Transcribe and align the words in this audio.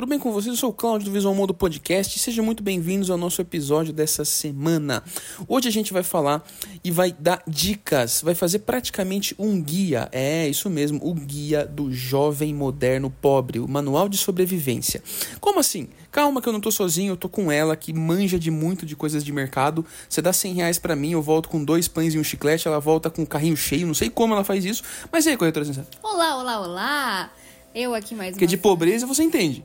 tudo 0.00 0.08
bem 0.08 0.18
com 0.18 0.32
vocês? 0.32 0.54
Eu 0.54 0.56
sou 0.56 0.70
o 0.70 0.72
Cláudio 0.72 1.10
do 1.10 1.12
Visual 1.12 1.34
Modo 1.34 1.52
Podcast 1.52 2.16
e 2.16 2.18
sejam 2.18 2.42
muito 2.42 2.62
bem-vindos 2.62 3.10
ao 3.10 3.18
nosso 3.18 3.42
episódio 3.42 3.92
dessa 3.92 4.24
semana. 4.24 5.04
Hoje 5.46 5.68
a 5.68 5.70
gente 5.70 5.92
vai 5.92 6.02
falar 6.02 6.42
e 6.82 6.90
vai 6.90 7.12
dar 7.12 7.42
dicas, 7.46 8.22
vai 8.22 8.34
fazer 8.34 8.60
praticamente 8.60 9.34
um 9.38 9.60
guia, 9.60 10.08
é 10.10 10.48
isso 10.48 10.70
mesmo, 10.70 10.98
o 11.02 11.12
guia 11.12 11.66
do 11.66 11.92
jovem 11.92 12.54
moderno 12.54 13.10
pobre, 13.20 13.60
o 13.60 13.68
manual 13.68 14.08
de 14.08 14.16
sobrevivência. 14.16 15.02
Como 15.38 15.60
assim? 15.60 15.90
Calma 16.10 16.40
que 16.40 16.48
eu 16.48 16.52
não 16.54 16.62
tô 16.62 16.70
sozinho, 16.70 17.12
eu 17.12 17.16
tô 17.18 17.28
com 17.28 17.52
ela 17.52 17.76
que 17.76 17.92
manja 17.92 18.38
de 18.38 18.50
muito 18.50 18.86
de 18.86 18.96
coisas 18.96 19.22
de 19.22 19.30
mercado. 19.30 19.84
Você 20.08 20.22
dá 20.22 20.32
100 20.32 20.54
reais 20.54 20.78
pra 20.78 20.96
mim, 20.96 21.12
eu 21.12 21.20
volto 21.20 21.50
com 21.50 21.62
dois 21.62 21.88
pães 21.88 22.14
e 22.14 22.18
um 22.18 22.24
chiclete, 22.24 22.66
ela 22.66 22.80
volta 22.80 23.10
com 23.10 23.20
o 23.20 23.26
carrinho 23.26 23.54
cheio, 23.54 23.86
não 23.86 23.92
sei 23.92 24.08
como 24.08 24.32
ela 24.32 24.44
faz 24.44 24.64
isso. 24.64 24.82
Mas 25.12 25.26
e 25.26 25.28
aí, 25.28 25.36
corretora? 25.36 25.66
Olá, 26.02 26.38
olá, 26.38 26.60
olá! 26.62 27.30
Eu 27.74 27.94
aqui 27.94 28.14
mais 28.14 28.30
Porque 28.30 28.46
de 28.46 28.56
vez. 28.56 28.62
pobreza 28.62 29.06
você 29.06 29.22
entende. 29.22 29.62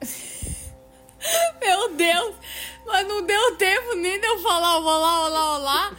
Meu 1.60 1.94
Deus! 1.94 2.34
Mas 2.86 3.06
não 3.06 3.24
deu 3.26 3.56
tempo 3.56 3.94
nem 3.96 4.18
de 4.20 4.26
eu 4.26 4.38
falar 4.38 4.78
olá, 4.78 5.26
olá, 5.26 5.56
olá. 5.58 5.96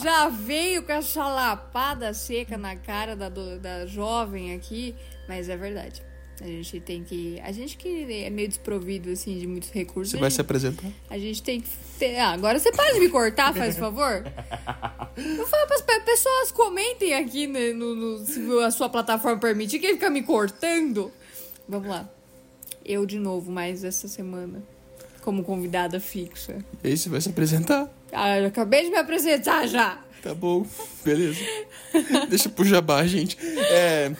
Já 0.00 0.28
veio 0.28 0.82
com 0.84 0.92
essa 0.92 1.26
lapada 1.28 2.12
seca 2.14 2.56
na 2.56 2.76
cara 2.76 3.16
da, 3.16 3.28
da 3.28 3.86
jovem 3.86 4.54
aqui. 4.54 4.94
Mas 5.28 5.48
é 5.48 5.56
verdade. 5.56 6.02
A 6.40 6.44
gente 6.44 6.80
tem 6.80 7.02
que. 7.02 7.40
A 7.40 7.50
gente 7.50 7.76
que 7.78 8.22
é 8.24 8.30
meio 8.30 8.46
desprovido, 8.48 9.10
assim, 9.10 9.38
de 9.38 9.46
muitos 9.46 9.70
recursos. 9.70 10.10
Você 10.12 10.18
vai 10.18 10.28
gente- 10.28 10.34
se 10.36 10.40
apresentar? 10.42 10.86
A 11.08 11.18
gente 11.18 11.42
tem 11.42 11.60
que 11.62 11.68
ter. 11.98 12.18
Ah, 12.18 12.30
agora 12.32 12.58
você 12.58 12.70
pode 12.70 13.00
me 13.00 13.08
cortar, 13.08 13.54
faz 13.54 13.76
favor? 13.78 14.22
Eu 15.16 15.46
falo 15.46 15.66
para 15.66 15.76
as 15.96 16.04
pessoas 16.04 16.52
comentem 16.52 17.14
aqui 17.14 17.46
né, 17.46 17.72
no, 17.72 17.94
no- 17.94 18.18
se 18.26 18.40
a 18.62 18.70
sua 18.70 18.88
plataforma 18.90 19.40
permitir. 19.40 19.78
Quem 19.78 19.94
fica 19.94 20.10
me 20.10 20.22
cortando? 20.22 21.10
Vamos 21.66 21.88
lá. 21.88 22.08
Eu 22.88 23.04
de 23.04 23.18
novo, 23.18 23.50
mais 23.50 23.82
essa 23.82 24.06
semana. 24.06 24.62
Como 25.22 25.42
convidada 25.42 25.98
fixa. 25.98 26.58
E 26.84 26.88
aí 26.88 26.96
você 26.96 27.08
vai 27.08 27.20
se 27.20 27.28
apresentar? 27.28 27.92
Ah, 28.12 28.38
eu 28.38 28.46
acabei 28.46 28.84
de 28.84 28.90
me 28.90 28.96
apresentar 28.96 29.66
já. 29.66 29.98
Tá 30.22 30.32
bom, 30.32 30.64
beleza. 31.04 31.40
Deixa 32.30 32.48
pro 32.48 32.64
jabá, 32.64 33.04
gente. 33.04 33.36
É... 33.40 34.12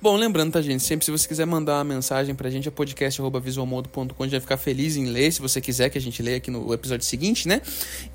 Bom, 0.00 0.16
lembrando, 0.16 0.52
tá, 0.52 0.62
gente? 0.62 0.84
Sempre 0.84 1.04
se 1.04 1.10
você 1.10 1.26
quiser 1.26 1.46
mandar 1.46 1.78
uma 1.78 1.84
mensagem 1.84 2.32
pra 2.34 2.48
gente, 2.48 2.68
é 2.68 2.70
podcast.visualmodo.com. 2.70 4.22
A 4.22 4.26
gente 4.26 4.32
vai 4.32 4.40
ficar 4.40 4.56
feliz 4.56 4.96
em 4.96 5.06
ler, 5.06 5.32
se 5.32 5.40
você 5.40 5.60
quiser 5.60 5.90
que 5.90 5.98
a 5.98 6.00
gente 6.00 6.22
leia 6.22 6.36
aqui 6.36 6.50
no 6.50 6.72
episódio 6.72 7.04
seguinte, 7.04 7.48
né? 7.48 7.60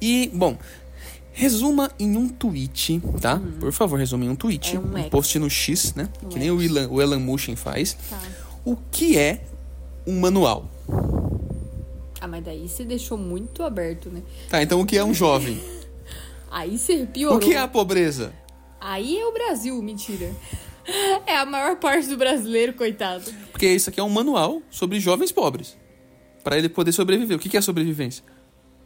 E, 0.02 0.30
bom, 0.34 0.58
resuma 1.34 1.92
em 2.00 2.16
um 2.16 2.30
tweet, 2.30 3.02
tá? 3.20 3.42
Por 3.60 3.72
favor, 3.72 3.98
resuma 3.98 4.26
em 4.26 4.30
um 4.30 4.36
tweet. 4.36 4.76
É 4.76 4.80
um 4.80 4.98
X. 4.98 5.10
post 5.10 5.40
no 5.40 5.50
X, 5.50 5.94
né? 5.96 6.08
No 6.22 6.30
que 6.30 6.40
nem 6.40 6.52
o 6.52 6.62
X. 6.62 6.70
Elan, 6.70 6.90
o 6.90 7.02
Elan 7.02 7.20
Mushin 7.20 7.56
faz. 7.56 7.98
Tá. 8.10 8.20
O 8.66 8.76
que 8.92 9.18
é 9.18 9.42
um 10.06 10.20
manual? 10.20 10.70
Ah, 12.22 12.28
mas 12.28 12.44
daí 12.44 12.68
você 12.68 12.84
deixou 12.84 13.18
muito 13.18 13.64
aberto, 13.64 14.10
né? 14.10 14.22
Tá, 14.50 14.62
então 14.62 14.82
o 14.82 14.86
que 14.86 14.98
é 14.98 15.04
um 15.04 15.14
jovem? 15.14 15.62
Aí 16.52 16.78
você 16.78 17.06
piorou. 17.06 17.38
O 17.38 17.42
que 17.42 17.54
é 17.54 17.60
a 17.60 17.68
pobreza? 17.68 18.34
Aí 18.82 19.20
é 19.20 19.26
o 19.26 19.32
Brasil, 19.32 19.80
mentira. 19.82 20.32
É 21.28 21.38
a 21.38 21.46
maior 21.46 21.76
parte 21.76 22.08
do 22.08 22.18
brasileiro, 22.18 22.74
coitado. 22.74 23.32
Porque 23.52 23.68
isso 23.68 23.92
aqui 23.92 24.00
é 24.00 24.04
um 24.04 24.10
manual 24.10 24.62
sobre 24.72 25.00
jovens 25.00 25.32
pobres. 25.32 25.78
Pra 26.44 26.58
ele 26.58 26.68
poder 26.68 26.92
sobreviver. 26.92 27.38
O 27.38 27.40
que 27.40 27.56
é 27.56 27.62
sobrevivência? 27.62 28.24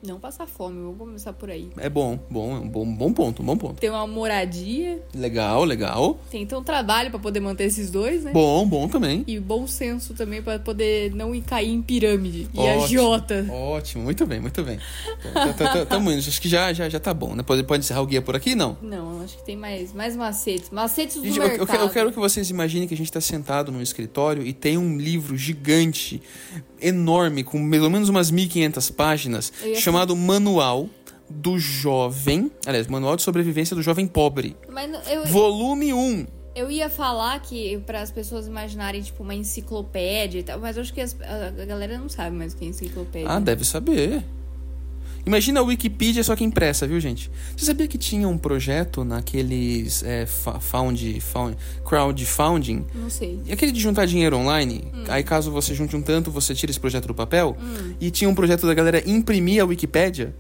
Não 0.06 0.20
passar 0.20 0.46
fome, 0.46 0.82
vamos 0.82 0.98
começar 0.98 1.32
por 1.32 1.50
aí. 1.50 1.70
É 1.78 1.88
bom, 1.90 2.20
bom, 2.30 2.58
é 2.58 2.60
um 2.60 2.68
bom, 2.68 2.86
bom 2.94 3.14
ponto, 3.14 3.42
um 3.42 3.46
bom 3.46 3.56
ponto. 3.56 3.80
Ter 3.80 3.90
uma 3.90 4.06
moradia, 4.06 5.02
Legal, 5.16 5.64
legal. 5.64 6.20
tem 6.30 6.42
então 6.42 6.62
trabalho 6.62 7.10
pra 7.10 7.18
poder 7.20 7.40
manter 7.40 7.64
esses 7.64 7.90
dois, 7.90 8.24
né? 8.26 8.32
Bom, 8.34 8.68
bom 8.68 8.90
também. 8.90 9.24
E 9.26 9.40
bom 9.40 9.66
senso 9.66 10.14
também 10.14 10.42
pra 10.42 10.60
poder 10.60 11.14
não 11.16 11.34
ir 11.34 11.42
cair 11.42 11.70
em 11.72 11.82
pirâmide 11.82 12.50
e 12.54 12.60
Ótimo. 12.60 12.84
agiota. 12.84 13.46
Ótimo, 13.50 14.04
muito 14.04 14.26
bem, 14.26 14.42
muito 14.42 14.62
bem. 14.62 14.78
Tamo 15.88 16.12
indo. 16.12 16.20
Acho 16.20 16.42
que 16.42 16.50
já, 16.50 16.74
já, 16.74 16.90
já 16.90 17.00
tá 17.00 17.14
bom, 17.14 17.34
né? 17.36 17.44
Pode, 17.44 17.64
pode 17.64 17.84
encerrar 17.86 18.02
o 18.02 18.06
guia 18.06 18.22
por 18.22 18.36
aqui? 18.36 18.56
Não. 18.56 18.78
Não, 18.82 19.22
acho 19.22 19.38
que 19.38 19.46
tem 19.46 19.56
mais, 19.56 19.94
mais 19.94 20.16
macetes. 20.18 20.70
Macetes 20.70 21.16
do 21.18 21.24
Gente, 21.24 21.38
eu, 21.38 21.44
mercado. 21.44 21.62
eu 21.62 21.68
quero, 21.68 21.84
eu 21.84 21.90
quero 21.90 22.12
que 22.12 22.20
vocês 22.20 22.50
imaginem 22.50 22.88
que 22.90 22.94
a 22.94 22.98
gente 22.98 23.12
tá 23.12 23.22
sentado 23.22 23.72
num 23.72 23.82
escritório 23.82 24.46
e 24.46 24.52
tem 24.52 24.78
um 24.78 24.98
livro 24.98 25.38
gigante, 25.38 26.22
enorme, 26.82 27.44
com 27.44 27.70
pelo 27.70 27.90
menos 27.90 28.10
umas 28.10 28.32
1.500 28.32 28.94
páginas, 28.94 29.54
Eu 29.62 29.70
ia 29.70 29.76
chamado 29.94 30.16
Manual 30.16 30.90
do 31.30 31.60
Jovem. 31.60 32.52
Aliás, 32.66 32.88
Manual 32.88 33.16
de 33.16 33.22
Sobrevivência 33.22 33.76
do 33.76 33.82
Jovem 33.84 34.08
Pobre. 34.08 34.58
Eu, 35.08 35.26
Volume 35.26 35.94
1. 35.94 36.26
eu 36.56 36.72
ia 36.72 36.90
falar 36.90 37.40
que 37.42 37.78
para 37.86 38.02
as 38.02 38.10
pessoas 38.12 38.48
imaginarem, 38.48 39.02
tipo, 39.04 39.22
uma 39.22 39.36
enciclopédia 39.36 40.40
e 40.40 40.44
tal, 40.44 40.60
mas 40.60 40.78
acho 40.80 40.92
que 40.92 41.00
as- 41.00 41.16
a, 41.22 41.62
a 41.62 41.66
galera 41.66 41.96
não 41.98 42.10
sabe 42.10 42.36
mais 42.36 42.54
o 42.54 42.58
que 42.58 42.66
é 42.66 42.68
enciclopédia. 42.70 43.30
Ah, 43.30 43.40
deve 43.40 43.64
saber. 43.64 44.24
Imagina 45.26 45.62
a 45.62 45.64
Wikipedia 45.64 46.24
só 46.24 46.36
que 46.36 46.44
impressa, 46.44 46.86
viu, 46.86 47.00
gente? 47.00 47.32
Você 47.56 47.66
sabia 47.66 47.88
que 47.88 47.98
tinha 47.98 48.28
um 48.28 48.38
projeto 48.38 49.04
naqueles 49.04 50.04
é, 50.04 50.26
found, 50.26 51.22
found, 51.22 51.58
crowdfunding? 51.86 52.86
Não 52.94 53.10
sei. 53.10 53.40
E 53.46 53.54
aquele 53.54 53.72
de 53.72 53.80
juntar 53.80 54.06
dinheiro 54.06 54.38
online? 54.38 54.84
Hum. 54.94 55.04
Aí 55.08 55.24
caso 55.24 55.52
você 55.52 55.74
junte 55.74 55.96
um 55.96 56.02
tanto, 56.02 56.30
você 56.30 56.54
tira 56.54 56.72
esse 56.72 56.80
projeto 56.80 57.08
do 57.08 57.16
papel. 57.16 57.58
E 58.00 58.12
tinha 58.12 58.30
um 58.30 58.36
projeto 58.36 58.68
da 58.68 58.74
galera 58.74 59.02
imprimir 59.10 59.62
a 59.62 59.66
Wikipédia. 59.66 60.36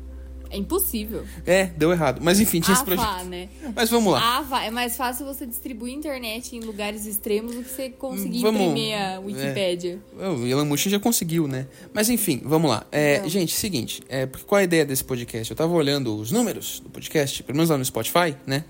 É 0.53 0.57
impossível. 0.57 1.25
É, 1.45 1.65
deu 1.65 1.91
errado. 1.91 2.19
Mas 2.21 2.39
enfim, 2.39 2.59
tinha 2.61 2.73
esse 2.73 2.81
Ah, 2.83 2.85
projeto. 2.85 3.25
né? 3.25 3.49
Mas 3.75 3.89
vamos 3.89 4.13
lá. 4.13 4.41
Vá. 4.41 4.63
É 4.63 4.69
mais 4.71 4.95
fácil 4.95 5.25
você 5.25 5.45
distribuir 5.45 5.93
internet 5.93 6.55
em 6.55 6.59
lugares 6.59 7.05
extremos 7.05 7.55
do 7.55 7.63
que 7.63 7.69
você 7.69 7.89
conseguir 7.89 8.41
Vamos- 8.41 8.61
imprimir 8.61 8.95
a 8.95 9.19
Wikipédia. 9.19 9.99
O 10.17 10.45
Elon 10.45 10.65
Musk 10.65 10.87
já 10.87 10.99
conseguiu, 10.99 11.47
né? 11.47 11.65
Mas 11.93 12.09
enfim, 12.09 12.41
vamos 12.45 12.69
lá. 12.69 12.85
É, 12.91 13.19
Não. 13.19 13.29
gente, 13.29 13.53
seguinte, 13.53 14.01
é, 14.07 14.27
qual 14.45 14.59
a 14.59 14.63
ideia 14.63 14.85
desse 14.85 15.03
podcast? 15.03 15.49
Eu 15.49 15.57
tava 15.57 15.73
olhando 15.73 16.15
os 16.15 16.31
números 16.31 16.79
do 16.79 16.89
podcast, 16.89 17.41
pelo 17.43 17.55
menos 17.57 17.69
lá 17.69 17.77
no 17.77 17.83
Spotify, 17.85 18.35
né? 18.45 18.63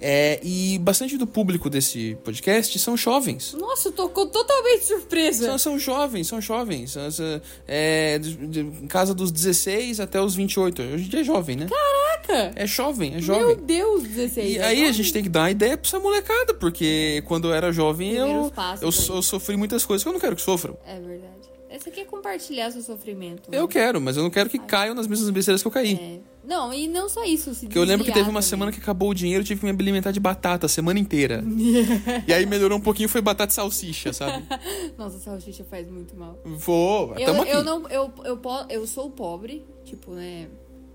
É, 0.00 0.38
e 0.42 0.78
bastante 0.78 1.16
do 1.16 1.26
público 1.26 1.70
desse 1.70 2.16
podcast 2.22 2.78
são 2.78 2.96
jovens. 2.96 3.54
Nossa, 3.58 3.90
co- 3.90 4.26
totalmente 4.26 4.84
surpresa. 4.84 5.46
São, 5.46 5.58
são 5.58 5.78
jovens, 5.78 6.26
são 6.28 6.40
jovens. 6.40 6.90
São, 6.92 7.40
é, 7.66 8.18
de, 8.18 8.34
de, 8.46 8.60
em 8.60 8.86
casa 8.86 9.14
dos 9.14 9.30
16 9.30 10.00
até 10.00 10.20
os 10.20 10.34
28. 10.34 10.82
Hoje 10.82 11.04
em 11.04 11.08
dia 11.08 11.20
é 11.20 11.24
jovem, 11.24 11.56
né? 11.56 11.66
Caraca! 11.68 12.52
É 12.56 12.66
jovem, 12.66 13.10
é 13.10 13.14
Meu 13.14 13.22
jovem. 13.22 13.56
Deus, 13.56 14.02
16. 14.02 14.54
E 14.54 14.58
é 14.58 14.64
aí 14.64 14.76
a 14.76 14.78
jovem. 14.80 14.92
gente 14.92 15.12
tem 15.12 15.22
que 15.22 15.28
dar 15.28 15.40
uma 15.40 15.50
ideia 15.50 15.76
pra 15.78 15.86
essa 15.88 15.98
molecada, 15.98 16.54
porque 16.54 17.22
quando 17.26 17.48
eu 17.48 17.54
era 17.54 17.72
jovem 17.72 18.12
eu, 18.12 18.52
passos 18.54 19.08
eu, 19.08 19.14
eu 19.16 19.22
sofri 19.22 19.56
muitas 19.56 19.84
coisas 19.84 20.02
que 20.02 20.08
eu 20.08 20.12
não 20.12 20.20
quero 20.20 20.36
que 20.36 20.42
sofram. 20.42 20.76
É 20.86 21.00
verdade. 21.00 21.34
Esse 21.70 21.88
aqui 21.90 22.00
é 22.00 22.04
compartilhar 22.04 22.70
seu 22.70 22.80
sofrimento. 22.80 23.50
né? 23.50 23.58
Eu 23.58 23.68
quero, 23.68 24.00
mas 24.00 24.16
eu 24.16 24.22
não 24.22 24.30
quero 24.30 24.48
que 24.48 24.58
caiam 24.58 24.94
nas 24.94 25.06
mesmas 25.06 25.28
besteiras 25.30 25.60
que 25.62 25.68
eu 25.68 25.72
caí. 25.72 25.94
É. 25.94 26.35
Não, 26.46 26.72
e 26.72 26.86
não 26.86 27.08
só 27.08 27.24
isso. 27.24 27.54
Se 27.54 27.66
Porque 27.66 27.78
eu 27.78 27.82
lembro 27.84 28.04
que 28.04 28.12
teve 28.12 28.28
uma 28.30 28.40
desviar 28.40 28.42
semana 28.50 28.70
que 28.70 28.76
também. 28.78 28.84
acabou 28.84 29.10
o 29.10 29.14
dinheiro, 29.14 29.42
eu 29.42 29.46
tive 29.46 29.60
que 29.60 29.66
me 29.66 29.72
alimentar 29.72 30.12
de 30.12 30.20
batata 30.20 30.66
a 30.66 30.68
semana 30.68 30.98
inteira. 30.98 31.42
e 32.26 32.32
aí 32.32 32.46
melhorou 32.46 32.78
um 32.78 32.80
pouquinho, 32.80 33.08
foi 33.08 33.20
batata 33.20 33.52
e 33.52 33.54
salsicha, 33.54 34.12
sabe? 34.12 34.44
Nossa, 34.96 35.18
salsicha 35.18 35.64
faz 35.64 35.88
muito 35.90 36.16
mal. 36.16 36.38
Vou, 36.44 37.14
Eu, 37.18 37.26
tamo 37.26 37.42
aqui. 37.42 37.50
eu 37.50 37.64
não. 37.64 37.88
Eu, 37.88 38.12
eu, 38.24 38.36
po- 38.36 38.66
eu 38.70 38.86
sou 38.86 39.10
pobre, 39.10 39.64
tipo, 39.84 40.12
né? 40.12 40.48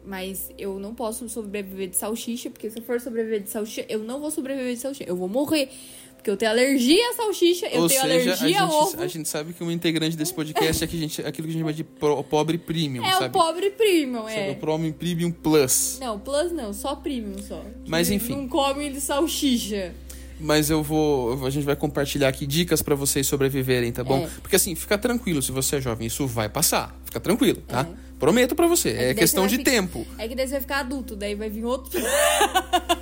Mas 0.03 0.49
eu 0.57 0.79
não 0.79 0.95
posso 0.95 1.29
sobreviver 1.29 1.87
de 1.89 1.95
salsicha, 1.95 2.49
porque 2.49 2.69
se 2.71 2.79
eu 2.79 2.83
for 2.83 2.99
sobreviver 2.99 3.41
de 3.43 3.49
salsicha, 3.51 3.85
eu 3.87 3.99
não 3.99 4.19
vou 4.19 4.31
sobreviver 4.31 4.73
de 4.73 4.79
salsicha. 4.79 5.03
Eu 5.07 5.15
vou 5.15 5.27
morrer. 5.29 5.69
Porque 6.21 6.29
eu 6.29 6.37
tenho 6.37 6.51
alergia 6.51 7.09
à 7.09 7.13
salsicha, 7.13 7.65
eu 7.65 7.81
Ou 7.81 7.87
tenho 7.87 7.99
seja, 8.01 8.13
alergia 8.13 8.59
a 8.59 8.63
ao 8.63 8.69
gente, 8.69 8.79
ovo. 8.95 9.01
a 9.03 9.07
gente 9.07 9.27
sabe 9.27 9.53
que 9.53 9.63
um 9.63 9.71
integrante 9.71 10.15
desse 10.15 10.31
podcast 10.31 10.83
é 10.83 10.85
que 10.85 10.95
a 10.95 10.99
gente, 10.99 11.21
aquilo 11.25 11.47
que 11.47 11.49
a 11.49 11.53
gente 11.53 11.61
chama 11.61 11.73
de 11.73 11.83
pro- 11.83 12.23
pobre 12.23 12.59
premium, 12.59 13.03
É 13.03 13.11
sabe? 13.13 13.25
o 13.25 13.31
pobre 13.31 13.71
premium, 13.71 14.21
Sabe, 14.25 14.35
é. 14.35 14.51
O 14.51 14.55
Premium 14.57 14.91
Premium 14.91 15.31
Plus. 15.31 15.97
Não, 15.99 16.19
plus 16.19 16.51
não, 16.51 16.71
só 16.73 16.95
premium 16.95 17.41
só. 17.41 17.63
Mas 17.87 18.11
enfim. 18.11 18.35
Não 18.35 18.47
come 18.47 18.91
de 18.91 19.01
salsicha. 19.01 19.95
Mas 20.39 20.69
eu 20.69 20.83
vou. 20.83 21.43
A 21.43 21.49
gente 21.49 21.63
vai 21.63 21.75
compartilhar 21.75 22.27
aqui 22.27 22.45
dicas 22.45 22.83
pra 22.83 22.93
vocês 22.93 23.25
sobreviverem, 23.25 23.91
tá 23.91 24.03
bom? 24.03 24.19
É. 24.25 24.29
Porque 24.41 24.55
assim, 24.55 24.75
fica 24.75 24.97
tranquilo, 24.99 25.41
se 25.41 25.51
você 25.51 25.77
é 25.77 25.81
jovem, 25.81 26.05
isso 26.05 26.27
vai 26.27 26.49
passar. 26.49 26.95
Fica 27.05 27.19
tranquilo, 27.19 27.61
tá? 27.67 27.81
É. 27.81 28.11
Prometo 28.19 28.55
pra 28.55 28.67
você. 28.67 28.89
É, 28.89 29.05
daí 29.05 29.15
questão 29.15 29.47
de 29.47 29.55
vai 29.55 29.65
fi- 29.65 29.71
tempo. 29.71 30.05
É 30.19 30.27
que 30.27 30.35
daí 30.35 30.45
você 30.45 30.51
vai 30.53 30.61
ficar 30.61 30.79
adulto, 30.81 31.15
daí 31.15 31.33
vai 31.33 31.49
vir 31.49 31.65
outro. 31.65 31.99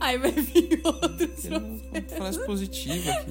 Aí 0.00 0.18
vai 0.18 0.30
vir 0.32 0.80
outro. 0.84 1.28
Frase 2.16 2.44
positiva 2.44 3.10
aqui. 3.10 3.30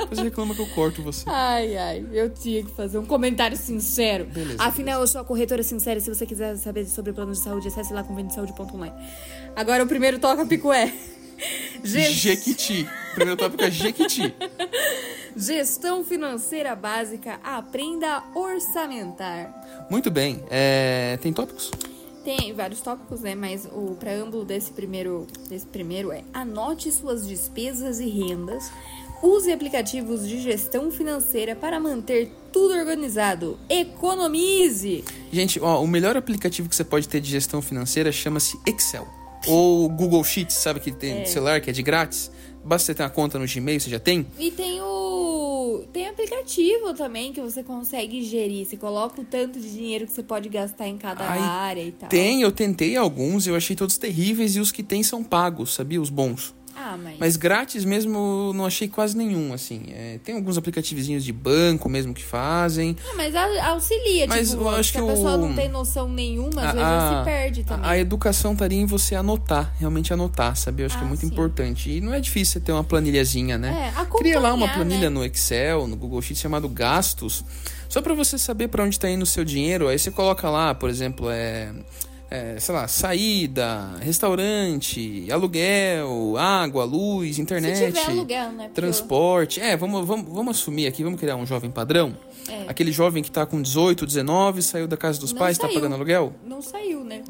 Depois 0.00 0.18
reclama 0.20 0.54
que 0.54 0.60
eu 0.60 0.66
corto 0.68 1.02
você. 1.02 1.24
Ai, 1.28 1.76
ai, 1.76 2.06
eu 2.12 2.30
tinha 2.30 2.62
que 2.64 2.70
fazer 2.72 2.98
um 2.98 3.04
comentário 3.06 3.56
sincero. 3.56 4.24
Beleza, 4.26 4.62
Afinal, 4.62 5.00
eu 5.00 5.06
sou 5.06 5.20
a 5.20 5.24
corretora 5.24 5.62
sincera. 5.62 6.00
Se 6.00 6.08
você 6.12 6.24
quiser 6.26 6.56
saber 6.56 6.86
sobre 6.86 7.12
planos 7.12 7.38
de 7.38 7.44
saúde, 7.44 7.68
acesse 7.68 7.92
lá 7.92 8.02
convêniosaude.online. 8.02 8.94
Agora 9.54 9.84
o 9.84 9.86
primeiro 9.86 10.18
tópico 10.18 10.72
é. 10.72 10.92
Ges- 11.84 12.12
Jequiti. 12.14 12.88
Primeiro 13.14 13.36
tópico 13.38 13.62
é 13.62 13.70
Jequiti. 13.70 14.34
Gestão 15.36 16.04
financeira 16.04 16.74
básica. 16.74 17.38
Aprenda 17.44 18.06
a 18.34 18.38
orçamentar. 18.38 19.86
Muito 19.90 20.10
bem. 20.10 20.42
É, 20.50 21.16
Tem 21.22 21.32
tópicos? 21.32 21.70
Tem 22.28 22.52
vários 22.52 22.82
tópicos, 22.82 23.22
né? 23.22 23.34
Mas 23.34 23.66
o 23.72 23.96
preâmbulo 23.98 24.44
desse 24.44 24.70
primeiro, 24.70 25.26
desse 25.48 25.64
primeiro 25.64 26.12
é 26.12 26.22
anote 26.34 26.92
suas 26.92 27.26
despesas 27.26 28.00
e 28.00 28.06
rendas 28.06 28.70
Use 29.22 29.50
aplicativos 29.50 30.28
de 30.28 30.38
gestão 30.38 30.92
financeira 30.92 31.56
para 31.56 31.80
manter 31.80 32.30
tudo 32.52 32.74
organizado. 32.74 33.58
Economize! 33.68 35.04
Gente, 35.32 35.58
ó, 35.58 35.82
o 35.82 35.88
melhor 35.88 36.16
aplicativo 36.16 36.68
que 36.68 36.76
você 36.76 36.84
pode 36.84 37.08
ter 37.08 37.20
de 37.20 37.28
gestão 37.28 37.60
financeira 37.60 38.12
chama-se 38.12 38.56
Excel. 38.64 39.08
Ou 39.46 39.88
Google 39.88 40.22
Sheets, 40.22 40.54
sabe 40.56 40.78
que 40.80 40.92
tem 40.92 41.22
É. 41.22 41.24
celular 41.24 41.60
que 41.60 41.70
é 41.70 41.72
de 41.72 41.82
grátis? 41.82 42.30
Basta 42.68 42.84
você 42.84 42.94
ter 42.94 43.02
uma 43.02 43.08
conta 43.08 43.38
no 43.38 43.46
Gmail, 43.46 43.80
você 43.80 43.88
já 43.88 43.98
tem? 43.98 44.26
E 44.38 44.50
tem 44.50 44.78
o. 44.82 45.84
Tem 45.90 46.06
aplicativo 46.06 46.92
também 46.92 47.32
que 47.32 47.40
você 47.40 47.62
consegue 47.62 48.22
gerir. 48.22 48.66
Você 48.66 48.76
coloca 48.76 49.22
o 49.22 49.24
tanto 49.24 49.58
de 49.58 49.70
dinheiro 49.70 50.06
que 50.06 50.12
você 50.12 50.22
pode 50.22 50.50
gastar 50.50 50.86
em 50.86 50.98
cada 50.98 51.26
Ai, 51.26 51.38
área 51.38 51.82
e 51.82 51.92
tal. 51.92 52.10
Tem, 52.10 52.42
eu 52.42 52.52
tentei 52.52 52.94
alguns, 52.94 53.46
eu 53.46 53.56
achei 53.56 53.74
todos 53.74 53.96
terríveis 53.96 54.54
e 54.54 54.60
os 54.60 54.70
que 54.70 54.82
tem 54.82 55.02
são 55.02 55.24
pagos, 55.24 55.72
sabia? 55.72 55.98
Os 55.98 56.10
bons. 56.10 56.54
Ah, 56.80 56.96
mas. 56.96 57.16
Mas 57.18 57.36
grátis 57.36 57.84
mesmo 57.84 58.52
não 58.54 58.64
achei 58.64 58.86
quase 58.88 59.16
nenhum, 59.16 59.52
assim. 59.52 59.82
É, 59.90 60.18
tem 60.22 60.36
alguns 60.36 60.56
aplicativozinhos 60.56 61.24
de 61.24 61.32
banco 61.32 61.88
mesmo 61.88 62.14
que 62.14 62.22
fazem. 62.22 62.96
Ah, 63.10 63.14
mas 63.16 63.34
auxilia, 63.34 64.26
Mas 64.28 64.50
tipo, 64.50 64.62
eu 64.62 64.68
acho 64.70 64.92
que 64.92 64.98
a 64.98 65.02
pessoa 65.02 65.34
o- 65.34 65.38
não 65.38 65.54
tem 65.54 65.68
noção 65.68 66.08
nenhuma, 66.08 66.62
às 66.62 66.68
A- 66.68 66.72
vezes 66.72 66.86
a- 66.88 67.18
se 67.18 67.24
perde 67.24 67.64
também. 67.64 67.84
A, 67.86 67.92
a 67.92 67.98
educação 67.98 68.52
estaria 68.52 68.78
em 68.80 68.86
você 68.86 69.14
anotar, 69.16 69.74
realmente 69.78 70.12
anotar, 70.12 70.56
sabe? 70.56 70.82
Eu 70.82 70.86
acho 70.86 70.96
que 70.96 71.02
é 71.02 71.06
Ah, 71.06 71.08
muito 71.08 71.20
sim. 71.20 71.26
importante. 71.26 71.90
E 71.90 72.00
não 72.00 72.14
é 72.14 72.20
difícil 72.20 72.52
você 72.54 72.60
ter 72.60 72.72
uma 72.72 72.84
planilhazinha, 72.84 73.58
né? 73.58 73.92
É, 73.98 74.04
Cria 74.18 74.38
lá 74.40 74.54
uma 74.54 74.68
planilha 74.68 75.08
né? 75.08 75.08
no 75.10 75.24
Excel, 75.24 75.86
no 75.86 75.96
Google 75.96 76.20
Sheets 76.22 76.40
chamado 76.40 76.68
gastos, 76.68 77.44
só 77.88 78.00
para 78.02 78.14
você 78.14 78.36
saber 78.38 78.68
para 78.68 78.84
onde 78.84 78.94
está 78.96 79.08
indo 79.10 79.22
o 79.22 79.26
seu 79.26 79.44
dinheiro. 79.44 79.88
Aí 79.88 79.98
você 79.98 80.10
coloca 80.10 80.48
lá, 80.50 80.74
por 80.74 80.88
exemplo, 80.90 81.28
é, 81.30 81.72
é, 82.30 82.60
sei 82.60 82.74
lá, 82.74 82.86
saída, 82.86 83.96
restaurante, 84.00 85.30
aluguel, 85.30 86.36
água, 86.36 86.84
luz, 86.84 87.38
internet. 87.38 87.76
Se 87.76 87.86
tiver 87.86 88.10
aluguel, 88.10 88.52
né? 88.52 88.70
Transporte. 88.74 89.60
É, 89.60 89.76
vamos, 89.76 90.06
vamos, 90.06 90.32
vamos 90.32 90.58
assumir 90.58 90.86
aqui, 90.86 91.02
vamos 91.02 91.18
criar 91.18 91.36
um 91.36 91.46
jovem 91.46 91.70
padrão. 91.70 92.14
É. 92.48 92.64
Aquele 92.68 92.90
jovem 92.92 93.22
que 93.22 93.30
tá 93.30 93.44
com 93.44 93.60
18, 93.60 94.06
19, 94.06 94.62
saiu 94.62 94.86
da 94.88 94.96
casa 94.96 95.20
dos 95.20 95.32
Não 95.32 95.38
pais, 95.38 95.58
tá 95.58 95.66
saiu. 95.66 95.74
pagando 95.74 95.94
aluguel. 95.94 96.32
Não 96.44 96.62
saiu, 96.62 97.04
né? 97.04 97.22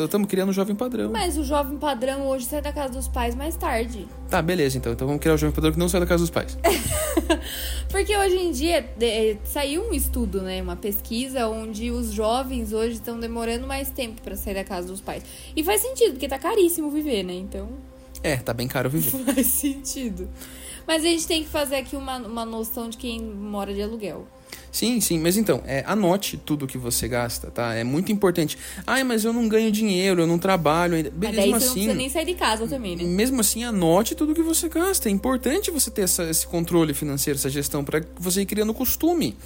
Estamos 0.00 0.28
criando 0.28 0.50
um 0.50 0.52
jovem 0.52 0.76
padrão. 0.76 1.10
Mas 1.10 1.36
o 1.36 1.44
jovem 1.44 1.76
padrão 1.76 2.26
hoje 2.28 2.46
sai 2.46 2.62
da 2.62 2.72
casa 2.72 2.92
dos 2.94 3.08
pais 3.08 3.34
mais 3.34 3.56
tarde. 3.56 4.06
Tá, 4.30 4.40
beleza, 4.40 4.78
então. 4.78 4.92
Então 4.92 5.06
vamos 5.06 5.20
criar 5.20 5.34
um 5.34 5.38
jovem 5.38 5.54
padrão 5.54 5.72
que 5.72 5.78
não 5.78 5.88
sai 5.88 6.00
da 6.00 6.06
casa 6.06 6.22
dos 6.22 6.30
pais. 6.30 6.56
Porque 7.90 8.16
hoje 8.16 8.36
em 8.36 8.50
dia 8.52 8.88
é, 9.00 9.36
saiu 9.44 9.82
um 9.88 9.92
estudo, 9.92 10.42
né? 10.42 10.60
Uma 10.62 10.76
pesquisa 10.76 11.46
onde 11.48 11.90
os 11.90 12.12
jovens 12.12 12.72
hoje 12.72 12.94
estão 12.94 13.18
demorando 13.18 13.66
mais 13.66 13.90
tempo 13.90 14.20
pra 14.22 14.36
sair 14.36 14.54
da 14.54 14.64
casa 14.64 14.88
dos 14.88 15.00
pais. 15.00 15.22
E 15.54 15.62
faz 15.62 15.80
sentido, 15.80 16.12
porque 16.12 16.28
tá 16.28 16.38
caríssimo 16.38 16.90
viver, 16.90 17.22
né? 17.22 17.34
Então 17.34 17.68
É, 18.22 18.36
tá 18.36 18.52
bem 18.52 18.66
caro 18.68 18.88
viver. 18.90 19.10
faz 19.32 19.46
sentido. 19.46 20.28
Mas 20.86 21.02
a 21.02 21.06
gente 21.06 21.26
tem 21.26 21.42
que 21.42 21.48
fazer 21.48 21.76
aqui 21.76 21.96
uma, 21.96 22.18
uma 22.18 22.44
noção 22.44 22.88
de 22.88 22.96
quem 22.98 23.20
mora 23.22 23.72
de 23.72 23.80
aluguel. 23.82 24.26
Sim, 24.74 25.00
sim, 25.00 25.20
mas 25.20 25.36
então, 25.36 25.62
é, 25.68 25.84
anote 25.86 26.36
tudo 26.36 26.66
que 26.66 26.76
você 26.76 27.06
gasta, 27.06 27.48
tá? 27.48 27.72
É 27.74 27.84
muito 27.84 28.10
importante. 28.10 28.58
Ai, 28.84 29.04
mas 29.04 29.24
eu 29.24 29.32
não 29.32 29.46
ganho 29.46 29.70
dinheiro, 29.70 30.22
eu 30.22 30.26
não 30.26 30.36
trabalho 30.36 30.96
ainda. 30.96 31.12
Mas 31.16 31.30
Mesmo 31.30 31.36
daí 31.36 31.44
você 31.44 31.50
não 31.50 31.56
assim, 31.58 31.72
precisa 31.74 31.94
nem 31.94 32.08
sair 32.10 32.24
de 32.24 32.34
casa 32.34 32.66
também, 32.66 32.96
né? 32.96 33.04
mesmo 33.04 33.40
assim, 33.40 33.62
anote 33.62 34.16
tudo 34.16 34.34
que 34.34 34.42
você 34.42 34.68
gasta. 34.68 35.08
É 35.08 35.12
importante 35.12 35.70
você 35.70 35.92
ter 35.92 36.02
essa- 36.02 36.24
esse 36.28 36.44
controle 36.48 36.92
financeiro, 36.92 37.38
essa 37.38 37.48
gestão, 37.48 37.84
para 37.84 38.02
você 38.18 38.40
ir 38.40 38.46
criando 38.46 38.74
costume. 38.74 39.36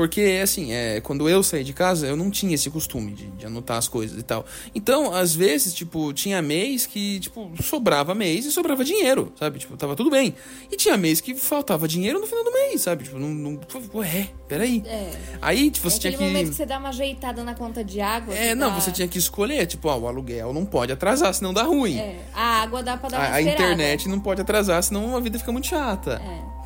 Porque, 0.00 0.40
assim, 0.42 0.72
é, 0.72 0.98
quando 1.02 1.28
eu 1.28 1.42
saí 1.42 1.62
de 1.62 1.74
casa, 1.74 2.06
eu 2.06 2.16
não 2.16 2.30
tinha 2.30 2.54
esse 2.54 2.70
costume 2.70 3.12
de, 3.12 3.26
de 3.32 3.44
anotar 3.44 3.76
as 3.76 3.86
coisas 3.86 4.18
e 4.18 4.22
tal. 4.22 4.46
Então, 4.74 5.14
às 5.14 5.34
vezes, 5.34 5.74
tipo, 5.74 6.10
tinha 6.14 6.40
mês 6.40 6.86
que, 6.86 7.20
tipo, 7.20 7.50
sobrava 7.62 8.14
mês 8.14 8.46
e 8.46 8.50
sobrava 8.50 8.82
dinheiro, 8.82 9.30
sabe? 9.38 9.58
Tipo, 9.58 9.76
tava 9.76 9.94
tudo 9.94 10.08
bem. 10.08 10.34
E 10.72 10.76
tinha 10.76 10.96
mês 10.96 11.20
que 11.20 11.34
faltava 11.34 11.86
dinheiro 11.86 12.18
no 12.18 12.26
final 12.26 12.42
do 12.42 12.50
mês, 12.50 12.80
sabe? 12.80 13.04
Tipo, 13.04 13.18
não... 13.18 13.28
não 13.28 13.60
ué, 13.92 14.30
peraí. 14.48 14.82
É. 14.86 15.10
Aí, 15.42 15.70
tipo, 15.70 15.86
É 15.86 15.90
você 15.90 15.98
aquele 15.98 16.16
tinha 16.16 16.26
que... 16.28 16.32
momento 16.32 16.48
que 16.48 16.56
você 16.56 16.64
dá 16.64 16.78
uma 16.78 16.88
ajeitada 16.88 17.44
na 17.44 17.54
conta 17.54 17.84
de 17.84 18.00
água. 18.00 18.34
É, 18.34 18.54
não, 18.54 18.70
dá- 18.70 18.80
você 18.80 18.90
tinha 18.90 19.06
que 19.06 19.18
escolher, 19.18 19.66
tipo, 19.66 19.86
ó, 19.86 19.98
o 19.98 20.08
aluguel 20.08 20.54
não 20.54 20.64
pode 20.64 20.92
atrasar, 20.92 21.34
senão 21.34 21.52
dá 21.52 21.64
ruim. 21.64 21.98
É, 21.98 22.20
a 22.32 22.62
água 22.62 22.82
dá 22.82 22.96
pra 22.96 23.10
dar 23.10 23.18
uma 23.18 23.26
A, 23.26 23.34
a 23.34 23.42
internet 23.42 24.08
não 24.08 24.18
pode 24.18 24.40
atrasar, 24.40 24.82
senão 24.82 25.14
a 25.14 25.20
vida 25.20 25.38
fica 25.38 25.52
muito 25.52 25.66
chata. 25.66 26.22
É, 26.24 26.59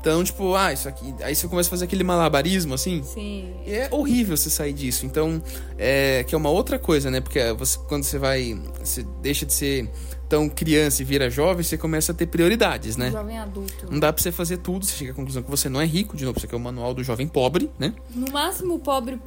Então, 0.00 0.24
tipo, 0.24 0.54
ah, 0.54 0.72
isso 0.72 0.88
aqui. 0.88 1.14
Aí 1.22 1.34
você 1.34 1.46
começa 1.46 1.68
a 1.68 1.70
fazer 1.70 1.84
aquele 1.84 2.02
malabarismo 2.02 2.72
assim. 2.72 3.02
sim. 3.02 3.52
E 3.66 3.72
é 3.72 3.88
horrível 3.90 4.36
você 4.36 4.48
sair 4.48 4.72
disso. 4.72 5.04
Então, 5.04 5.42
é 5.78 6.24
que 6.24 6.34
é 6.34 6.38
uma 6.38 6.48
outra 6.48 6.78
coisa, 6.78 7.10
né? 7.10 7.20
Porque 7.20 7.52
você, 7.52 7.78
quando 7.86 8.04
você 8.04 8.18
vai. 8.18 8.58
Você 8.82 9.04
deixa 9.20 9.44
de 9.44 9.52
ser 9.52 9.90
tão 10.30 10.48
criança 10.48 11.02
e 11.02 11.04
vira 11.04 11.28
jovem, 11.28 11.64
você 11.64 11.76
começa 11.76 12.12
a 12.12 12.14
ter 12.14 12.26
prioridades, 12.26 12.96
né? 12.96 13.10
Jovem 13.10 13.36
adulto. 13.36 13.90
Não 13.90 13.98
dá 13.98 14.12
pra 14.12 14.22
você 14.22 14.30
fazer 14.30 14.58
tudo, 14.58 14.86
você 14.86 14.96
chega 14.96 15.10
à 15.10 15.14
conclusão 15.14 15.42
que 15.42 15.50
você 15.50 15.68
não 15.68 15.80
é 15.80 15.84
rico, 15.84 16.16
de 16.16 16.24
novo, 16.24 16.38
isso 16.38 16.46
aqui 16.46 16.54
é 16.54 16.56
o 16.56 16.60
manual 16.60 16.94
do 16.94 17.02
jovem 17.02 17.26
pobre, 17.26 17.68
né? 17.76 17.92
No 18.14 18.30
máximo, 18.30 18.78
pobre 18.78 19.18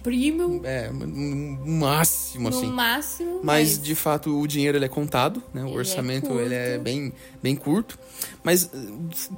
premium. 0.00 0.60
É, 0.62 0.90
um 0.92 1.78
máximo, 1.80 2.48
assim. 2.48 2.66
No 2.66 2.72
máximo. 2.72 3.40
Mas, 3.42 3.82
de 3.82 3.96
fato, 3.96 4.38
o 4.40 4.46
dinheiro 4.46 4.78
ele 4.78 4.84
é 4.84 4.88
contado, 4.88 5.42
né? 5.52 5.64
O 5.64 5.66
Ele 5.66 5.74
é 5.74 5.78
orçamento 5.78 6.38
ele 6.38 6.54
é 6.54 6.78
bem, 6.78 7.12
bem 7.42 7.56
curto. 7.56 7.98
Mas, 8.44 8.70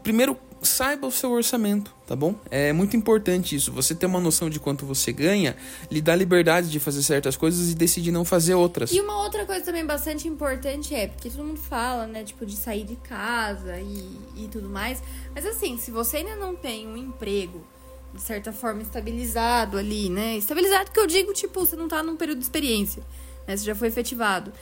primeiro, 0.02 0.36
saiba 0.62 1.06
o 1.06 1.10
seu 1.10 1.30
orçamento, 1.30 1.94
tá 2.06 2.16
bom? 2.16 2.34
É 2.50 2.72
muito 2.72 2.96
importante 2.96 3.54
isso. 3.54 3.72
Você 3.72 3.94
ter 3.94 4.06
uma 4.06 4.20
noção 4.20 4.48
de 4.50 4.58
quanto 4.58 4.84
você 4.86 5.12
ganha, 5.12 5.56
lhe 5.90 6.00
dá 6.00 6.14
liberdade 6.14 6.70
de 6.70 6.80
fazer 6.80 7.02
certas 7.02 7.36
coisas 7.36 7.70
e 7.70 7.74
decidir 7.74 8.10
não 8.10 8.24
fazer 8.24 8.54
outras. 8.54 8.92
E 8.92 9.00
uma 9.00 9.22
outra 9.22 9.44
coisa 9.44 9.64
também 9.64 9.84
bastante 9.84 10.26
importante 10.26 10.94
é, 10.94 11.08
porque 11.08 11.30
todo 11.30 11.44
mundo 11.44 11.60
fala, 11.60 12.06
né, 12.06 12.24
tipo, 12.24 12.44
de 12.44 12.56
sair 12.56 12.84
de 12.84 12.96
casa 12.96 13.78
e, 13.78 14.18
e 14.36 14.48
tudo 14.48 14.68
mais. 14.68 15.02
Mas 15.34 15.46
assim, 15.46 15.76
se 15.78 15.90
você 15.90 16.18
ainda 16.18 16.36
não 16.36 16.56
tem 16.56 16.86
um 16.86 16.96
emprego, 16.96 17.64
de 18.12 18.22
certa 18.22 18.52
forma, 18.52 18.82
estabilizado 18.82 19.76
ali, 19.76 20.08
né? 20.08 20.36
Estabilizado 20.36 20.90
que 20.90 20.98
eu 20.98 21.06
digo, 21.06 21.32
tipo, 21.32 21.60
você 21.60 21.76
não 21.76 21.88
tá 21.88 22.02
num 22.02 22.16
período 22.16 22.38
de 22.38 22.44
experiência, 22.44 23.02
né? 23.46 23.56
Você 23.56 23.64
já 23.64 23.74
foi 23.74 23.88
efetivado. 23.88 24.52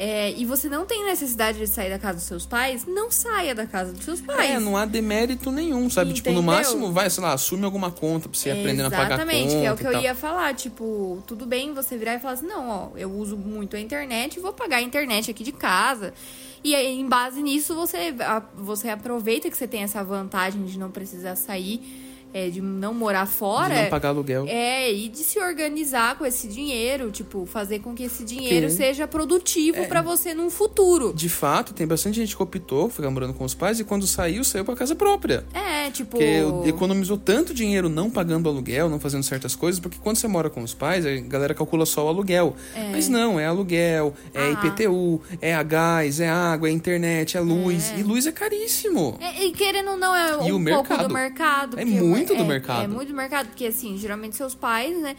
É, 0.00 0.30
e 0.30 0.44
você 0.44 0.68
não 0.68 0.86
tem 0.86 1.04
necessidade 1.04 1.58
de 1.58 1.66
sair 1.66 1.90
da 1.90 1.98
casa 1.98 2.18
dos 2.18 2.26
seus 2.26 2.46
pais, 2.46 2.86
não 2.86 3.10
saia 3.10 3.52
da 3.52 3.66
casa 3.66 3.92
dos 3.92 4.04
seus 4.04 4.20
pais. 4.20 4.48
É, 4.50 4.60
não 4.60 4.76
há 4.76 4.84
demérito 4.84 5.50
nenhum, 5.50 5.90
sabe? 5.90 6.12
Tipo, 6.12 6.30
no 6.30 6.36
Entendeu? 6.40 6.54
máximo, 6.54 6.92
vai, 6.92 7.10
sei 7.10 7.20
lá, 7.22 7.32
assume 7.32 7.64
alguma 7.64 7.90
conta 7.90 8.28
pra 8.28 8.38
você 8.38 8.50
aprender 8.50 8.82
a 8.84 8.90
pagar 8.90 9.18
conta 9.18 9.22
Exatamente, 9.24 9.50
que 9.58 9.64
é 9.66 9.72
o 9.72 9.76
que 9.76 9.84
eu 9.86 10.00
ia 10.00 10.14
falar. 10.14 10.54
Tipo, 10.54 11.20
tudo 11.26 11.44
bem 11.46 11.74
você 11.74 11.96
virar 11.98 12.14
e 12.14 12.20
falar 12.20 12.34
assim: 12.34 12.46
não, 12.46 12.68
ó, 12.68 12.88
eu 12.96 13.10
uso 13.10 13.36
muito 13.36 13.74
a 13.74 13.80
internet, 13.80 14.38
vou 14.38 14.52
pagar 14.52 14.76
a 14.76 14.82
internet 14.82 15.32
aqui 15.32 15.42
de 15.42 15.50
casa. 15.52 16.14
E 16.62 16.76
aí, 16.76 17.00
em 17.00 17.08
base 17.08 17.42
nisso, 17.42 17.74
você, 17.74 18.14
a- 18.20 18.42
você 18.56 18.88
aproveita 18.90 19.50
que 19.50 19.56
você 19.56 19.66
tem 19.66 19.82
essa 19.82 20.02
vantagem 20.04 20.64
de 20.64 20.78
não 20.78 20.90
precisar 20.92 21.34
sair, 21.34 22.07
é, 22.32 22.48
de 22.50 22.60
não 22.60 22.92
morar 22.94 23.26
fora. 23.26 23.74
De 23.74 23.82
não 23.82 23.90
pagar 23.90 24.08
aluguel. 24.10 24.44
É, 24.48 24.92
e 24.92 25.08
de 25.08 25.18
se 25.18 25.38
organizar 25.38 26.16
com 26.18 26.24
esse 26.26 26.46
dinheiro, 26.48 27.10
tipo, 27.10 27.46
fazer 27.46 27.78
com 27.80 27.94
que 27.94 28.04
esse 28.04 28.24
dinheiro 28.24 28.66
Porque- 28.68 28.82
seja 28.82 29.06
produtivo 29.06 29.78
É. 29.78 29.86
pra 29.86 30.02
você 30.02 30.34
num 30.34 30.50
futuro. 30.50 31.12
De 31.14 31.28
fato, 31.28 31.72
tem 31.74 31.86
bastante 31.86 32.16
gente 32.16 32.36
que 32.36 32.42
optou, 32.42 32.88
ficar 32.88 33.10
morando 33.10 33.34
com 33.34 33.44
os 33.44 33.54
pais 33.54 33.80
e 33.80 33.84
quando 33.84 34.06
saiu, 34.06 34.44
saiu 34.44 34.64
pra 34.64 34.76
casa 34.76 34.94
própria. 34.94 35.44
É, 35.54 35.90
tipo. 35.90 36.08
Porque 36.18 36.68
economizou 36.68 37.16
tanto 37.16 37.52
dinheiro 37.54 37.88
não 37.88 38.10
pagando 38.10 38.48
aluguel, 38.48 38.88
não 38.88 38.98
fazendo 39.00 39.22
certas 39.22 39.54
coisas, 39.54 39.78
porque 39.80 39.98
quando 40.02 40.16
você 40.16 40.28
mora 40.28 40.48
com 40.50 40.62
os 40.62 40.74
pais, 40.74 41.04
a 41.06 41.16
galera 41.16 41.54
calcula 41.54 41.84
só 41.86 42.04
o 42.04 42.08
aluguel. 42.08 42.54
Mas 42.92 43.08
não, 43.08 43.38
é 43.38 43.46
aluguel, 43.46 44.14
é 44.34 44.40
Ah. 44.42 44.50
IPTU, 44.50 45.20
é 45.40 45.54
a 45.54 45.62
gás, 45.62 46.20
é 46.20 46.28
água, 46.28 46.68
é 46.68 46.72
internet, 46.72 47.36
é 47.36 47.40
luz. 47.40 47.92
E 47.96 48.02
luz 48.02 48.26
é 48.26 48.32
caríssimo. 48.32 49.16
É, 49.20 49.44
e 49.44 49.52
querendo 49.52 49.90
ou 49.90 49.96
não, 49.96 50.14
é 50.14 50.48
E 50.48 50.52
um 50.52 50.60
o 50.60 50.64
pouco 50.64 50.88
mercado? 50.88 51.08
do 51.08 51.14
mercado. 51.14 51.78
É 51.80 51.84
porque 51.84 52.00
muito 52.18 52.34
do 52.34 52.42
é- 52.42 52.46
mercado. 52.46 52.82
É 52.82 52.86
muito 52.86 53.08
do 53.08 53.14
mercado, 53.14 53.46
porque 53.48 53.66
assim, 53.66 53.96
geralmente 53.96 54.36
seus 54.36 54.54
pais, 54.54 54.96
né? 55.00 55.16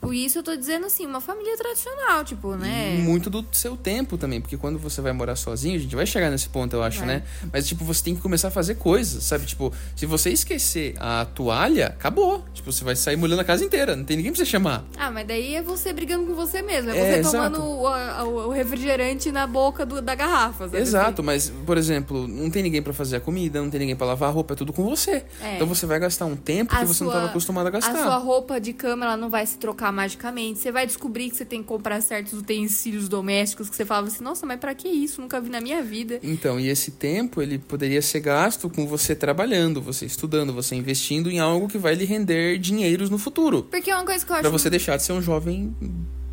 Por 0.00 0.14
isso 0.14 0.38
eu 0.38 0.42
tô 0.42 0.54
dizendo 0.56 0.86
assim, 0.86 1.06
uma 1.06 1.20
família 1.20 1.56
tradicional, 1.56 2.24
tipo, 2.24 2.54
né? 2.54 2.96
E 2.98 3.02
muito 3.02 3.28
do 3.30 3.44
seu 3.52 3.76
tempo 3.76 4.16
também, 4.18 4.40
porque 4.40 4.56
quando 4.56 4.78
você 4.78 5.00
vai 5.00 5.12
morar 5.12 5.36
sozinho, 5.36 5.76
a 5.76 5.78
gente 5.78 5.94
vai 5.96 6.06
chegar 6.06 6.30
nesse 6.30 6.48
ponto, 6.48 6.74
eu 6.74 6.82
acho, 6.82 6.98
Vai. 7.00 7.08
né? 7.08 7.22
Mas, 7.52 7.66
tipo, 7.66 7.84
você 7.84 8.02
tem 8.04 8.14
que 8.14 8.20
começar 8.20 8.48
a 8.48 8.50
fazer 8.50 8.76
coisas, 8.76 9.22
sabe? 9.24 9.46
Tipo, 9.46 9.72
se 9.94 10.06
você 10.06 10.30
esquecer 10.30 10.94
a 10.98 11.24
toalha, 11.24 11.88
acabou. 11.88 12.44
Tipo, 12.54 12.72
você 12.72 12.84
vai 12.84 12.94
sair 12.96 13.16
molhando 13.16 13.40
a 13.40 13.44
casa 13.44 13.64
inteira, 13.64 13.96
não 13.96 14.04
tem 14.04 14.16
ninguém 14.16 14.32
pra 14.32 14.38
você 14.38 14.46
chamar. 14.46 14.84
Ah, 14.96 15.10
mas 15.10 15.26
daí 15.26 15.54
é 15.54 15.62
você 15.62 15.92
brigando 15.92 16.26
com 16.26 16.34
você 16.34 16.62
mesmo. 16.62 16.90
É 16.90 16.96
É, 17.18 17.22
você 17.22 17.30
tomando 17.36 17.62
o, 17.62 17.86
a- 17.86 18.24
o 18.24 18.50
refrigerante 18.50 19.30
na 19.32 19.46
boca 19.46 19.84
do- 19.86 20.00
da 20.02 20.14
garrafa. 20.14 20.64
sabe 20.64 20.78
Exato, 20.78 21.22
mas, 21.22 21.50
por 21.64 21.76
exemplo, 21.78 22.26
não 22.28 22.50
tem 22.50 22.62
ninguém 22.62 22.82
pra 22.82 22.92
fazer 22.92 23.16
a 23.16 23.20
comida, 23.20 23.60
não 23.60 23.70
tem 23.70 23.80
ninguém 23.80 23.96
pra 23.96 24.06
lavar 24.06 24.28
a 24.28 24.32
roupa, 24.32 24.54
é 24.54 24.56
tudo 24.56 24.72
com 24.72 24.84
você. 24.84 25.24
É. 25.42 25.54
Então 25.56 25.66
você 25.66 25.86
vai 25.86 25.98
gastar 25.98 26.26
um 26.26 26.36
tempo 26.36 26.74
A 26.74 26.78
que 26.80 26.84
você 26.86 27.02
não 27.04 27.10
estava 27.10 27.26
acostumado 27.30 27.66
a 27.66 27.70
gastar. 27.70 27.92
A 27.94 28.02
sua 28.02 28.16
roupa 28.18 28.60
de 28.60 28.72
cama, 28.72 29.04
ela 29.06 29.16
não 29.16 29.30
vai 29.30 29.46
se 29.46 29.56
trocar 29.58 29.85
magicamente. 29.92 30.58
Você 30.58 30.72
vai 30.72 30.86
descobrir 30.86 31.30
que 31.30 31.36
você 31.36 31.44
tem 31.44 31.62
que 31.62 31.68
comprar 31.68 32.00
certos 32.00 32.32
utensílios 32.32 33.08
domésticos 33.08 33.68
que 33.68 33.76
você 33.76 33.84
falava 33.84 34.08
assim, 34.08 34.22
nossa, 34.22 34.46
mas 34.46 34.58
pra 34.58 34.74
que 34.74 34.88
isso? 34.88 35.20
Nunca 35.20 35.40
vi 35.40 35.48
na 35.48 35.60
minha 35.60 35.82
vida. 35.82 36.20
Então, 36.22 36.58
e 36.58 36.68
esse 36.68 36.92
tempo, 36.92 37.40
ele 37.42 37.58
poderia 37.58 38.02
ser 38.02 38.20
gasto 38.20 38.68
com 38.68 38.86
você 38.86 39.14
trabalhando, 39.14 39.80
você 39.80 40.06
estudando, 40.06 40.52
você 40.52 40.74
investindo 40.74 41.30
em 41.30 41.38
algo 41.38 41.68
que 41.68 41.78
vai 41.78 41.94
lhe 41.94 42.04
render 42.04 42.58
dinheiros 42.58 43.10
no 43.10 43.18
futuro. 43.18 43.64
Porque 43.64 43.90
é 43.90 43.94
uma 43.94 44.04
coisa 44.04 44.24
que 44.24 44.30
eu 44.30 44.36
acho 44.36 44.42
Pra 44.42 44.50
você 44.50 44.70
deixar 44.70 44.96
de 44.96 45.02
ser 45.02 45.12
um 45.12 45.22
jovem 45.22 45.74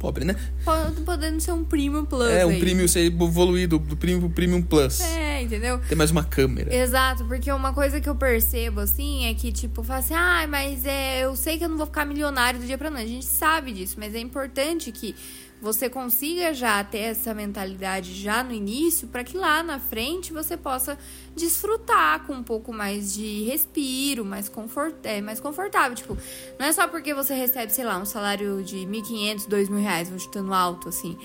pobre, 0.04 0.26
né? 0.26 0.36
Pode- 0.66 1.00
Podendo 1.02 1.40
ser 1.40 1.54
um 1.54 1.64
premium 1.64 2.04
plus. 2.04 2.28
É, 2.30 2.46
um 2.46 2.50
aí. 2.50 2.60
premium 2.60 2.88
ser 2.90 3.06
evoluído 3.06 3.80
do 3.80 3.96
premium 3.96 4.20
pro 4.20 4.30
premium 4.30 4.62
plus. 4.62 5.00
É, 5.00 5.42
entendeu? 5.42 5.80
Tem 5.88 5.98
mais 5.98 6.12
uma 6.12 6.26
câmera. 6.26 6.76
Exato, 6.76 7.24
porque 7.24 7.50
uma 7.50 7.74
coisa 7.74 8.02
que 8.02 8.10
eu 8.10 8.16
percebo, 8.16 8.82
assim, 8.82 9.26
é 9.28 9.34
que, 9.34 9.50
tipo, 9.54 9.82
fala 9.82 10.00
assim, 10.00 10.14
ah, 10.14 10.46
mas 10.50 10.86
é, 10.86 11.22
eu 11.24 11.36
sei 11.38 11.58
que 11.58 11.64
eu 11.64 11.70
não 11.70 11.78
vou 11.78 11.86
ficar 11.86 12.04
milionário 12.06 12.60
do 12.60 12.66
dia 12.66 12.78
pra 12.78 12.90
noite. 12.90 13.06
A 13.06 13.08
gente 13.08 13.26
sabe 13.26 13.72
disso, 13.72 13.96
mas 13.98 14.14
é 14.14 14.20
importante 14.20 14.92
que 14.92 15.16
você 15.64 15.90
consiga 15.90 16.54
já 16.54 16.84
ter 16.84 16.98
essa 16.98 17.34
mentalidade 17.34 18.14
já 18.14 18.44
no 18.44 18.52
início, 18.52 19.08
pra 19.08 19.24
que 19.24 19.38
lá 19.38 19.64
na 19.64 19.80
frente 19.80 20.34
você 20.34 20.58
possa 20.58 21.00
desfrutar 21.34 22.28
com 22.28 22.34
um 22.34 22.44
pouco 22.44 22.74
mais 22.74 23.14
de 23.14 23.44
respiro, 23.44 24.26
mais, 24.26 24.50
confort, 24.50 24.94
é, 25.04 25.22
mais 25.22 25.40
confortável. 25.40 25.96
Tipo, 25.96 26.18
não 26.60 26.66
é 26.66 26.74
só 26.74 26.86
porque 26.86 27.14
você 27.14 27.34
recebe, 27.34 27.72
sei 27.72 27.86
lá, 27.86 27.98
um 27.98 28.04
salário 28.04 28.62
de 28.62 28.80
1.500, 28.80 29.48
2.000 29.48 29.82
reais, 29.82 30.10
vou 30.10 30.20
chutando 30.20 30.54
alto, 30.54 30.90
assim. 30.90 31.18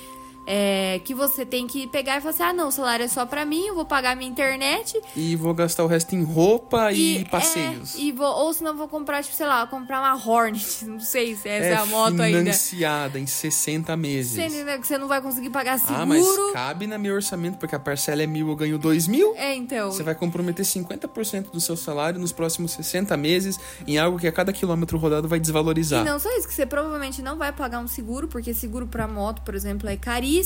É, 0.50 0.98
que 1.04 1.12
você 1.12 1.44
tem 1.44 1.66
que 1.66 1.86
pegar 1.88 2.16
e 2.16 2.20
falar 2.22 2.30
assim: 2.30 2.42
ah, 2.42 2.52
não, 2.54 2.68
o 2.68 2.72
salário 2.72 3.04
é 3.04 3.08
só 3.08 3.26
pra 3.26 3.44
mim, 3.44 3.66
eu 3.66 3.74
vou 3.74 3.84
pagar 3.84 4.16
minha 4.16 4.30
internet 4.30 4.98
E 5.14 5.36
vou 5.36 5.52
gastar 5.52 5.84
o 5.84 5.86
resto 5.86 6.14
em 6.14 6.22
roupa 6.22 6.90
e, 6.90 7.18
e 7.18 7.24
passeios. 7.26 7.96
é, 7.96 8.00
e 8.00 8.12
vou, 8.12 8.26
ou 8.26 8.54
senão 8.54 8.74
vou 8.74 8.88
comprar, 8.88 9.22
tipo, 9.22 9.36
sei 9.36 9.44
lá, 9.46 9.66
comprar 9.66 10.00
uma 10.00 10.14
Hornet. 10.14 10.84
Não 10.88 11.00
sei 11.00 11.36
se 11.36 11.46
essa 11.46 11.66
é, 11.66 11.74
a 11.76 11.84
moto 11.84 12.22
ainda. 12.22 12.38
financiada 12.38 13.18
em 13.18 13.26
60 13.26 13.94
meses. 13.94 14.32
Você 14.32 14.78
você 14.78 14.96
não 14.96 15.06
vai 15.06 15.20
conseguir 15.20 15.50
pagar 15.50 15.78
seguro. 15.78 16.00
Ah, 16.00 16.06
mas 16.06 16.26
cabe 16.54 16.86
na 16.86 16.96
meu 16.96 17.14
orçamento, 17.14 17.58
porque 17.58 17.74
a 17.74 17.78
parcela 17.78 18.22
é 18.22 18.26
mil, 18.26 18.48
eu 18.48 18.56
ganho 18.56 18.78
dois 18.78 19.06
mil. 19.06 19.34
É, 19.36 19.54
então. 19.54 19.90
Você 19.90 20.02
vai 20.02 20.14
comprometer 20.14 20.64
50% 20.64 21.50
do 21.50 21.60
seu 21.60 21.76
salário 21.76 22.18
nos 22.18 22.32
próximos 22.32 22.72
60 22.72 23.14
meses 23.18 23.60
em 23.86 23.98
algo 23.98 24.18
que 24.18 24.26
a 24.26 24.32
cada 24.32 24.50
quilômetro 24.50 24.96
rodado 24.96 25.28
vai 25.28 25.38
desvalorizar. 25.38 26.00
E 26.00 26.08
não 26.08 26.18
só 26.18 26.34
isso, 26.38 26.48
que 26.48 26.54
você 26.54 26.64
provavelmente 26.64 27.20
não 27.20 27.36
vai 27.36 27.52
pagar 27.52 27.80
um 27.80 27.88
seguro, 27.88 28.28
porque 28.28 28.54
seguro 28.54 28.86
pra 28.86 29.06
moto, 29.06 29.42
por 29.42 29.54
exemplo, 29.54 29.86
é 29.88 29.96
caríssimo. 29.96 30.37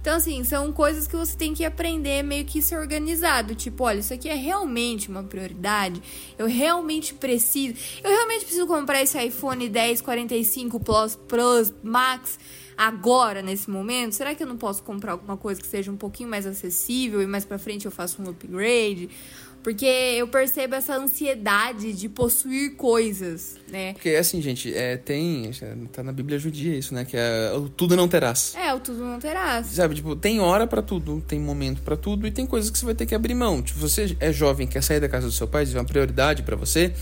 Então, 0.00 0.16
assim, 0.16 0.44
são 0.44 0.72
coisas 0.72 1.06
que 1.06 1.16
você 1.16 1.36
tem 1.36 1.54
que 1.54 1.64
aprender 1.64 2.22
meio 2.22 2.44
que 2.44 2.60
ser 2.60 2.76
organizado. 2.76 3.54
Tipo, 3.54 3.84
olha, 3.84 4.00
isso 4.00 4.12
aqui 4.12 4.28
é 4.28 4.34
realmente 4.34 5.08
uma 5.08 5.22
prioridade. 5.22 6.02
Eu 6.38 6.46
realmente 6.46 7.14
preciso. 7.14 7.74
Eu 8.02 8.10
realmente 8.10 8.44
preciso 8.44 8.66
comprar 8.66 9.02
esse 9.02 9.18
iPhone 9.18 9.68
10 9.68 10.00
45 10.00 10.80
Plus, 10.80 11.16
Plus 11.16 11.72
Max 11.82 12.38
agora, 12.76 13.40
nesse 13.40 13.70
momento? 13.70 14.12
Será 14.14 14.34
que 14.34 14.42
eu 14.42 14.46
não 14.46 14.56
posso 14.56 14.82
comprar 14.82 15.12
alguma 15.12 15.36
coisa 15.36 15.60
que 15.60 15.66
seja 15.66 15.90
um 15.90 15.96
pouquinho 15.96 16.28
mais 16.28 16.46
acessível 16.46 17.22
e 17.22 17.26
mais 17.26 17.44
pra 17.44 17.58
frente 17.58 17.86
eu 17.86 17.92
faço 17.92 18.20
um 18.20 18.28
upgrade? 18.28 19.08
Porque 19.64 19.86
eu 19.86 20.28
percebo 20.28 20.74
essa 20.74 20.94
ansiedade 20.94 21.94
de 21.94 22.06
possuir 22.06 22.76
coisas, 22.76 23.56
né? 23.66 23.94
Porque 23.94 24.10
assim, 24.10 24.42
gente, 24.42 24.72
é, 24.74 24.98
tem. 24.98 25.50
Tá 25.90 26.02
na 26.02 26.12
Bíblia 26.12 26.38
judia 26.38 26.76
isso, 26.76 26.92
né? 26.92 27.06
Que 27.06 27.16
é 27.16 27.50
o 27.56 27.70
tudo 27.70 27.96
não 27.96 28.06
terás. 28.06 28.54
É, 28.54 28.74
o 28.74 28.78
tudo 28.78 29.02
não 29.02 29.18
terás. 29.18 29.68
Sabe, 29.68 29.94
tipo, 29.94 30.14
tem 30.14 30.38
hora 30.38 30.66
pra 30.66 30.82
tudo, 30.82 31.24
tem 31.26 31.40
momento 31.40 31.80
pra 31.80 31.96
tudo 31.96 32.26
e 32.26 32.30
tem 32.30 32.44
coisas 32.44 32.70
que 32.70 32.78
você 32.78 32.84
vai 32.84 32.94
ter 32.94 33.06
que 33.06 33.14
abrir 33.14 33.32
mão. 33.32 33.62
Tipo, 33.62 33.80
você 33.80 34.14
é 34.20 34.30
jovem, 34.30 34.66
quer 34.66 34.82
sair 34.82 35.00
da 35.00 35.08
casa 35.08 35.28
do 35.28 35.32
seu 35.32 35.48
pai, 35.48 35.62
isso 35.62 35.74
é 35.74 35.80
uma 35.80 35.86
prioridade 35.86 36.42
pra 36.42 36.56
você. 36.56 36.92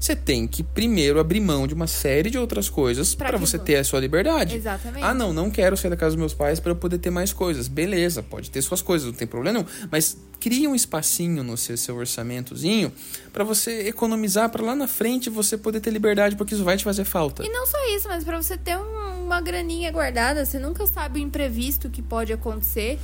Você 0.00 0.16
tem 0.16 0.46
que 0.48 0.62
primeiro 0.62 1.20
abrir 1.20 1.40
mão 1.40 1.66
de 1.66 1.74
uma 1.74 1.86
série 1.86 2.30
de 2.30 2.38
outras 2.38 2.70
coisas 2.70 3.14
que 3.14 3.36
você 3.38 3.58
vo- 3.58 3.64
ter 3.64 3.76
a 3.76 3.84
sua 3.84 4.00
liberdade. 4.00 4.56
Exatamente. 4.56 5.04
Ah, 5.04 5.12
não, 5.12 5.30
não 5.30 5.50
quero 5.50 5.76
sair 5.76 5.90
da 5.90 5.96
casa 5.96 6.12
dos 6.16 6.18
meus 6.20 6.32
pais 6.32 6.58
pra 6.58 6.72
eu 6.72 6.76
poder 6.76 6.96
ter 6.98 7.10
mais 7.10 7.34
coisas. 7.34 7.68
Beleza, 7.68 8.22
pode 8.22 8.50
ter 8.50 8.62
suas 8.62 8.80
coisas, 8.80 9.06
não 9.06 9.12
tem 9.14 9.28
problema 9.28 9.58
não. 9.58 9.66
Mas 9.92 10.16
cria 10.40 10.70
um 10.70 10.74
espacinho 10.74 11.44
no 11.44 11.54
seu, 11.54 11.76
seu 11.76 11.96
orçamentozinho 11.96 12.90
pra 13.30 13.44
você 13.44 13.88
economizar 13.88 14.48
pra 14.48 14.64
lá 14.64 14.74
na 14.74 14.88
frente 14.88 15.28
você 15.28 15.58
poder 15.58 15.80
ter 15.80 15.90
liberdade, 15.90 16.34
porque 16.34 16.54
isso 16.54 16.64
vai 16.64 16.78
te 16.78 16.84
fazer 16.84 17.04
falta. 17.04 17.44
E 17.44 17.48
não 17.50 17.66
só 17.66 17.76
isso, 17.94 18.08
mas 18.08 18.24
pra 18.24 18.40
você 18.42 18.56
ter 18.56 18.78
um- 18.78 19.24
uma 19.26 19.40
graninha 19.42 19.92
guardada, 19.92 20.46
você 20.46 20.58
nunca 20.58 20.86
sabe 20.86 21.20
o 21.20 21.22
imprevisto 21.22 21.90
que 21.90 22.00
pode 22.00 22.32
acontecer. 22.32 22.98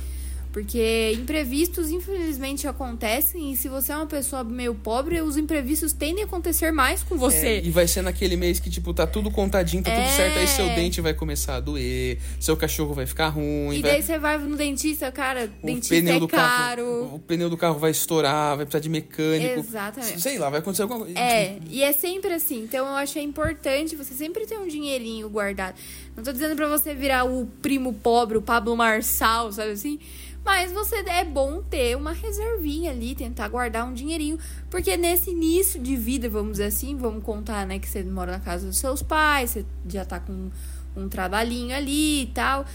Porque 0.57 1.11
imprevistos, 1.13 1.91
infelizmente, 1.91 2.67
acontecem. 2.67 3.51
E 3.51 3.55
se 3.55 3.69
você 3.69 3.91
é 3.91 3.95
uma 3.95 4.07
pessoa 4.07 4.43
meio 4.43 4.73
pobre, 4.73 5.21
os 5.21 5.37
imprevistos 5.37 5.93
tendem 5.93 6.23
a 6.23 6.25
acontecer 6.25 6.71
mais 6.71 7.03
com 7.03 7.13
É, 7.13 7.17
você. 7.19 7.61
e 7.63 7.69
vai 7.69 7.87
ser 7.87 8.01
naquele 8.01 8.35
mês 8.35 8.59
que, 8.59 8.67
tipo, 8.67 8.91
tá 8.91 9.05
tudo 9.05 9.29
contadinho, 9.29 9.83
tá 9.83 9.91
tudo 9.91 10.01
É. 10.01 10.09
certo, 10.15 10.39
aí 10.39 10.47
seu 10.47 10.65
dente 10.69 10.99
vai 10.99 11.13
começar 11.13 11.57
a 11.57 11.59
doer, 11.59 12.17
seu 12.39 12.57
cachorro 12.57 12.95
vai 12.95 13.05
ficar 13.05 13.27
ruim, 13.29 13.75
E 13.77 13.81
vai... 13.83 13.91
daí 13.91 14.01
você 14.01 14.17
vai 14.17 14.39
no 14.39 14.55
dentista, 14.57 15.11
cara, 15.11 15.47
o 15.61 15.65
dentista 15.67 15.93
pneu 15.93 16.15
é 16.15 16.19
do 16.19 16.27
caro. 16.27 16.41
carro, 16.83 17.15
o 17.15 17.19
pneu 17.19 17.51
do 17.51 17.57
carro 17.57 17.77
vai 17.77 17.91
estourar, 17.91 18.57
vai 18.57 18.65
precisar 18.65 18.79
de 18.81 18.89
mecânico. 18.89 19.59
Exatamente. 19.59 20.19
Sei 20.19 20.39
lá, 20.39 20.49
vai 20.49 20.59
acontecer 20.59 20.81
alguma 20.81 21.01
coisa. 21.05 21.19
É, 21.19 21.59
e 21.69 21.83
é 21.83 21.93
sempre 21.93 22.33
assim. 22.33 22.63
Então 22.63 22.83
eu 22.87 22.95
achei 22.95 23.21
importante 23.21 23.95
você 23.95 24.15
sempre 24.15 24.47
ter 24.47 24.57
um 24.57 24.67
dinheirinho 24.67 25.29
guardado. 25.29 25.75
Não 26.15 26.23
tô 26.23 26.33
dizendo 26.33 26.55
pra 26.55 26.67
você 26.67 26.95
virar 26.95 27.25
o 27.25 27.45
primo 27.61 27.93
pobre, 27.93 28.39
o 28.39 28.41
Pablo 28.41 28.75
Marçal, 28.75 29.51
sabe 29.51 29.69
assim? 29.73 29.99
Mas 30.47 30.71
você 30.71 30.95
é 30.95 31.25
bom 31.25 31.61
ter 31.61 31.97
uma 31.97 32.13
reservinha 32.13 32.91
ali, 32.91 33.13
tentar 33.13 33.49
guardar 33.49 33.85
um 33.85 33.93
dinheirinho. 33.93 34.39
Porque 34.69 34.95
nesse 34.95 35.31
início 35.31 35.77
de 35.77 35.97
vida, 35.97 36.29
vamos 36.29 36.53
dizer 36.53 36.67
assim, 36.67 36.95
vamos 36.95 37.21
contar, 37.21 37.67
né, 37.67 37.77
que 37.79 37.87
você 37.87 38.01
mora 38.01 38.31
na 38.31 38.39
casa 38.39 38.65
dos 38.65 38.77
seus 38.77 39.03
pais, 39.03 39.49
você 39.49 39.65
já 39.89 40.05
tá 40.05 40.21
com 40.21 40.49
um 40.95 41.09
trabalhinho 41.09 41.75
ali 41.75 42.21
e 42.21 42.27
tal. 42.27 42.65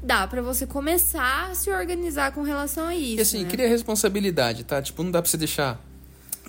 Dá 0.00 0.28
pra 0.28 0.40
você 0.40 0.64
começar 0.64 1.50
a 1.50 1.56
se 1.56 1.68
organizar 1.72 2.30
com 2.30 2.42
relação 2.42 2.86
a 2.86 2.94
isso. 2.94 3.18
E 3.18 3.20
assim, 3.20 3.42
né? 3.42 3.50
cria 3.50 3.68
responsabilidade, 3.68 4.62
tá? 4.62 4.80
Tipo, 4.80 5.02
não 5.02 5.10
dá 5.10 5.20
pra 5.20 5.28
você 5.28 5.36
deixar 5.36 5.76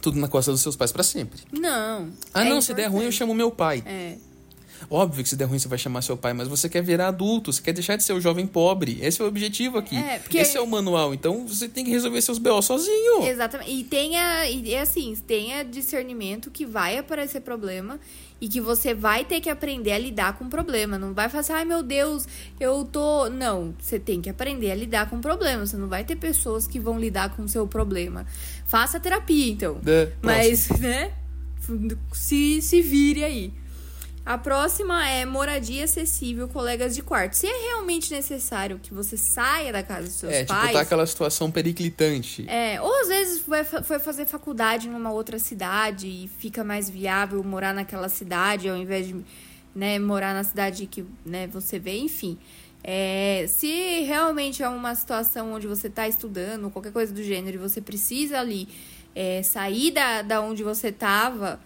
tudo 0.04 0.20
na 0.20 0.28
costa 0.28 0.52
dos 0.52 0.62
seus 0.62 0.76
pais 0.76 0.92
pra 0.92 1.02
sempre. 1.02 1.42
Não. 1.52 2.10
Ah, 2.32 2.46
é 2.46 2.50
não, 2.50 2.62
se 2.62 2.76
der 2.76 2.86
ruim 2.86 2.98
eu 2.98 2.98
importante. 3.06 3.18
chamo 3.18 3.34
meu 3.34 3.50
pai. 3.50 3.82
É. 3.88 4.18
Óbvio 4.90 5.24
que 5.24 5.30
se 5.30 5.36
der 5.36 5.46
ruim 5.46 5.58
você 5.60 5.68
vai 5.68 5.78
chamar 5.78 6.02
seu 6.02 6.16
pai, 6.16 6.34
mas 6.34 6.48
você 6.48 6.70
quer 6.70 6.82
virar 6.82 7.08
adulto, 7.08 7.52
você 7.52 7.62
quer 7.62 7.74
deixar 7.74 7.96
de 7.96 8.04
ser 8.04 8.14
o 8.14 8.22
jovem 8.22 8.46
pobre. 8.46 9.00
Esse 9.02 9.22
é 9.22 9.26
o 9.26 9.28
objetivo 9.28 9.78
aqui. 9.78 9.96
É, 9.96 10.20
porque- 10.20 10.38
Esse 10.38 10.58
é 10.58 10.62
o 10.62 10.68
manual. 10.68 11.14
Então 11.14 11.48
você 11.48 11.68
tem 11.68 11.84
que 11.86 11.92
resolver 11.92 12.22
seus 12.22 12.38
BO 12.38 12.62
sozinho. 12.62 13.24
Exatamente. 13.24 13.72
E 13.72 13.84
tenha, 13.84 14.50
e 14.50 14.74
é 14.74 14.82
assim, 14.82 15.16
tenha 15.28 15.64
discernimento 15.64 16.50
que 16.52 16.66
vai 16.66 16.98
aparecer 16.98 17.42
problema 17.42 18.00
e 18.42 18.48
que 18.48 18.62
você 18.62 18.94
vai 18.94 19.26
ter 19.26 19.42
que 19.42 19.50
aprender 19.50 19.92
a 19.92 19.98
lidar 19.98 20.38
com 20.38 20.46
o 20.46 20.50
problema. 20.50 20.98
Não 20.98 21.14
vai 21.14 21.28
falar 21.28 21.42
assim, 21.42 21.54
ai 21.54 21.66
meu 21.66 21.84
Deus, 21.84 22.26
eu 22.60 22.86
tô. 22.86 23.30
Não, 23.30 23.76
você 23.80 24.00
tem 24.00 24.22
que 24.22 24.30
aprender 24.30 24.72
a 24.72 24.76
lidar 24.76 25.10
com 25.10 25.18
o 25.18 25.20
problema. 25.22 25.66
Você 25.66 25.76
não 25.78 25.88
vai 25.90 26.04
ter 26.06 26.16
pessoas 26.16 26.66
que 26.66 26.80
vão 26.80 26.98
lidar 26.98 27.36
com 27.36 27.44
o 27.44 27.50
seu 27.50 27.68
problema. 27.68 28.26
Faça 28.66 29.00
terapia, 29.00 29.52
então. 29.52 29.78
É, 29.86 30.10
Mas, 30.22 30.70
né? 30.80 31.12
Se, 32.14 32.62
se 32.62 32.82
vire 32.82 33.24
aí. 33.24 33.54
A 34.30 34.38
próxima 34.38 35.10
é 35.10 35.26
moradia 35.26 35.86
acessível, 35.86 36.48
colegas 36.48 36.94
de 36.94 37.02
quarto. 37.02 37.34
Se 37.34 37.48
é 37.48 37.70
realmente 37.70 38.14
necessário 38.14 38.78
que 38.78 38.94
você 38.94 39.18
saia 39.18 39.74
da 39.74 39.82
casa 39.82 40.04
dos 40.04 40.14
seus 40.14 40.32
É, 40.32 40.42
tipo, 40.42 40.54
pais. 40.54 40.72
tá 40.72 40.82
aquela 40.82 41.04
situação 41.08 41.50
periclitante. 41.50 42.48
É, 42.48 42.80
ou 42.80 42.94
às 43.02 43.08
vezes 43.08 43.44
foi 43.84 43.98
fazer 43.98 44.28
faculdade 44.28 44.88
numa 44.88 45.12
outra 45.12 45.40
cidade 45.40 46.06
e 46.08 46.28
fica 46.38 46.64
mais 46.64 46.88
viável 46.88 47.44
morar 47.44 47.74
naquela 47.74 48.08
cidade 48.08 48.70
ao 48.70 48.78
invés 48.78 49.08
de 49.08 49.16
né, 49.74 49.98
morar 49.98 50.36
na 50.36 50.44
cidade 50.44 50.86
que 50.86 51.04
né, 51.26 51.48
você 51.48 51.80
vê, 51.80 51.98
enfim. 51.98 52.38
É, 52.84 53.46
se 53.48 54.02
realmente 54.04 54.62
é 54.62 54.70
uma 54.70 54.94
situação 54.94 55.54
onde 55.54 55.66
você 55.66 55.88
está 55.88 56.08
estudando, 56.08 56.70
qualquer 56.70 56.92
coisa 56.92 57.12
do 57.12 57.24
gênero, 57.24 57.58
e 57.58 57.60
você 57.60 57.82
precisa 57.82 58.40
ali 58.40 58.70
é, 59.16 59.42
sair 59.42 59.90
da, 59.90 60.22
da 60.22 60.40
onde 60.40 60.62
você 60.62 60.90
estava, 60.90 61.60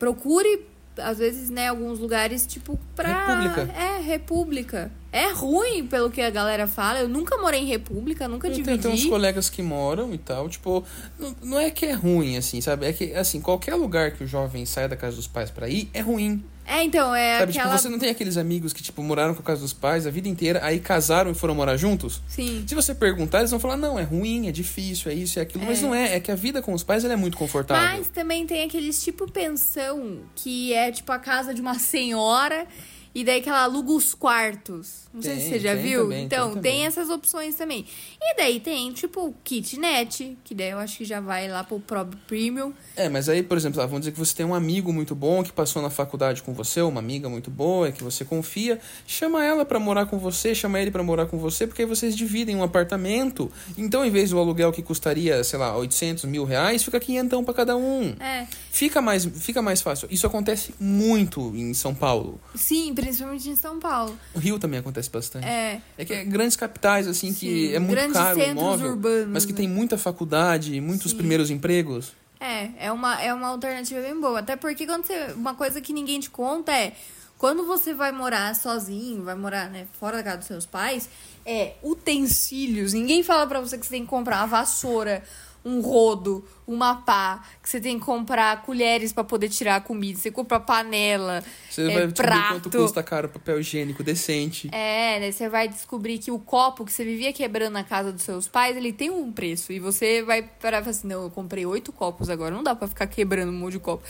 procure, 0.00 0.73
às 0.98 1.18
vezes, 1.18 1.50
né, 1.50 1.68
alguns 1.68 1.98
lugares, 1.98 2.46
tipo, 2.46 2.78
pra. 2.94 3.26
República. 3.26 3.72
É, 3.72 4.00
república. 4.00 4.92
É 5.12 5.30
ruim, 5.30 5.86
pelo 5.86 6.10
que 6.10 6.20
a 6.20 6.30
galera 6.30 6.66
fala. 6.66 7.00
Eu 7.00 7.08
nunca 7.08 7.36
morei 7.38 7.60
em 7.60 7.66
república, 7.66 8.26
nunca 8.26 8.48
Eu 8.48 8.52
dividi. 8.52 8.66
tenho, 8.66 8.82
tenho 8.82 8.94
uns 8.94 9.06
colegas 9.06 9.48
que 9.48 9.62
moram 9.62 10.12
e 10.12 10.18
tal, 10.18 10.48
tipo, 10.48 10.84
não, 11.18 11.36
não 11.42 11.60
é 11.60 11.70
que 11.70 11.86
é 11.86 11.92
ruim, 11.92 12.36
assim, 12.36 12.60
sabe? 12.60 12.86
É 12.86 12.92
que, 12.92 13.14
assim, 13.14 13.40
qualquer 13.40 13.74
lugar 13.76 14.10
que 14.12 14.24
o 14.24 14.26
jovem 14.26 14.66
saia 14.66 14.88
da 14.88 14.96
casa 14.96 15.16
dos 15.16 15.26
pais 15.28 15.50
pra 15.50 15.68
ir 15.68 15.88
é 15.94 16.00
ruim. 16.00 16.42
É, 16.66 16.82
então, 16.82 17.14
é 17.14 17.38
sabe? 17.40 17.50
aquela... 17.52 17.68
Tipo, 17.70 17.82
você 17.82 17.88
não 17.88 17.98
tem 17.98 18.10
aqueles 18.10 18.36
amigos 18.36 18.72
que, 18.72 18.82
tipo, 18.82 19.02
moraram 19.02 19.34
com 19.34 19.40
a 19.40 19.44
casa 19.44 19.60
dos 19.60 19.72
pais 19.72 20.06
a 20.06 20.10
vida 20.10 20.28
inteira, 20.28 20.60
aí 20.62 20.80
casaram 20.80 21.30
e 21.30 21.34
foram 21.34 21.54
morar 21.54 21.76
juntos? 21.76 22.22
Sim. 22.28 22.64
Se 22.66 22.74
você 22.74 22.94
perguntar, 22.94 23.38
eles 23.40 23.50
vão 23.50 23.60
falar, 23.60 23.76
não, 23.76 23.98
é 23.98 24.02
ruim, 24.02 24.48
é 24.48 24.52
difícil, 24.52 25.10
é 25.10 25.14
isso, 25.14 25.38
é 25.38 25.42
aquilo. 25.42 25.64
Mas 25.64 25.78
É. 25.78 25.82
não 25.82 25.94
é, 25.94 26.16
é 26.16 26.20
que 26.20 26.30
a 26.32 26.34
vida 26.34 26.62
com 26.62 26.72
os 26.72 26.82
pais 26.82 27.04
ela 27.04 27.12
é 27.12 27.16
muito 27.16 27.36
confortável. 27.36 27.98
Mas 27.98 28.08
também 28.08 28.46
tem 28.46 28.64
aqueles 28.64 29.02
tipo 29.04 29.30
pensão 29.30 30.20
que 30.34 30.72
é 30.72 30.90
tipo 30.90 31.10
a 31.12 31.18
casa 31.18 31.52
de 31.52 31.60
uma 31.60 31.74
senhora 31.78 32.66
e 33.14 33.24
daí 33.24 33.40
que 33.40 33.48
ela 33.48 33.62
aluga 33.62 33.92
os 33.92 34.14
quartos. 34.14 35.04
Não 35.14 35.22
sei 35.22 35.36
se 35.36 35.40
Tem, 35.42 35.48
você 35.50 35.60
já 35.60 35.74
tem 35.74 35.82
viu. 35.82 36.02
também, 36.02 36.24
então, 36.24 36.52
tem 36.54 36.62
tem, 36.62 36.86
essas 36.86 37.08
opções 37.08 37.54
também. 37.54 37.86
E 38.20 38.36
daí 38.36 38.58
tem, 38.58 38.92
tipo, 38.92 39.32
kitnet, 39.44 40.36
que 40.42 40.54
daí 40.54 40.70
eu 40.70 40.78
acho 40.78 40.98
que 40.98 41.04
já 41.04 41.20
vai 41.20 41.46
lá 41.48 41.62
pro 41.62 41.78
próprio 41.78 42.18
premium. 42.26 42.72
É, 42.96 43.08
mas 43.08 43.28
aí, 43.28 43.42
por 43.42 43.56
exemplo, 43.56 43.80
ah, 43.80 43.86
vamos 43.86 44.00
dizer 44.00 44.12
que 44.12 44.18
você 44.18 44.34
tem 44.34 44.44
um 44.44 44.54
amigo 44.54 44.92
muito 44.92 45.14
bom 45.14 45.44
que 45.44 45.52
passou 45.52 45.80
na 45.80 45.90
faculdade 45.90 46.42
com 46.42 46.52
você, 46.52 46.80
uma 46.80 46.98
amiga 46.98 47.28
muito 47.28 47.50
boa, 47.50 47.92
que 47.92 48.02
você 48.02 48.24
confia, 48.24 48.80
chama 49.06 49.44
ela 49.44 49.64
pra 49.64 49.78
morar 49.78 50.06
com 50.06 50.18
você, 50.18 50.54
chama 50.54 50.80
ele 50.80 50.90
pra 50.90 51.02
morar 51.02 51.26
com 51.26 51.38
você, 51.38 51.66
porque 51.66 51.82
aí 51.82 51.88
vocês 51.88 52.16
dividem 52.16 52.56
um 52.56 52.62
apartamento. 52.62 53.50
Então, 53.78 54.04
em 54.04 54.10
vez 54.10 54.30
do 54.30 54.38
aluguel 54.38 54.72
que 54.72 54.82
custaria, 54.82 55.44
sei 55.44 55.58
lá, 55.58 55.76
800 55.76 56.24
mil 56.24 56.44
reais, 56.44 56.82
fica 56.82 56.98
quinhentão 56.98 57.44
pra 57.44 57.54
cada 57.54 57.76
um. 57.76 58.16
É. 58.18 58.46
Fica 58.70 59.00
mais, 59.00 59.24
fica 59.24 59.62
mais 59.62 59.80
fácil. 59.80 60.08
Isso 60.10 60.26
acontece 60.26 60.74
muito 60.80 61.54
em 61.54 61.72
São 61.74 61.94
Paulo. 61.94 62.40
Sim, 62.56 62.92
Principalmente 63.04 63.50
em 63.50 63.56
São 63.56 63.78
Paulo. 63.78 64.18
O 64.34 64.38
Rio 64.38 64.58
também 64.58 64.80
acontece 64.80 65.10
bastante. 65.10 65.46
É. 65.46 65.80
É 65.98 66.04
que 66.04 66.12
é 66.12 66.24
grandes 66.24 66.56
capitais, 66.56 67.06
assim, 67.06 67.34
que 67.34 67.68
Sim, 67.68 67.74
é 67.74 67.78
muito 67.78 67.92
grandes 67.92 68.14
caro 68.14 68.38
o 68.38 68.40
centros 68.40 68.62
imóvel, 68.62 68.90
urbanos, 68.92 69.28
mas 69.28 69.44
que 69.44 69.52
né? 69.52 69.58
tem 69.58 69.68
muita 69.68 69.98
faculdade, 69.98 70.80
muitos 70.80 71.10
Sim. 71.10 71.18
primeiros 71.18 71.50
empregos. 71.50 72.12
É, 72.40 72.86
é 72.86 72.92
uma, 72.92 73.20
é 73.22 73.32
uma 73.32 73.48
alternativa 73.48 74.00
bem 74.00 74.18
boa. 74.18 74.40
Até 74.40 74.56
porque 74.56 74.86
quando 74.86 75.06
você. 75.06 75.32
Uma 75.34 75.54
coisa 75.54 75.80
que 75.80 75.92
ninguém 75.92 76.18
te 76.20 76.30
conta 76.30 76.72
é. 76.72 76.92
Quando 77.36 77.66
você 77.66 77.92
vai 77.92 78.12
morar 78.12 78.54
sozinho, 78.54 79.24
vai 79.24 79.34
morar 79.34 79.68
né, 79.68 79.86
fora 79.98 80.18
da 80.18 80.22
casa 80.22 80.38
dos 80.38 80.46
seus 80.46 80.64
pais, 80.64 81.10
é 81.44 81.74
utensílios. 81.82 82.92
Ninguém 82.92 83.22
fala 83.22 83.46
pra 83.46 83.60
você 83.60 83.76
que 83.76 83.84
você 83.84 83.90
tem 83.90 84.02
que 84.02 84.08
comprar 84.08 84.38
uma 84.38 84.46
vassoura, 84.46 85.22
um 85.64 85.80
rodo, 85.80 86.44
uma 86.66 86.96
pá, 86.96 87.42
que 87.62 87.68
você 87.68 87.80
tem 87.80 87.98
que 87.98 88.04
comprar 88.04 88.62
colheres 88.62 89.12
pra 89.12 89.24
poder 89.24 89.48
tirar 89.48 89.76
a 89.76 89.80
comida, 89.80 90.18
você 90.18 90.30
compra 90.30 90.60
panela, 90.60 91.42
Você 91.70 91.90
é, 91.90 91.94
vai 91.94 92.08
prato. 92.08 92.54
quanto 92.54 92.70
custa 92.70 93.02
caro 93.02 93.28
papel 93.28 93.60
higiênico 93.60 94.02
decente. 94.02 94.68
É, 94.72 95.18
daí 95.20 95.32
você 95.32 95.48
vai 95.48 95.68
descobrir 95.68 96.18
que 96.18 96.30
o 96.30 96.38
copo 96.38 96.84
que 96.84 96.92
você 96.92 97.04
vivia 97.04 97.32
quebrando 97.32 97.72
na 97.72 97.84
casa 97.84 98.12
dos 98.12 98.22
seus 98.22 98.46
pais, 98.46 98.76
ele 98.76 98.92
tem 98.92 99.10
um 99.10 99.32
preço. 99.32 99.72
E 99.72 99.80
você 99.80 100.22
vai 100.22 100.42
parar 100.42 100.78
e 100.78 100.80
falar 100.80 100.90
assim, 100.90 101.08
não, 101.08 101.24
eu 101.24 101.30
comprei 101.30 101.64
oito 101.64 101.92
copos 101.92 102.28
agora, 102.28 102.54
não 102.54 102.62
dá 102.62 102.74
pra 102.74 102.86
ficar 102.86 103.06
quebrando 103.06 103.50
um 103.50 103.58
monte 103.58 103.72
de 103.72 103.78
copo. 103.78 104.02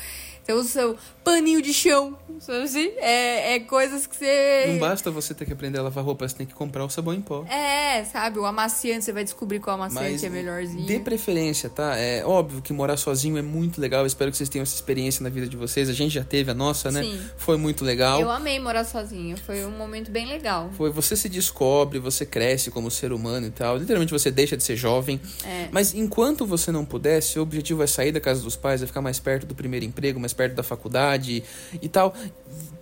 Então 0.44 0.58
o 0.58 0.64
seu 0.64 0.94
paninho 1.24 1.62
de 1.62 1.72
chão, 1.72 2.18
sabe 2.38 2.64
assim? 2.64 2.92
É, 2.98 3.54
é 3.54 3.60
coisas 3.60 4.06
que 4.06 4.14
você... 4.14 4.66
Não 4.68 4.78
basta 4.78 5.10
você 5.10 5.32
ter 5.32 5.46
que 5.46 5.54
aprender 5.54 5.78
a 5.78 5.82
lavar 5.82 6.04
roupa, 6.04 6.28
você 6.28 6.36
tem 6.36 6.46
que 6.46 6.52
comprar 6.52 6.84
o 6.84 6.90
sabão 6.90 7.14
em 7.14 7.22
pó. 7.22 7.46
É, 7.46 8.04
sabe? 8.04 8.38
O 8.38 8.44
amaciante, 8.44 9.06
você 9.06 9.12
vai 9.12 9.24
descobrir 9.24 9.58
qual 9.60 9.76
amaciante 9.76 10.12
Mas 10.12 10.24
é 10.24 10.28
melhorzinho. 10.28 10.84
dê 10.86 11.00
preferência, 11.00 11.43
tá? 11.68 11.96
É 11.96 12.24
óbvio 12.24 12.62
que 12.62 12.72
morar 12.72 12.96
sozinho 12.96 13.36
é 13.36 13.42
muito 13.42 13.80
legal. 13.80 14.06
Espero 14.06 14.30
que 14.30 14.36
vocês 14.36 14.48
tenham 14.48 14.62
essa 14.62 14.74
experiência 14.74 15.22
na 15.22 15.28
vida 15.28 15.46
de 15.46 15.56
vocês. 15.56 15.88
A 15.88 15.92
gente 15.92 16.12
já 16.14 16.24
teve 16.24 16.50
a 16.50 16.54
nossa, 16.54 16.90
né? 16.90 17.02
Sim. 17.02 17.20
Foi 17.36 17.56
muito 17.56 17.84
legal. 17.84 18.20
Eu 18.20 18.30
amei 18.30 18.58
morar 18.58 18.84
sozinha, 18.84 19.36
foi 19.36 19.64
um 19.64 19.70
momento 19.72 20.10
bem 20.10 20.26
legal. 20.26 20.70
Foi 20.76 20.90
você 20.90 21.16
se 21.16 21.28
descobre, 21.28 21.98
você 21.98 22.24
cresce 22.24 22.70
como 22.70 22.90
ser 22.90 23.12
humano 23.12 23.46
e 23.46 23.50
tal. 23.50 23.76
Literalmente 23.76 24.12
você 24.12 24.30
deixa 24.30 24.56
de 24.56 24.62
ser 24.62 24.76
jovem. 24.76 25.20
É. 25.44 25.68
Mas 25.70 25.92
enquanto 25.94 26.46
você 26.46 26.70
não 26.72 26.84
puder, 26.84 27.20
seu 27.22 27.42
objetivo 27.42 27.82
é 27.82 27.86
sair 27.86 28.12
da 28.12 28.20
casa 28.20 28.42
dos 28.42 28.56
pais, 28.56 28.82
é 28.82 28.86
ficar 28.86 29.02
mais 29.02 29.18
perto 29.18 29.46
do 29.46 29.54
primeiro 29.54 29.84
emprego, 29.84 30.18
mais 30.20 30.32
perto 30.32 30.54
da 30.54 30.62
faculdade 30.62 31.42
e 31.82 31.88
tal. 31.88 32.14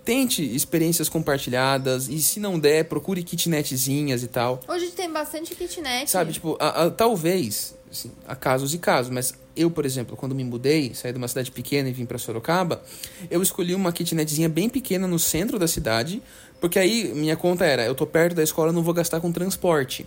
Tente 0.05 0.43
experiências 0.43 1.07
compartilhadas 1.07 2.09
e 2.09 2.21
se 2.21 2.37
não 2.39 2.59
der, 2.59 2.83
procure 2.85 3.23
kitnetzinhas 3.23 4.21
e 4.21 4.27
tal. 4.27 4.59
Hoje 4.67 4.87
tem 4.87 5.09
bastante 5.11 5.55
kitnet. 5.55 6.09
Sabe, 6.11 6.33
tipo, 6.33 6.57
a- 6.59 6.83
a- 6.85 6.91
talvez, 6.91 7.73
assim, 7.93 8.11
há 8.27 8.35
casos 8.35 8.73
e 8.73 8.77
casos, 8.77 9.09
mas 9.11 9.33
eu, 9.55 9.69
por 9.71 9.85
exemplo, 9.85 10.17
quando 10.17 10.33
me 10.35 10.43
mudei, 10.43 10.93
saí 10.93 11.11
de 11.11 11.17
uma 11.17 11.27
cidade 11.27 11.51
pequena 11.51 11.87
e 11.87 11.93
vim 11.93 12.05
pra 12.05 12.17
Sorocaba, 12.17 12.81
eu 13.29 13.41
escolhi 13.41 13.73
uma 13.75 13.93
kitnetzinha 13.93 14.49
bem 14.49 14.67
pequena 14.67 15.07
no 15.07 15.17
centro 15.19 15.57
da 15.59 15.67
cidade, 15.67 16.21
porque 16.59 16.79
aí 16.79 17.13
minha 17.13 17.35
conta 17.37 17.63
era, 17.65 17.85
eu 17.85 17.93
tô 17.93 18.05
perto 18.07 18.35
da 18.35 18.43
escola, 18.43 18.71
não 18.71 18.81
vou 18.83 18.93
gastar 18.93 19.21
com 19.21 19.31
transporte. 19.31 20.05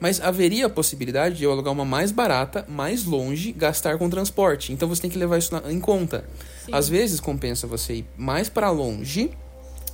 Mas 0.00 0.20
haveria 0.20 0.66
a 0.66 0.68
possibilidade 0.70 1.36
de 1.36 1.44
eu 1.44 1.52
alugar 1.52 1.72
uma 1.72 1.84
mais 1.84 2.10
barata, 2.12 2.64
mais 2.68 3.04
longe, 3.04 3.52
gastar 3.52 3.96
com 3.98 4.10
transporte. 4.10 4.72
Então 4.72 4.86
você 4.88 5.00
tem 5.00 5.10
que 5.10 5.16
levar 5.18 5.38
isso 5.38 5.52
na- 5.54 5.72
em 5.72 5.80
conta. 5.80 6.24
Sim. 6.66 6.72
Às 6.74 6.88
vezes 6.88 7.20
compensa 7.20 7.66
você 7.66 7.94
ir 7.94 8.06
mais 8.16 8.48
para 8.50 8.68
longe 8.70 9.30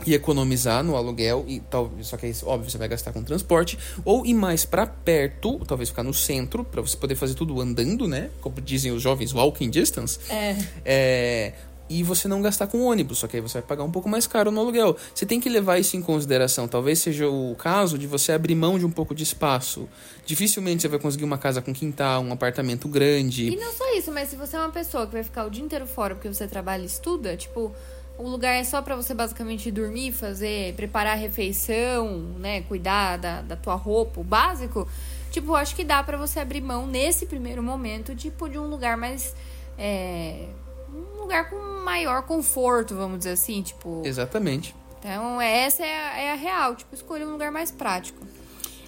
e 0.06 0.14
economizar 0.14 0.82
no 0.82 0.96
aluguel 0.96 1.44
e 1.46 1.60
tal, 1.60 1.90
só 2.02 2.16
que 2.16 2.26
aí, 2.26 2.34
óbvio, 2.44 2.70
você 2.70 2.78
vai 2.78 2.88
gastar 2.88 3.12
com 3.12 3.22
transporte 3.22 3.78
ou 4.04 4.24
ir 4.26 4.34
mais 4.34 4.64
pra 4.64 4.86
perto, 4.86 5.60
talvez 5.66 5.88
ficar 5.88 6.02
no 6.02 6.14
centro 6.14 6.64
pra 6.64 6.80
você 6.80 6.96
poder 6.96 7.14
fazer 7.14 7.34
tudo 7.34 7.60
andando, 7.60 8.08
né? 8.08 8.30
Como 8.40 8.60
dizem 8.60 8.92
os 8.92 9.02
jovens, 9.02 9.32
walking 9.32 9.70
distance. 9.70 10.18
É. 10.28 10.56
É, 10.84 11.52
e 11.88 12.02
você 12.02 12.26
não 12.26 12.40
gastar 12.40 12.66
com 12.66 12.80
ônibus, 12.80 13.18
só 13.18 13.28
que 13.28 13.36
aí 13.36 13.42
você 13.42 13.58
vai 13.58 13.68
pagar 13.68 13.84
um 13.84 13.90
pouco 13.90 14.08
mais 14.08 14.26
caro 14.26 14.50
no 14.50 14.60
aluguel. 14.60 14.96
Você 15.14 15.26
tem 15.26 15.38
que 15.38 15.48
levar 15.48 15.78
isso 15.78 15.96
em 15.96 16.02
consideração. 16.02 16.66
Talvez 16.66 16.98
seja 16.98 17.28
o 17.28 17.54
caso 17.56 17.98
de 17.98 18.06
você 18.06 18.32
abrir 18.32 18.54
mão 18.54 18.78
de 18.78 18.87
um 18.87 18.90
pouco 18.90 19.14
de 19.14 19.22
espaço. 19.22 19.88
Dificilmente 20.24 20.83
você 20.83 20.88
vai 20.88 20.98
conseguir 20.98 21.24
uma 21.24 21.37
casa 21.37 21.61
com 21.61 21.74
quintal, 21.74 22.22
um 22.22 22.33
apartamento 22.33 22.88
grande. 22.88 23.48
E 23.50 23.57
não 23.57 23.72
só 23.72 23.94
isso, 23.96 24.11
mas 24.11 24.30
se 24.30 24.37
você 24.37 24.57
é 24.57 24.61
uma 24.61 24.70
pessoa 24.70 25.07
que 25.07 25.12
vai 25.12 25.22
ficar 25.22 25.44
o 25.44 25.50
dia 25.50 25.62
inteiro 25.62 25.87
fora 25.87 26.14
porque 26.14 26.28
você 26.28 26.48
trabalha 26.48 26.83
e 26.83 26.87
estuda, 26.87 27.37
tipo, 27.37 27.70
o 28.18 28.29
lugar 28.29 28.55
é 28.55 28.64
só 28.64 28.81
pra 28.81 28.94
você 28.94 29.12
basicamente 29.12 29.70
dormir, 29.70 30.12
fazer, 30.12 30.74
preparar 30.74 31.14
a 31.14 31.16
refeição, 31.16 32.09
né, 32.38 32.62
cuidar 32.62 33.16
da, 33.18 33.42
da 33.42 33.57
tua 33.57 33.74
roupa, 33.74 34.20
o 34.20 34.24
básico. 34.24 34.88
Tipo, 35.31 35.55
acho 35.55 35.74
que 35.74 35.83
dá 35.83 36.03
pra 36.03 36.16
você 36.16 36.38
abrir 36.38 36.61
mão 36.61 36.87
nesse 36.87 37.27
primeiro 37.27 37.62
momento, 37.62 38.14
tipo, 38.14 38.48
de 38.48 38.57
um 38.57 38.66
lugar 38.68 38.96
mais 38.96 39.35
é, 39.77 40.46
um 40.92 41.20
lugar 41.22 41.50
com 41.50 41.57
maior 41.85 42.22
conforto, 42.22 42.94
vamos 42.94 43.18
dizer 43.18 43.33
assim, 43.33 43.62
tipo. 43.62 44.03
Exatamente. 44.05 44.74
Então, 44.98 45.40
essa 45.40 45.85
é 45.85 45.94
a, 45.94 46.20
é 46.20 46.33
a 46.33 46.37
real, 46.37 46.74
tipo, 46.77 46.94
escolher 46.94 47.27
um 47.27 47.33
lugar 47.33 47.50
mais 47.50 47.70
prático. 47.70 48.24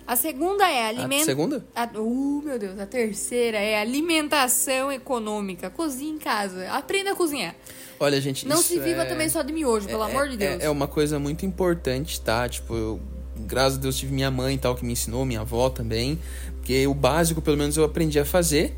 A 0.06 0.14
segunda 0.14 0.68
é 0.70 0.84
A 0.84 0.88
alimento. 0.88 1.24
segunda? 1.24 1.64
A, 1.74 1.88
uh, 1.98 2.42
meu 2.44 2.58
Deus, 2.58 2.78
a 2.78 2.86
terceira 2.86 3.58
é 3.58 3.80
alimentação 3.80 4.92
econômica. 4.92 5.68
Cozinhe 5.68 6.12
em 6.12 6.18
casa. 6.18 6.68
Aprenda 6.70 7.12
a 7.12 7.16
cozinhar. 7.16 7.54
Olha, 7.98 8.20
gente, 8.20 8.46
Não 8.46 8.58
se 8.62 8.78
viva 8.78 9.02
é... 9.02 9.04
também 9.06 9.28
só 9.28 9.42
de 9.42 9.52
miojo, 9.52 9.86
pelo 9.86 10.04
é- 10.04 10.10
amor 10.10 10.28
de 10.28 10.36
Deus. 10.36 10.62
É, 10.62 10.66
é 10.66 10.70
uma 10.70 10.86
coisa 10.86 11.18
muito 11.18 11.44
importante, 11.44 12.20
tá? 12.20 12.48
Tipo, 12.48 12.74
eu, 12.74 13.00
graças 13.40 13.78
a 13.78 13.80
Deus, 13.80 13.96
tive 13.96 14.12
minha 14.12 14.30
mãe 14.30 14.54
e 14.54 14.58
tal 14.58 14.76
que 14.76 14.84
me 14.84 14.92
ensinou, 14.92 15.24
minha 15.24 15.40
avó 15.40 15.70
também. 15.70 16.18
Porque 16.56 16.86
o 16.86 16.94
básico, 16.94 17.40
pelo 17.42 17.56
menos, 17.56 17.76
eu 17.76 17.84
aprendi 17.84 18.18
a 18.20 18.24
fazer. 18.24 18.76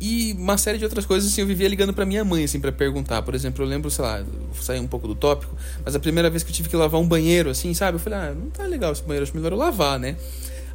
E 0.00 0.32
uma 0.38 0.56
série 0.56 0.78
de 0.78 0.84
outras 0.84 1.04
coisas, 1.04 1.30
assim, 1.30 1.42
eu 1.42 1.46
vivia 1.46 1.68
ligando 1.68 1.92
pra 1.92 2.06
minha 2.06 2.24
mãe, 2.24 2.44
assim, 2.44 2.58
pra 2.58 2.72
perguntar. 2.72 3.20
Por 3.20 3.34
exemplo, 3.34 3.62
eu 3.62 3.68
lembro, 3.68 3.90
sei 3.90 4.02
lá, 4.02 4.24
sair 4.60 4.80
um 4.80 4.86
pouco 4.86 5.06
do 5.06 5.14
tópico, 5.14 5.54
mas 5.84 5.94
a 5.94 6.00
primeira 6.00 6.30
vez 6.30 6.42
que 6.42 6.50
eu 6.50 6.54
tive 6.54 6.70
que 6.70 6.76
lavar 6.76 6.98
um 6.98 7.06
banheiro, 7.06 7.50
assim, 7.50 7.74
sabe? 7.74 7.96
Eu 7.96 8.00
falei, 8.00 8.18
ah, 8.18 8.34
não 8.34 8.48
tá 8.48 8.64
legal 8.64 8.92
esse 8.92 9.02
banheiro, 9.02 9.24
acho 9.24 9.36
melhor 9.36 9.52
eu 9.52 9.58
lavar, 9.58 9.98
né? 9.98 10.16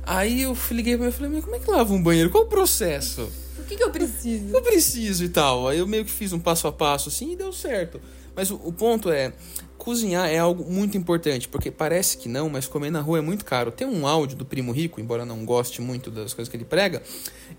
Aí 0.03 0.43
eu 0.43 0.55
liguei 0.69 0.95
pra 0.95 1.07
ela 1.07 1.13
e 1.13 1.17
falei, 1.17 1.31
mas 1.31 1.43
como 1.43 1.55
é 1.55 1.59
que 1.59 1.71
lava 1.71 1.91
um 1.91 2.03
banheiro? 2.03 2.29
Qual 2.29 2.43
o 2.43 2.47
processo? 2.47 3.27
O 3.57 3.63
que, 3.63 3.75
que 3.75 3.83
eu 3.83 3.89
preciso? 3.89 4.55
eu 4.55 4.61
preciso 4.61 5.23
e 5.23 5.29
tal. 5.29 5.67
Aí 5.67 5.79
eu 5.79 5.87
meio 5.87 6.05
que 6.05 6.11
fiz 6.11 6.31
um 6.31 6.39
passo 6.39 6.67
a 6.67 6.71
passo 6.71 7.09
assim 7.09 7.33
e 7.33 7.35
deu 7.35 7.51
certo. 7.51 7.99
Mas 8.35 8.51
o, 8.51 8.55
o 8.55 8.73
ponto 8.73 9.09
é, 9.09 9.33
cozinhar 9.77 10.27
é 10.29 10.37
algo 10.37 10.69
muito 10.71 10.97
importante, 10.97 11.47
porque 11.47 11.71
parece 11.71 12.17
que 12.17 12.27
não, 12.27 12.49
mas 12.49 12.67
comer 12.67 12.89
na 12.89 13.01
rua 13.01 13.19
é 13.19 13.21
muito 13.21 13.45
caro. 13.45 13.71
Tem 13.71 13.87
um 13.87 14.07
áudio 14.07 14.37
do 14.37 14.45
Primo 14.45 14.71
Rico, 14.71 14.99
embora 14.99 15.25
não 15.25 15.45
goste 15.45 15.81
muito 15.81 16.09
das 16.11 16.33
coisas 16.33 16.49
que 16.49 16.57
ele 16.57 16.65
prega, 16.65 17.01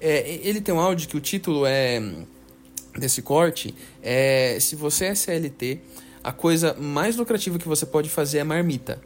é, 0.00 0.40
ele 0.42 0.60
tem 0.60 0.74
um 0.74 0.80
áudio 0.80 1.08
que 1.08 1.16
o 1.16 1.20
título 1.20 1.64
é 1.66 2.02
desse 2.98 3.22
corte 3.22 3.74
é 4.02 4.58
se 4.60 4.74
você 4.74 5.06
é 5.06 5.14
CLT, 5.14 5.80
a 6.24 6.32
coisa 6.32 6.74
mais 6.74 7.16
lucrativa 7.16 7.58
que 7.58 7.68
você 7.68 7.86
pode 7.86 8.08
fazer 8.08 8.38
é 8.38 8.44
marmita. 8.44 9.00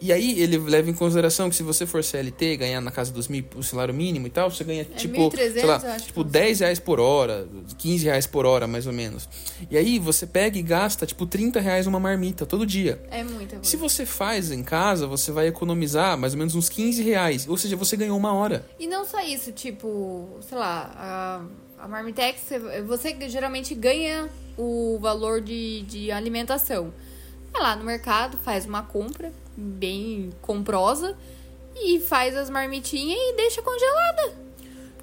É. 0.00 0.04
E 0.04 0.12
aí 0.12 0.40
ele 0.40 0.58
leva 0.58 0.88
em 0.90 0.94
consideração 0.94 1.50
que 1.50 1.56
se 1.56 1.62
você 1.62 1.86
for 1.86 2.02
CLT, 2.02 2.56
ganhar 2.56 2.80
na 2.80 2.90
casa 2.90 3.12
dos 3.12 3.28
mil 3.28 3.44
o 3.56 3.62
salário 3.62 3.94
mínimo 3.94 4.26
e 4.26 4.30
tal, 4.30 4.50
você 4.50 4.64
ganha 4.64 4.84
tipo, 4.84 5.30
1.300, 5.30 5.52
sei 5.52 5.64
lá, 5.64 5.76
acho 5.76 6.06
tipo 6.06 6.24
que 6.24 6.30
10 6.30 6.60
reais 6.60 6.78
por 6.78 7.00
hora, 7.00 7.48
15 7.78 8.04
reais 8.04 8.26
por 8.26 8.46
hora, 8.46 8.66
mais 8.66 8.86
ou 8.86 8.92
menos. 8.92 9.28
E 9.70 9.76
aí 9.76 9.98
você 9.98 10.26
pega 10.26 10.58
e 10.58 10.62
gasta 10.62 11.06
tipo 11.06 11.26
30 11.26 11.60
reais 11.60 11.86
uma 11.86 12.00
marmita 12.00 12.46
todo 12.46 12.66
dia. 12.66 13.00
É 13.10 13.22
muita 13.24 13.56
coisa. 13.56 13.68
Se 13.68 13.76
você 13.76 14.06
faz 14.06 14.50
em 14.50 14.62
casa, 14.62 15.06
você 15.06 15.32
vai 15.32 15.46
economizar 15.46 16.16
mais 16.16 16.32
ou 16.32 16.38
menos 16.38 16.54
uns 16.54 16.68
15 16.68 17.02
reais. 17.02 17.48
Ou 17.48 17.56
seja, 17.56 17.76
você 17.76 17.96
ganhou 17.96 18.16
uma 18.16 18.32
hora. 18.32 18.64
E 18.78 18.86
não 18.86 19.04
só 19.04 19.20
isso, 19.20 19.52
tipo, 19.52 20.28
sei 20.48 20.58
lá, 20.58 20.92
a, 21.78 21.84
a 21.84 21.88
Marmitex, 21.88 22.42
você 22.86 23.16
geralmente 23.28 23.74
ganha 23.74 24.28
o 24.56 24.98
valor 25.00 25.40
de, 25.40 25.82
de 25.82 26.10
alimentação. 26.10 26.92
Vai 27.58 27.66
lá 27.70 27.74
no 27.74 27.84
mercado, 27.84 28.38
faz 28.38 28.66
uma 28.66 28.84
compra 28.84 29.32
bem 29.56 30.30
comprosa 30.40 31.16
e 31.74 31.98
faz 31.98 32.36
as 32.36 32.48
marmitinhas 32.48 33.18
e 33.18 33.36
deixa 33.36 33.60
congelada. 33.60 34.32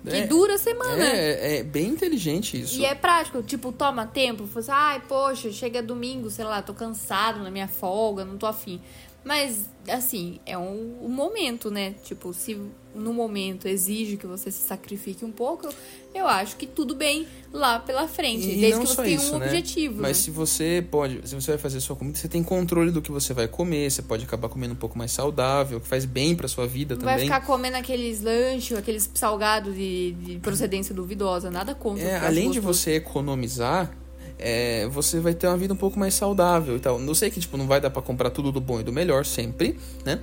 Que 0.06 0.18
É, 0.18 0.28
dura 0.28 0.56
a 0.56 0.58
semana. 0.58 1.04
É, 1.04 1.58
é 1.58 1.64
bem 1.64 1.88
inteligente 1.88 2.62
isso. 2.62 2.80
E 2.80 2.86
é 2.86 2.96
prático, 2.96 3.44
tipo, 3.44 3.74
toma 3.74 4.08
tempo. 4.08 4.46
Você, 4.46 4.72
ai, 4.72 5.02
poxa, 5.06 5.52
chega 5.52 5.84
domingo, 5.84 6.30
sei 6.30 6.46
lá, 6.46 6.62
tô 6.62 6.74
cansado 6.74 7.44
na 7.44 7.52
minha 7.52 7.68
folga, 7.68 8.24
não 8.24 8.38
tô 8.38 8.46
afim. 8.46 8.80
Mas, 9.26 9.68
assim, 9.90 10.40
é 10.46 10.56
um, 10.56 11.00
um 11.02 11.10
momento, 11.10 11.72
né? 11.72 11.96
Tipo, 12.04 12.32
se 12.32 12.56
no 12.94 13.12
momento 13.12 13.68
exige 13.68 14.18
que 14.18 14.28
você 14.28 14.52
se 14.52 14.68
sacrifique 14.68 15.26
um 15.26 15.32
pouco, 15.32 15.68
eu 16.14 16.28
acho 16.28 16.56
que 16.56 16.68
tudo 16.68 16.94
bem 16.94 17.28
lá 17.52 17.80
pela 17.80 18.08
frente. 18.08 18.48
E 18.48 18.62
desde 18.62 18.82
que 18.82 18.86
você 18.86 19.02
tenha 19.02 19.22
um 19.22 19.40
né? 19.40 19.48
objetivo. 19.48 19.96
Mas 20.00 20.18
né? 20.18 20.24
se 20.26 20.30
você 20.30 20.88
pode, 20.92 21.28
se 21.28 21.34
você 21.34 21.52
vai 21.54 21.58
fazer 21.58 21.82
sua 21.82 21.96
comida, 21.96 22.20
você 22.20 22.28
tem 22.28 22.44
controle 22.44 22.92
do 22.92 23.02
que 23.02 23.12
você 23.12 23.34
vai 23.34 23.48
comer, 23.48 23.90
você 23.90 24.04
pode 24.04 24.24
acabar 24.24 24.48
comendo 24.48 24.76
um 24.76 24.78
pouco 24.78 24.96
mais 24.96 25.12
saudável, 25.12 25.82
que 25.82 25.88
faz 25.88 26.06
bem 26.06 26.36
pra 26.36 26.48
sua 26.48 26.68
vida 26.68 26.94
Não 26.94 27.02
vai 27.02 27.16
também. 27.16 27.28
ficar 27.28 27.44
comendo 27.44 27.78
aqueles 27.78 28.22
lanches, 28.22 28.78
aqueles 28.78 29.10
salgados 29.16 29.74
de, 29.74 30.12
de 30.12 30.38
procedência 30.38 30.94
duvidosa, 30.94 31.50
nada 31.50 31.74
contra. 31.74 32.04
É, 32.04 32.20
além 32.20 32.52
de 32.52 32.60
você 32.60 32.92
economizar, 32.92 33.92
é, 34.38 34.88
você 34.88 35.20
vai 35.20 35.34
ter 35.34 35.48
uma 35.48 35.58
vida 35.58 35.74
um 35.74 35.78
pouco 35.78 35.98
mais 35.98 36.14
saudável 36.14 36.76
e 36.76 36.80
tal. 36.80 37.00
Não 37.00 37.14
sei 37.14 37.30
que 37.30 37.40
tipo 37.40 37.58
não 37.58 37.68
vai 37.68 37.80
dar 37.80 37.90
para 37.90 38.02
comprar 38.02 38.30
tudo 38.30 38.52
do 38.52 38.62
bom 38.62 38.80
e 38.80 38.84
do 38.84 38.92
melhor 38.92 39.26
sempre, 39.26 39.78
né? 40.04 40.20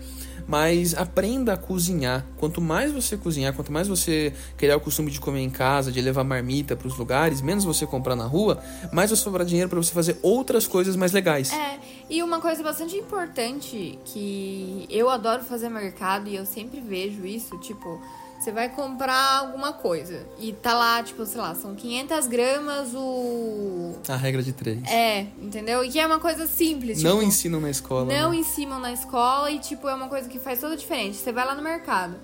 Mas 0.46 0.94
aprenda 0.94 1.52
a 1.52 1.56
cozinhar. 1.56 2.26
Quanto 2.36 2.60
mais 2.60 2.90
você 2.90 3.16
cozinhar, 3.16 3.54
quanto 3.54 3.70
mais 3.70 3.86
você 3.86 4.32
criar 4.56 4.76
o 4.76 4.80
costume 4.80 5.10
de 5.10 5.20
comer 5.20 5.40
em 5.40 5.50
casa, 5.50 5.92
de 5.92 6.00
levar 6.00 6.24
marmita 6.24 6.74
para 6.74 6.88
os 6.88 6.98
lugares, 6.98 7.40
menos 7.40 7.64
você 7.64 7.86
comprar 7.86 8.16
na 8.16 8.24
rua, 8.24 8.60
mais 8.92 9.10
vai 9.10 9.16
sobrar 9.16 9.46
dinheiro 9.46 9.70
para 9.70 9.78
você 9.78 9.92
fazer 9.92 10.18
outras 10.20 10.66
coisas 10.66 10.96
mais 10.96 11.12
legais. 11.12 11.52
É, 11.52 11.78
e 12.10 12.22
uma 12.22 12.40
coisa 12.40 12.62
bastante 12.62 12.96
importante 12.96 13.98
que 14.04 14.84
eu 14.90 15.08
adoro 15.08 15.44
fazer 15.44 15.68
mercado 15.68 16.28
e 16.28 16.34
eu 16.34 16.44
sempre 16.44 16.80
vejo 16.80 17.24
isso, 17.24 17.56
tipo, 17.58 18.02
você 18.42 18.50
vai 18.50 18.68
comprar 18.68 19.38
alguma 19.38 19.72
coisa 19.72 20.26
e 20.36 20.52
tá 20.52 20.74
lá, 20.74 21.00
tipo, 21.00 21.24
sei 21.24 21.40
lá, 21.40 21.54
são 21.54 21.76
500 21.76 22.26
gramas 22.26 22.92
o. 22.92 23.94
A 24.08 24.16
regra 24.16 24.42
de 24.42 24.52
três. 24.52 24.82
É, 24.90 25.28
entendeu? 25.40 25.84
E 25.84 25.88
que 25.88 26.00
é 26.00 26.04
uma 26.04 26.18
coisa 26.18 26.48
simples. 26.48 27.00
Não 27.02 27.18
tipo, 27.18 27.28
ensinam 27.28 27.60
na 27.60 27.70
escola. 27.70 28.12
Não 28.12 28.30
né? 28.32 28.36
ensinam 28.36 28.80
na 28.80 28.92
escola 28.92 29.48
e, 29.48 29.60
tipo, 29.60 29.88
é 29.88 29.94
uma 29.94 30.08
coisa 30.08 30.28
que 30.28 30.40
faz 30.40 30.60
toda 30.60 30.74
a 30.74 30.76
diferença. 30.76 31.20
Você 31.20 31.30
vai 31.30 31.46
lá 31.46 31.54
no 31.54 31.62
mercado. 31.62 32.16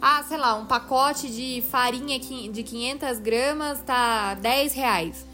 Ah, 0.00 0.24
sei 0.26 0.38
lá, 0.38 0.54
um 0.54 0.64
pacote 0.64 1.28
de 1.28 1.62
farinha 1.70 2.18
de 2.18 2.62
500 2.62 3.18
gramas 3.18 3.80
tá 3.82 4.32
10 4.34 4.72
reais. 4.72 5.26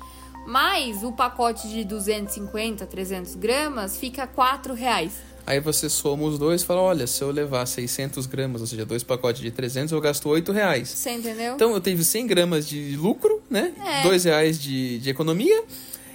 Mas 0.44 1.04
o 1.04 1.12
pacote 1.12 1.68
de 1.68 1.84
250, 1.84 2.84
300 2.84 3.36
gramas 3.36 3.96
fica 3.96 4.26
4 4.26 4.74
reais. 4.74 5.12
Aí 5.46 5.58
você 5.60 5.88
soma 5.90 6.22
os 6.24 6.38
dois 6.38 6.62
e 6.62 6.64
fala, 6.64 6.80
olha, 6.80 7.06
se 7.06 7.22
eu 7.22 7.30
levar 7.30 7.66
600 7.66 8.26
gramas, 8.26 8.60
ou 8.60 8.66
seja, 8.66 8.84
dois 8.86 9.02
pacotes 9.02 9.42
de 9.42 9.50
300, 9.50 9.92
eu 9.92 10.00
gasto 10.00 10.28
8 10.28 10.52
reais. 10.52 10.88
Você 10.88 11.10
entendeu? 11.10 11.54
Então 11.54 11.72
eu 11.72 11.80
tive 11.80 12.04
100 12.04 12.26
gramas 12.26 12.68
de 12.68 12.96
lucro, 12.96 13.42
né? 13.50 13.72
É. 13.84 14.02
2 14.02 14.24
reais 14.24 14.60
de, 14.60 14.98
de 15.00 15.10
economia. 15.10 15.64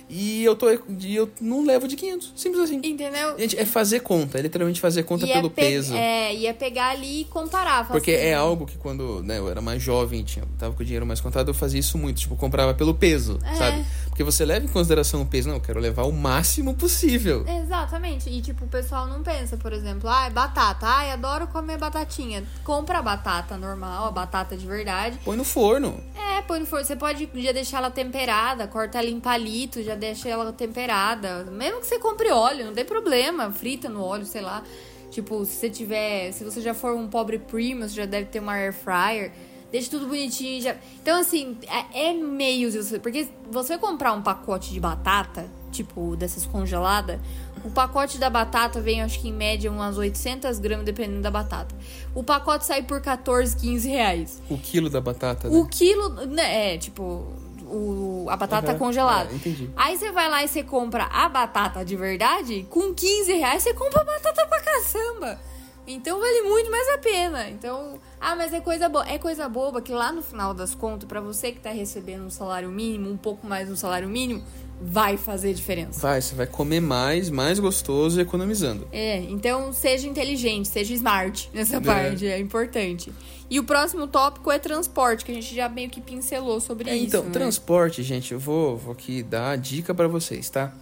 E 0.10 0.42
eu, 0.46 0.56
tô, 0.56 0.68
e 0.72 1.14
eu 1.18 1.30
não 1.42 1.66
levo 1.66 1.86
de 1.86 1.98
500. 1.98 2.32
Simples 2.38 2.64
assim. 2.64 2.78
Entendeu? 2.82 3.38
Gente, 3.38 3.60
é 3.60 3.66
fazer 3.66 4.00
conta. 4.00 4.40
É 4.40 4.42
literalmente 4.42 4.80
fazer 4.80 5.04
conta 5.04 5.26
E 5.26 5.32
é 5.32 5.34
pelo 5.34 5.50
pe- 5.50 5.62
peso. 5.62 5.94
É, 5.94 6.34
ia 6.34 6.54
pegar 6.54 6.92
ali 6.92 7.22
e 7.22 7.26
comparar. 7.26 7.86
Porque 7.90 8.12
assim, 8.12 8.24
é 8.28 8.34
algo 8.34 8.66
que 8.66 8.78
quando 8.78 9.22
né, 9.22 9.38
eu 9.38 9.50
era 9.50 9.60
mais 9.60 9.84
jovem, 9.84 10.24
tinha, 10.24 10.46
tava 10.58 10.74
com 10.74 10.82
o 10.82 10.86
dinheiro 10.86 11.06
mais 11.06 11.20
contado, 11.20 11.50
eu 11.50 11.54
fazia 11.54 11.82
isso 11.82 11.98
muito. 11.98 12.22
Tipo, 12.22 12.38
comprava 12.38 12.74
pelo 12.74 12.94
peso, 12.94 13.38
É. 13.44 13.56
sabe? 13.56 13.86
Porque 14.18 14.24
você 14.24 14.44
leva 14.44 14.66
em 14.66 14.68
consideração 14.68 15.22
o 15.22 15.28
peso. 15.28 15.48
Não, 15.48 15.58
eu 15.58 15.62
quero 15.62 15.80
levar 15.80 16.02
o 16.06 16.12
máximo 16.12 16.74
possível. 16.74 17.46
Exatamente. 17.48 18.28
E, 18.28 18.42
tipo, 18.42 18.66
o 18.66 18.68
pessoal 18.68 19.06
não 19.06 19.22
pensa, 19.22 19.58
por 19.58 19.72
exemplo, 19.72 20.10
ah, 20.10 20.26
é 20.26 20.32
batata. 20.32 20.88
Ai, 20.88 21.12
adoro 21.12 21.46
comer 21.46 21.78
batatinha. 21.78 22.44
Compra 22.64 22.98
a 22.98 23.02
batata 23.04 23.56
normal, 23.58 24.08
a 24.08 24.12
batata 24.12 24.58
de 24.58 24.66
verdade. 24.66 25.20
Põe 25.24 25.38
no 25.38 25.44
forno. 25.44 26.04
É, 26.16 26.42
põe 26.42 26.60
no 26.60 26.66
forno. 26.66 26.84
Você 26.84 26.96
pode 26.96 27.30
já 27.32 27.52
deixar 27.52 27.78
ela 27.78 27.92
temperada, 27.92 28.66
corta 28.68 28.98
ela 28.98 29.08
em 29.08 29.20
palito, 29.20 29.84
já 29.84 29.94
deixa 29.94 30.28
ela 30.28 30.52
temperada. 30.52 31.44
Mesmo 31.52 31.82
que 31.82 31.86
você 31.86 32.00
compre 32.00 32.32
óleo, 32.32 32.66
não 32.66 32.74
tem 32.74 32.86
problema. 32.86 33.52
Frita 33.52 33.88
no 33.88 34.02
óleo, 34.02 34.26
sei 34.26 34.42
lá. 34.42 34.64
Tipo, 35.12 35.46
se 35.46 35.58
você 35.58 35.70
tiver. 35.70 36.32
Se 36.32 36.44
você 36.44 36.60
já 36.60 36.74
for 36.74 36.96
um 36.96 37.08
pobre 37.08 37.38
premium, 37.38 37.88
você 37.88 37.94
já 37.94 38.06
deve 38.08 38.26
ter 38.26 38.40
uma 38.40 38.54
air 38.54 38.74
fryer. 38.74 39.32
Deixa 39.72 39.90
tudo 39.90 40.08
bonitinho. 40.08 40.62
Já... 40.62 40.76
Então, 41.02 41.20
assim, 41.20 41.58
é, 41.94 42.10
é 42.10 42.14
meio. 42.14 42.72
de 42.72 42.78
você- 42.82 43.00
Porque 43.00 43.28
você 43.52 43.78
comprar 43.78 44.14
um 44.14 44.22
pacote 44.22 44.72
de 44.72 44.80
batata, 44.80 45.50
tipo, 45.72 46.16
dessas 46.16 46.46
congeladas, 46.46 47.20
o 47.66 47.70
pacote 47.72 48.18
da 48.18 48.30
batata 48.30 48.80
vem, 48.80 49.02
acho 49.02 49.20
que 49.20 49.28
em 49.28 49.34
média, 49.34 49.70
umas 49.72 49.98
800 49.98 50.58
gramas, 50.60 50.86
dependendo 50.86 51.22
da 51.22 51.30
batata. 51.32 51.76
O 52.16 52.24
pacote 52.24 52.66
sai 52.66 52.84
por 52.84 53.02
14, 53.02 53.56
15 53.58 53.90
reais. 53.90 54.42
O 54.50 54.58
quilo 54.58 54.90
da 54.90 55.02
batata. 55.02 55.50
Né? 55.50 55.58
O 55.58 55.66
quilo, 55.68 56.10
né, 56.28 56.76
é, 56.76 56.78
tipo, 56.78 57.26
o, 57.64 58.28
a 58.30 58.38
batata 58.38 58.70
Aham. 58.72 58.80
congelada. 58.80 59.30
É, 59.32 59.36
entendi. 59.36 59.70
Aí 59.76 59.98
você 59.98 60.12
vai 60.12 60.30
lá 60.30 60.44
e 60.44 60.48
você 60.48 60.64
compra 60.64 61.04
a 61.06 61.28
batata 61.28 61.84
de 61.84 61.96
verdade, 61.98 62.66
com 62.70 62.94
15 62.94 63.34
reais 63.34 63.64
você 63.64 63.74
compra 63.74 64.04
batata 64.04 64.46
pra 64.48 64.62
caçamba. 64.62 65.38
Então 65.86 66.20
vale 66.20 66.42
muito 66.44 66.72
mais 66.72 66.88
a 66.90 66.98
pena. 67.00 67.50
Então, 67.50 68.00
ah, 68.20 68.36
mas 68.36 68.54
é 68.54 68.60
coisa 68.62 68.88
boa. 68.90 69.08
É 69.08 69.18
coisa 69.18 69.48
boba 69.48 69.82
que 69.82 69.92
lá 69.92 70.12
no 70.12 70.22
final 70.22 70.54
das 70.54 70.74
contas, 70.76 71.08
pra 71.08 71.22
você 71.22 71.52
que 71.52 71.60
tá 71.60 71.70
recebendo 71.72 72.26
um 72.26 72.30
salário 72.30 72.70
mínimo, 72.70 73.10
um 73.10 73.18
pouco 73.18 73.46
mais 73.48 73.70
do 73.70 73.76
salário 73.76 74.10
mínimo, 74.10 74.44
vai 74.82 75.18
fazer 75.18 75.54
diferença. 75.54 76.00
Vai, 76.02 76.22
você 76.22 76.36
vai 76.36 76.46
comer 76.48 76.80
mais, 76.80 77.30
mais 77.30 77.60
gostoso 77.60 78.20
e 78.20 78.22
economizando. 78.24 78.88
É, 78.92 79.18
então 79.22 79.74
seja 79.74 80.08
inteligente, 80.08 80.68
seja 80.68 80.94
smart 80.94 81.50
nessa 81.54 81.78
É. 81.78 81.80
parte, 81.80 82.28
é 82.28 82.40
importante. 82.40 83.12
E 83.50 83.60
o 83.60 83.64
próximo 83.64 84.08
tópico 84.08 84.52
é 84.52 84.60
transporte, 84.60 85.24
que 85.24 85.32
a 85.32 85.34
gente 85.36 85.56
já 85.56 85.70
meio 85.70 85.90
que 85.90 86.02
pincelou 86.02 86.60
sobre 86.60 86.90
É, 86.90 86.96
isso. 86.96 87.06
então, 87.08 87.24
né? 87.24 87.32
transporte, 87.32 88.04
gente, 88.04 88.34
eu 88.34 88.40
vou, 88.40 88.78
vou 88.78 88.92
aqui 88.92 89.24
dar 89.24 89.52
a 89.52 89.56
dica 89.56 89.94
pra 89.96 90.08
vocês, 90.08 90.50
tá? 90.50 90.74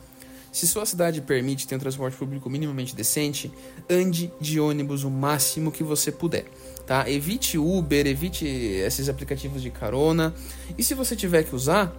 Se 0.51 0.65
sua 0.65 0.85
cidade 0.85 1.21
permite 1.21 1.67
ter 1.67 1.75
um 1.75 1.79
transporte 1.79 2.17
público 2.17 2.49
minimamente 2.49 2.95
decente, 2.95 3.51
ande 3.89 4.31
de 4.39 4.59
ônibus 4.59 5.03
o 5.03 5.11
máximo 5.11 5.69
que 5.71 5.83
você 5.83 6.11
puder, 6.11 6.45
tá? 6.85 7.09
Evite 7.09 7.57
Uber, 7.57 8.05
evite 8.07 8.45
esses 8.45 9.09
aplicativos 9.09 9.61
de 9.61 9.69
carona. 9.69 10.33
E 10.77 10.83
se 10.83 10.93
você 10.93 11.15
tiver 11.15 11.43
que 11.43 11.55
usar, 11.55 11.93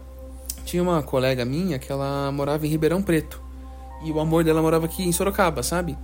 tinha 0.65 0.83
uma 0.83 1.03
colega 1.03 1.45
minha 1.45 1.79
que 1.79 1.91
ela 1.91 2.31
morava 2.33 2.67
em 2.67 2.71
Ribeirão 2.71 3.03
Preto. 3.03 3.41
E 4.05 4.11
o 4.13 4.21
amor 4.21 4.45
dela 4.45 4.61
morava 4.61 4.87
aqui 4.87 5.03
em 5.03 5.13
Sorocaba, 5.13 5.63
sabe? 5.63 5.97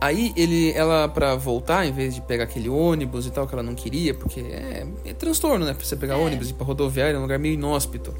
Aí 0.00 0.32
ele, 0.36 0.72
ela 0.72 1.08
pra 1.08 1.34
voltar, 1.36 1.86
em 1.86 1.92
vez 1.92 2.14
de 2.14 2.22
pegar 2.22 2.44
aquele 2.44 2.68
ônibus 2.70 3.26
e 3.26 3.30
tal 3.30 3.46
que 3.46 3.54
ela 3.54 3.62
não 3.62 3.74
queria, 3.74 4.14
porque 4.14 4.40
é, 4.40 4.86
é 5.04 5.12
transtorno, 5.12 5.64
né? 5.66 5.74
Pra 5.74 5.84
você 5.84 5.94
pegar 5.96 6.14
É. 6.14 6.16
ônibus 6.16 6.48
e 6.48 6.50
ir 6.52 6.54
pra 6.54 6.64
rodoviária, 6.66 7.16
é 7.16 7.18
um 7.18 7.22
lugar 7.22 7.38
meio 7.38 7.54
inóspito. 7.54 8.14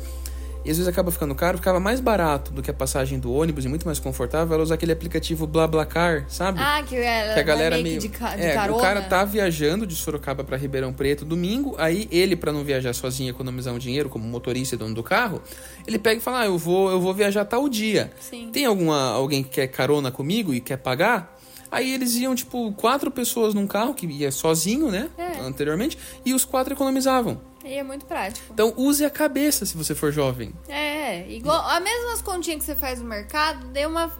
E 0.65 0.71
às 0.71 0.77
vezes 0.77 0.87
acaba 0.87 1.11
ficando 1.11 1.35
caro, 1.35 1.57
ficava 1.57 1.81
mais 1.81 2.01
barato 2.01 2.53
do 2.53 2.63
que 2.63 2.71
a 2.71 2.75
passagem 2.75 3.19
do 3.19 3.33
ônibus 3.33 3.65
e 3.65 3.69
muito 3.69 3.87
mais 3.87 3.99
confortável 3.99 4.55
ela 4.55 4.63
usar 4.63 4.75
aquele 4.75 4.93
aplicativo 4.93 5.47
BlaBlaCar, 5.47 6.27
sabe? 6.29 6.61
Ah, 6.61 6.83
que, 6.87 6.97
é, 6.97 7.33
que 7.33 7.41
a 7.41 7.43
galera 7.43 7.77
meio 7.77 7.85
meio 7.85 8.01
de, 8.01 8.09
ca- 8.11 8.37
de 8.37 8.43
é, 8.43 8.53
carona. 8.53 8.79
o 8.79 8.81
cara 8.83 9.01
tá 9.03 9.25
viajando 9.25 9.87
de 9.87 9.95
Sorocaba 9.97 10.45
pra 10.45 10.57
Ribeirão 10.59 10.93
Preto 10.93 11.25
domingo, 11.25 11.75
aí 11.79 12.07
ele 12.11 12.37
pra 12.37 12.53
não 12.53 12.63
viajar 12.63 12.93
sozinho, 12.93 13.29
e 13.29 13.31
economizar 13.31 13.73
um 13.73 13.79
dinheiro 13.79 14.11
como 14.11 14.25
motorista 14.29 14.75
e 14.75 14.79
dono 14.79 14.95
do 14.95 15.03
carro, 15.03 15.41
ele 15.87 15.99
pega 15.99 16.19
e 16.19 16.23
fala: 16.23 16.41
"Ah, 16.41 16.47
eu 16.47 16.59
vou, 16.59 16.91
eu 16.91 17.01
vou 17.01 17.15
viajar 17.15 17.45
tal 17.47 17.67
dia. 17.69 18.13
Sim. 18.21 18.51
Tem 18.53 18.67
alguma 18.67 19.13
alguém 19.13 19.43
que 19.43 19.49
quer 19.51 19.67
carona 19.69 20.11
comigo 20.11 20.53
e 20.53 20.61
quer 20.61 20.77
pagar?" 20.77 21.39
Aí 21.71 21.93
eles 21.93 22.15
iam, 22.17 22.35
tipo, 22.35 22.73
quatro 22.73 23.11
pessoas 23.11 23.55
num 23.55 23.67
carro, 23.67 23.95
que 23.95 24.07
ia 24.07 24.33
sozinho, 24.33 24.91
né? 24.91 25.09
É. 25.17 25.39
Anteriormente, 25.41 25.97
e 26.25 26.35
os 26.35 26.45
quatro 26.45 26.75
economizavam. 26.75 27.41
E 27.65 27.75
é 27.75 27.83
muito 27.83 28.07
prático. 28.07 28.47
Então 28.53 28.73
use 28.77 29.05
a 29.05 29.11
cabeça 29.11 29.67
se 29.67 29.77
você 29.77 29.95
for 29.95 30.11
jovem. 30.11 30.53
É, 30.67 31.31
igual 31.31 31.61
a 31.69 31.79
mesmas 31.79 32.23
continhas 32.23 32.61
que 32.61 32.65
você 32.65 32.75
faz 32.75 33.01
no 33.01 33.05
mercado, 33.07 33.67
dê 33.67 33.85
uma 33.85 34.11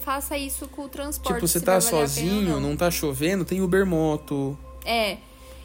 faça 0.00 0.36
isso 0.36 0.66
com 0.68 0.82
o 0.82 0.88
transporte. 0.88 1.36
tipo, 1.36 1.46
você 1.46 1.60
tá 1.60 1.80
sozinho, 1.80 2.58
não 2.60 2.76
tá 2.76 2.90
chovendo, 2.90 3.44
tem 3.44 3.62
Uber 3.62 3.86
Moto. 3.86 4.58
É. 4.84 5.18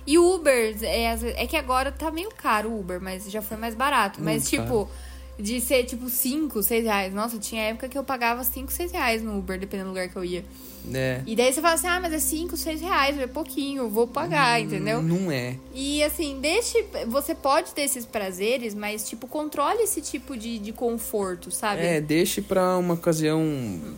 E 0.05 0.19
Uber, 0.19 0.75
é, 0.83 1.43
é 1.43 1.47
que 1.47 1.55
agora 1.55 1.91
tá 1.91 2.11
meio 2.11 2.29
caro 2.29 2.69
o 2.69 2.79
Uber, 2.79 3.01
mas 3.01 3.29
já 3.31 3.41
foi 3.41 3.57
mais 3.57 3.73
barato. 3.73 4.21
Mas, 4.21 4.49
tipo, 4.49 4.89
de 5.39 5.59
ser 5.61 5.83
tipo 5.85 6.09
5, 6.09 6.61
6 6.61 6.83
reais. 6.83 7.13
Nossa, 7.13 7.37
tinha 7.39 7.61
época 7.63 7.89
que 7.89 7.97
eu 7.97 8.03
pagava 8.03 8.43
5, 8.43 8.71
6 8.71 8.91
reais 8.91 9.21
no 9.23 9.37
Uber, 9.37 9.59
dependendo 9.59 9.89
do 9.89 9.93
lugar 9.93 10.07
que 10.09 10.15
eu 10.15 10.23
ia. 10.23 10.45
né? 10.85 11.23
E 11.25 11.35
daí 11.35 11.51
você 11.51 11.61
fala 11.61 11.73
assim, 11.75 11.87
ah, 11.87 11.99
mas 11.99 12.11
é 12.13 12.19
5, 12.19 12.55
6 12.57 12.81
reais, 12.81 13.17
é 13.17 13.25
pouquinho, 13.25 13.83
eu 13.83 13.89
vou 13.89 14.05
pagar, 14.05 14.59
entendeu? 14.61 15.01
Não 15.01 15.31
é. 15.31 15.55
E 15.73 16.03
assim, 16.03 16.39
deixe. 16.41 16.85
Você 17.07 17.33
pode 17.33 17.71
ter 17.71 17.83
esses 17.83 18.05
prazeres, 18.05 18.75
mas, 18.75 19.07
tipo, 19.07 19.25
controle 19.25 19.81
esse 19.81 20.01
tipo 20.01 20.35
de, 20.37 20.59
de 20.59 20.71
conforto, 20.73 21.49
sabe? 21.51 21.81
É, 21.81 22.01
deixe 22.01 22.41
pra 22.41 22.77
uma 22.77 22.93
ocasião. 22.95 23.41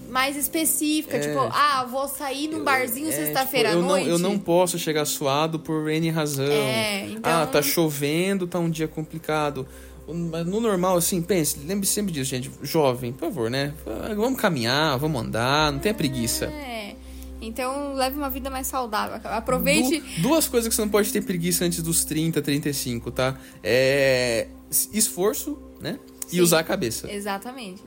Mais 0.09 0.37
específica, 0.37 1.17
É, 1.17 1.19
tipo, 1.19 1.39
ah, 1.39 1.85
vou 1.89 2.07
sair 2.07 2.47
num 2.47 2.63
barzinho 2.63 3.09
É, 3.09 3.11
sexta-feira 3.11 3.69
tipo, 3.69 3.81
à 3.81 3.83
eu 3.83 3.87
noite. 3.89 4.05
Não, 4.05 4.11
eu 4.13 4.19
não 4.19 4.37
posso 4.39 4.77
chegar 4.79 5.05
suado 5.05 5.59
por 5.59 5.89
N 5.89 6.09
razão. 6.11 6.45
É, 6.45 7.07
então- 7.09 7.41
Ah, 7.41 7.45
tá 7.47 7.61
chovendo, 7.61 8.45
tá 8.47 8.59
um 8.59 8.69
dia 8.69 8.87
complicado. 8.87 9.67
Mas 10.07 10.45
no 10.45 10.59
normal, 10.59 10.97
assim, 10.97 11.21
pense, 11.21 11.57
lembre 11.65 11.87
sempre 11.87 12.11
disso, 12.13 12.29
gente. 12.29 12.51
Jovem, 12.61 13.11
por 13.11 13.21
favor, 13.21 13.49
né? 13.49 13.73
Vamos 14.15 14.39
caminhar, 14.39 14.97
vamos 14.99 15.21
andar, 15.21 15.71
não 15.71 15.79
tenha 15.79 15.93
preguiça. 15.93 16.45
É. 16.45 16.95
Então, 17.41 17.93
leve 17.93 18.15
uma 18.17 18.29
vida 18.29 18.49
mais 18.49 18.65
saudável. 18.67 19.19
Aproveite. 19.23 19.99
Du- 19.99 20.21
duas 20.29 20.47
coisas 20.47 20.67
que 20.67 20.75
você 20.75 20.81
não 20.81 20.89
pode 20.89 21.11
ter 21.11 21.21
preguiça 21.23 21.65
antes 21.65 21.81
dos 21.81 22.03
30, 22.05 22.41
35, 22.41 23.11
tá? 23.11 23.37
É 23.63 24.47
esforço, 24.93 25.57
né? 25.79 25.99
E 26.27 26.31
Sim. 26.35 26.41
usar 26.41 26.59
a 26.59 26.63
cabeça. 26.63 27.11
Exatamente. 27.11 27.83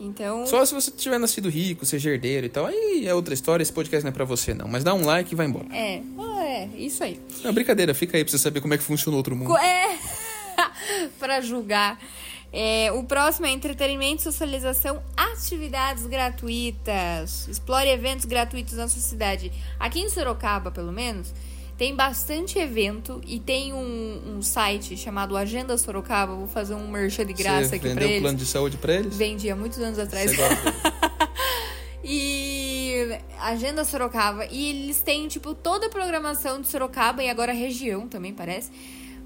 Então. 0.00 0.46
Só 0.46 0.64
se 0.64 0.74
você 0.74 0.90
tiver 0.90 1.18
nascido 1.18 1.48
rico, 1.48 1.86
seja 1.86 2.10
herdeiro 2.10 2.46
e 2.46 2.48
tal, 2.48 2.66
aí 2.66 3.06
é 3.06 3.14
outra 3.14 3.34
história, 3.34 3.62
esse 3.62 3.72
podcast 3.72 4.02
não 4.04 4.10
é 4.10 4.12
pra 4.12 4.24
você 4.24 4.52
não. 4.52 4.66
Mas 4.68 4.82
dá 4.82 4.92
um 4.94 5.04
like 5.04 5.32
e 5.32 5.36
vai 5.36 5.46
embora. 5.46 5.66
É, 5.72 6.02
é, 6.40 6.68
isso 6.76 7.02
aí. 7.04 7.20
Não, 7.44 7.52
brincadeira, 7.52 7.94
fica 7.94 8.16
aí 8.16 8.24
pra 8.24 8.30
você 8.30 8.38
saber 8.38 8.60
como 8.60 8.74
é 8.74 8.78
que 8.78 8.82
funciona 8.84 9.14
o 9.14 9.18
outro 9.18 9.34
mundo. 9.36 9.56
É. 9.58 9.96
pra 11.18 11.40
julgar. 11.40 11.98
É, 12.52 12.92
o 12.92 13.02
próximo 13.04 13.46
é 13.46 13.50
entretenimento, 13.50 14.22
socialização, 14.22 15.02
atividades 15.16 16.04
gratuitas. 16.06 17.48
Explore 17.48 17.88
eventos 17.88 18.26
gratuitos 18.26 18.74
na 18.74 18.86
sua 18.88 19.00
cidade. 19.00 19.50
Aqui 19.80 20.00
em 20.00 20.08
Sorocaba, 20.10 20.70
pelo 20.70 20.92
menos, 20.92 21.32
Tem 21.78 21.96
bastante 21.96 22.58
evento 22.58 23.20
e 23.26 23.40
tem 23.40 23.72
um, 23.72 24.36
um 24.36 24.42
site 24.42 24.96
chamado 24.96 25.36
Agenda 25.36 25.76
Sorocaba. 25.78 26.34
Vou 26.34 26.46
fazer 26.46 26.74
um 26.74 26.88
merchan 26.88 27.24
de 27.24 27.32
graça 27.32 27.70
Você 27.70 27.76
aqui 27.76 27.80
pra 27.86 27.94
vendeu 27.94 28.08
eles. 28.08 28.20
plano 28.20 28.38
de 28.38 28.46
saúde 28.46 28.76
pra 28.76 28.92
eles? 28.94 29.16
Vendi 29.16 29.50
há 29.50 29.56
muitos 29.56 29.78
anos 29.80 29.98
atrás. 29.98 30.30
Você 30.30 30.36
gosta? 30.36 30.74
E 32.04 33.16
Agenda 33.40 33.84
Sorocaba. 33.84 34.46
E 34.50 34.68
eles 34.70 35.00
têm, 35.00 35.28
tipo, 35.28 35.54
toda 35.54 35.86
a 35.86 35.88
programação 35.88 36.60
de 36.60 36.68
Sorocaba 36.68 37.22
e 37.22 37.30
agora 37.30 37.52
região 37.52 38.08
também, 38.08 38.32
parece. 38.34 38.70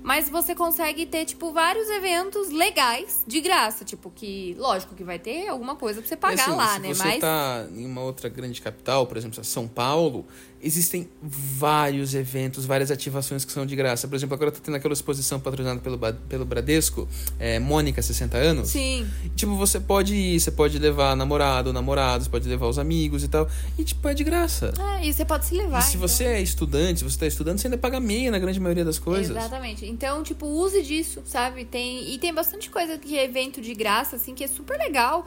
Mas 0.07 0.29
você 0.29 0.55
consegue 0.55 1.05
ter, 1.05 1.25
tipo, 1.25 1.53
vários 1.53 1.89
eventos 1.91 2.51
legais, 2.53 3.25
de 3.27 3.41
graça. 3.41 3.85
Tipo, 3.85 4.09
que, 4.09 4.55
lógico 4.57 4.95
que 4.95 5.03
vai 5.03 5.19
ter 5.19 5.49
alguma 5.49 5.75
coisa 5.75 6.01
pra 6.01 6.09
você 6.09 6.17
pagar 6.17 6.45
Assim, 6.45 6.57
lá, 6.57 6.75
se 6.75 6.79
né? 6.79 6.95
você 6.95 7.03
Mas. 7.03 7.21
tá 7.21 7.67
em 7.75 7.85
uma 7.85 8.03
outra 8.03 8.29
grande 8.29 8.63
capital, 8.63 9.05
por 9.09 9.17
exemplo, 9.17 9.43
São 9.43 9.67
Paulo, 9.67 10.25
existem 10.63 11.09
vários 11.23 12.15
eventos, 12.15 12.65
várias 12.65 12.91
ativações 12.91 13.45
que 13.45 13.53
são 13.53 13.67
de 13.67 13.77
graça. 13.77 14.09
Por 14.09 14.15
exemplo, 14.15 14.35
agora 14.35 14.51
tá 14.51 14.61
tendo 14.63 14.77
aquela 14.77 14.95
exposição 14.95 15.39
patrocinada 15.39 15.81
pelo, 15.81 15.99
pelo 16.29 16.45
Bradesco, 16.45 17.09
é, 17.39 17.59
Mônica, 17.59 18.01
60 18.01 18.37
anos. 18.37 18.69
Sim. 18.69 19.07
Tipo, 19.35 19.57
você 19.57 19.79
pode 19.79 20.15
ir, 20.15 20.41
você 20.41 20.51
pode 20.51 20.79
levar 20.79 21.15
namorado, 21.17 21.73
namorado, 21.73 22.25
você 22.25 22.31
pode 22.31 22.49
levar 22.49 22.67
os 22.67 22.79
amigos 22.79 23.23
e 23.23 23.29
tal. 23.29 23.49
E, 23.79 23.85
tipo, 23.85 24.09
é 24.09 24.15
de 24.15 24.25
graça. 24.25 24.73
É, 24.99 25.07
e 25.07 25.13
você 25.13 25.25
pode 25.25 25.47
se 25.47 25.55
levar. 25.55 25.81
E 25.81 25.83
se 25.83 25.97
então. 25.97 26.09
você 26.09 26.25
é 26.25 26.41
estudante, 26.41 26.99
se 26.99 27.05
você 27.05 27.19
tá 27.19 27.27
estudando, 27.27 27.59
você 27.59 27.67
ainda 27.67 27.79
paga 27.79 28.01
meia 28.01 28.31
na 28.31 28.39
grande 28.39 28.59
maioria 28.59 28.85
das 28.85 28.99
coisas. 28.99 29.37
Exatamente. 29.37 29.87
Então, 29.87 30.23
tipo, 30.23 30.47
use 30.47 30.83
disso, 30.83 31.23
sabe? 31.25 31.65
Tem, 31.65 32.13
e 32.13 32.19
tem 32.19 32.33
bastante 32.33 32.71
coisa 32.71 32.99
que 32.99 33.19
é 33.19 33.25
evento 33.25 33.61
de 33.61 33.75
graça, 33.75 34.17
assim, 34.17 34.35
que 34.35 34.45
é 34.45 34.49
super 34.49 34.79
legal. 34.79 35.27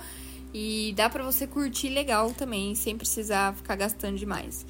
E 0.53 0.93
dá 0.95 1.09
pra 1.09 1.23
você 1.23 1.45
curtir 1.45 1.89
legal 1.89 2.31
também, 2.31 2.73
sem 2.73 2.97
precisar 2.97 3.53
ficar 3.53 3.75
gastando 3.75 4.17
demais. 4.17 4.65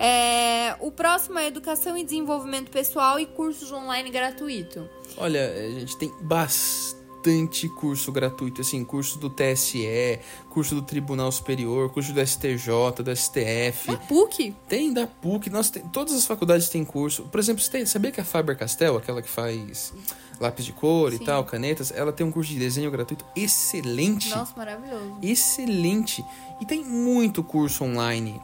É, 0.00 0.76
o 0.80 0.92
próximo 0.92 1.38
é 1.40 1.48
Educação 1.48 1.96
e 1.98 2.04
Desenvolvimento 2.04 2.70
Pessoal 2.70 3.18
e 3.18 3.26
cursos 3.26 3.72
online 3.72 4.10
gratuito. 4.10 4.88
Olha, 5.16 5.52
a 5.52 5.70
gente 5.80 5.96
tem 5.98 6.12
bastante 6.20 7.68
curso 7.70 8.12
gratuito, 8.12 8.60
assim, 8.60 8.84
curso 8.84 9.18
do 9.18 9.28
TSE, 9.28 10.20
curso 10.50 10.76
do 10.76 10.82
Tribunal 10.82 11.32
Superior, 11.32 11.90
curso 11.92 12.12
do 12.12 12.24
STJ, 12.24 13.02
do 13.02 13.10
STF. 13.14 13.88
Da 13.90 13.96
PUC? 13.96 14.54
Tem 14.68 14.92
da 14.92 15.08
PUC, 15.08 15.50
nós 15.50 15.68
tem, 15.68 15.82
todas 15.88 16.14
as 16.14 16.24
faculdades 16.24 16.68
têm 16.68 16.84
curso. 16.84 17.24
Por 17.24 17.40
exemplo, 17.40 17.60
você 17.60 17.70
tem- 17.70 17.84
sabia 17.84 18.12
que 18.12 18.20
a 18.20 18.24
Faber-Castell, 18.24 18.96
aquela 18.96 19.20
que 19.20 19.28
faz 19.28 19.92
lápis 20.40 20.64
de 20.64 20.72
cor 20.72 21.10
Sim. 21.10 21.16
e 21.20 21.24
tal, 21.24 21.42
canetas, 21.44 21.90
ela 21.90 22.12
tem 22.12 22.24
um 22.24 22.30
curso 22.30 22.52
de 22.52 22.58
desenho 22.60 22.88
gratuito 22.92 23.24
excelente. 23.34 24.30
Nossa, 24.30 24.52
maravilhoso. 24.56 25.18
Excelente. 25.20 26.24
E 26.60 26.64
tem 26.64 26.84
muito 26.84 27.42
curso 27.42 27.82
online. 27.82 28.40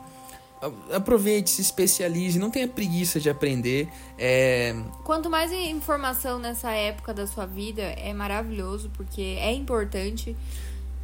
Aproveite, 0.93 1.51
se 1.51 1.61
especialize, 1.63 2.39
não 2.39 2.51
tenha 2.51 2.69
preguiça 2.69 3.21
de 3.21 3.29
aprender. 3.31 3.89
É, 4.19 4.75
Quanto 5.03 5.29
mais 5.29 5.53
informação 5.53 6.39
nessa 6.39 6.71
época 6.73 7.13
da 7.13 7.27
sua 7.27 7.47
vida, 7.47 7.83
é 7.83 8.13
maravilhoso, 8.13 8.91
porque 8.97 9.37
é 9.39 9.53
importante. 9.53 10.37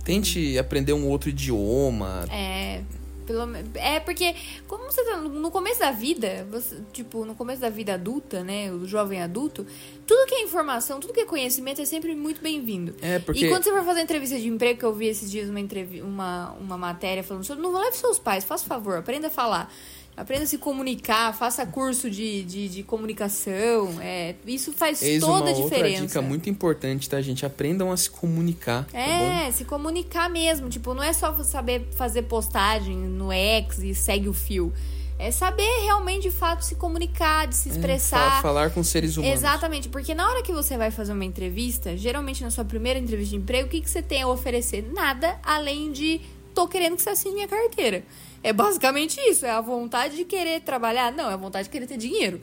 tente 0.05 0.59
aprender 0.59 0.93
um 0.93 1.07
outro 1.09 1.29
idioma. 1.31 2.27
É. 2.31 2.83
Pelo, 3.27 3.43
é 3.75 4.01
porque, 4.01 4.35
como 4.67 4.85
você 4.85 5.05
tá 5.05 5.17
no- 5.19 5.51
começo 5.51 5.81
da 5.81 5.91
vida, 5.93 6.47
você, 6.51 6.77
tipo, 6.93 7.25
no 7.25 7.35
começo 7.35 7.61
da 7.61 7.69
vida 7.69 7.95
adulta, 7.95 8.43
né? 8.43 8.73
O 8.73 8.87
jovem 8.87 9.23
adulto, 9.23 9.67
tudo 10.07 10.27
que 10.27 10.35
é 10.35 10.43
informação, 10.43 10.99
tudo 11.01 11.13
que 11.13 11.21
é 11.21 11.25
conhecimento 11.25 11.81
é 11.81 11.85
sempre 11.85 12.15
muito 12.15 12.41
bem-vindo. 12.41 12.95
É, 13.01 13.19
porque. 13.19 13.47
E 13.47 13.49
quando 13.49 13.63
você 13.65 13.71
for 13.71 13.85
fazer 13.85 14.01
entrevista 14.01 14.39
de 14.39 14.49
emprego, 14.49 14.79
que 14.79 14.85
eu 14.85 14.93
vi 14.95 15.07
esses 15.07 15.31
dias 15.31 15.49
uma, 15.49 15.61
entrevi 15.61 16.03
uma, 16.03 16.53
uma 16.61 16.77
matéria 16.79 17.23
falando 17.23 17.45
sobre. 17.45 17.63
Não 17.63 17.73
leve 17.73 17.97
seus 17.97 18.19
pais, 18.19 18.45
faça 18.45 18.65
favor, 18.67 18.97
aprenda 18.99 19.29
a 19.29 19.31
falar. 19.31 19.73
Aprenda 20.21 20.45
a 20.45 20.47
se 20.47 20.59
comunicar, 20.59 21.33
faça 21.35 21.65
curso 21.65 22.11
de, 22.11 22.43
de, 22.43 22.69
de 22.69 22.83
comunicação. 22.83 23.89
É, 24.01 24.35
isso 24.47 24.73
faz 24.73 25.01
Eis 25.03 25.21
toda 25.21 25.33
uma 25.33 25.47
a 25.47 25.49
outra 25.53 25.63
diferença. 25.65 26.07
dica 26.07 26.23
muito 26.23 26.49
importante, 26.51 27.09
tá, 27.09 27.21
gente? 27.21 27.45
Aprendam 27.47 27.91
a 27.91 27.97
se 27.97 28.11
comunicar, 28.11 28.85
tá? 28.87 28.99
É, 28.99 29.51
se 29.51 29.65
comunicar 29.65 30.29
mesmo. 30.29 30.69
Tipo, 30.69 30.93
não 30.95 31.03
é 31.03 31.13
só 31.13 31.33
saber 31.43 31.89
fazer 31.97 32.23
postagem 32.23 32.97
no 32.97 33.33
X 33.33 33.79
e 33.79 33.95
segue 33.95 34.29
o 34.29 34.35
fio. 34.35 34.73
É 35.19 35.31
saber 35.31 35.69
realmente, 35.85 36.23
de 36.23 36.31
fato, 36.31 36.63
se 36.65 36.75
comunicar, 36.77 37.47
de 37.47 37.55
se 37.55 37.69
É, 37.69 37.73
expressar. 37.73 38.37
fa- 38.37 38.43
falar 38.43 38.71
com 38.71 38.83
seres 38.83 39.17
humanos. 39.19 39.39
Exatamente, 39.39 39.89
porque 39.91 40.15
na 40.15 40.27
hora 40.29 40.43
que 40.43 40.51
você 40.53 40.79
vai 40.79 40.91
fazer 40.91 41.13
uma 41.13 41.25
entrevista, 41.27 41.95
geralmente 41.97 42.43
na 42.43 42.51
sua 42.51 42.65
primeira 42.65 42.99
entrevista 42.99 43.31
de 43.37 43.37
emprego, 43.43 43.69
o 43.69 43.71
que, 43.71 43.83
que 43.83 43.91
você 43.91 44.01
tem 44.03 44.23
a 44.23 44.29
oferecer? 44.29 44.83
Nada 44.95 45.39
além 45.43 45.93
de 45.93 46.23
tô 46.55 46.67
querendo 46.67 46.97
que 46.97 47.03
você 47.03 47.11
assine 47.11 47.35
minha 47.35 47.49
carteira. 47.49 48.03
É 48.43 48.53
basicamente 48.53 49.21
isso, 49.21 49.45
é 49.45 49.51
a 49.51 49.61
vontade 49.61 50.17
de 50.17 50.25
querer 50.25 50.61
trabalhar. 50.63 51.13
Não, 51.13 51.31
é 51.31 51.35
a 51.35 51.37
vontade 51.37 51.65
de 51.65 51.71
querer 51.71 51.87
ter 51.87 51.99
dinheiro. 51.99 52.41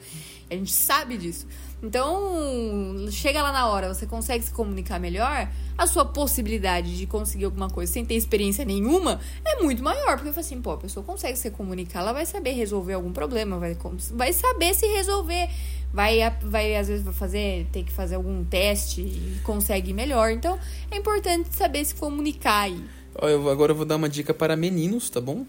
A 0.50 0.54
gente 0.54 0.72
sabe 0.72 1.18
disso. 1.18 1.48
Então, 1.82 3.08
chega 3.12 3.42
lá 3.42 3.52
na 3.52 3.68
hora, 3.68 3.94
você 3.94 4.06
consegue 4.08 4.44
se 4.44 4.52
comunicar 4.52 5.00
melhor, 5.00 5.48
a 5.78 5.86
sua 5.86 6.06
possibilidade 6.06 6.98
de 6.98 7.06
conseguir 7.06 7.46
alguma 7.46 7.70
coisa 7.70 7.92
sem 7.92 8.04
ter 8.04 8.16
experiência 8.16 8.66
nenhuma 8.66 9.20
é 9.46 9.62
muito 9.62 9.84
maior. 9.84 10.16
Porque 10.16 10.30
eu 10.30 10.34
falo 10.34 10.46
assim, 10.46 10.62
pô, 10.62 10.72
a 10.72 10.78
pessoa 10.78 11.04
consegue 11.06 11.38
se 11.38 11.52
comunicar, 11.52 12.00
ela 12.00 12.14
vai 12.14 12.26
saber 12.26 12.52
resolver 12.52 12.94
algum 12.94 13.12
problema, 13.12 13.60
vai, 13.60 13.78
vai 14.14 14.34
saber 14.34 14.74
se 14.74 14.88
resolver. 14.88 15.50
Vai, 15.94 16.20
vai, 16.42 16.76
às 16.76 16.90
vezes, 16.90 17.04
vai 17.04 17.14
fazer, 17.14 17.66
ter 17.72 17.84
que 17.84 17.92
fazer 17.92 18.16
algum 18.16 18.44
teste 18.44 19.02
e 19.02 19.40
consegue 19.44 19.94
melhor. 19.94 20.32
Então, 20.32 20.60
é 20.92 20.98
importante 20.98 21.56
saber 21.56 21.86
se 21.86 21.96
comunicar 21.96 22.64
aí. 22.64 22.84
Eu 23.22 23.50
agora 23.50 23.72
eu 23.72 23.76
vou 23.76 23.86
dar 23.86 23.96
uma 23.96 24.08
dica 24.10 24.34
para 24.34 24.56
meninos, 24.56 25.10
tá 25.10 25.20
bom? 25.20 25.46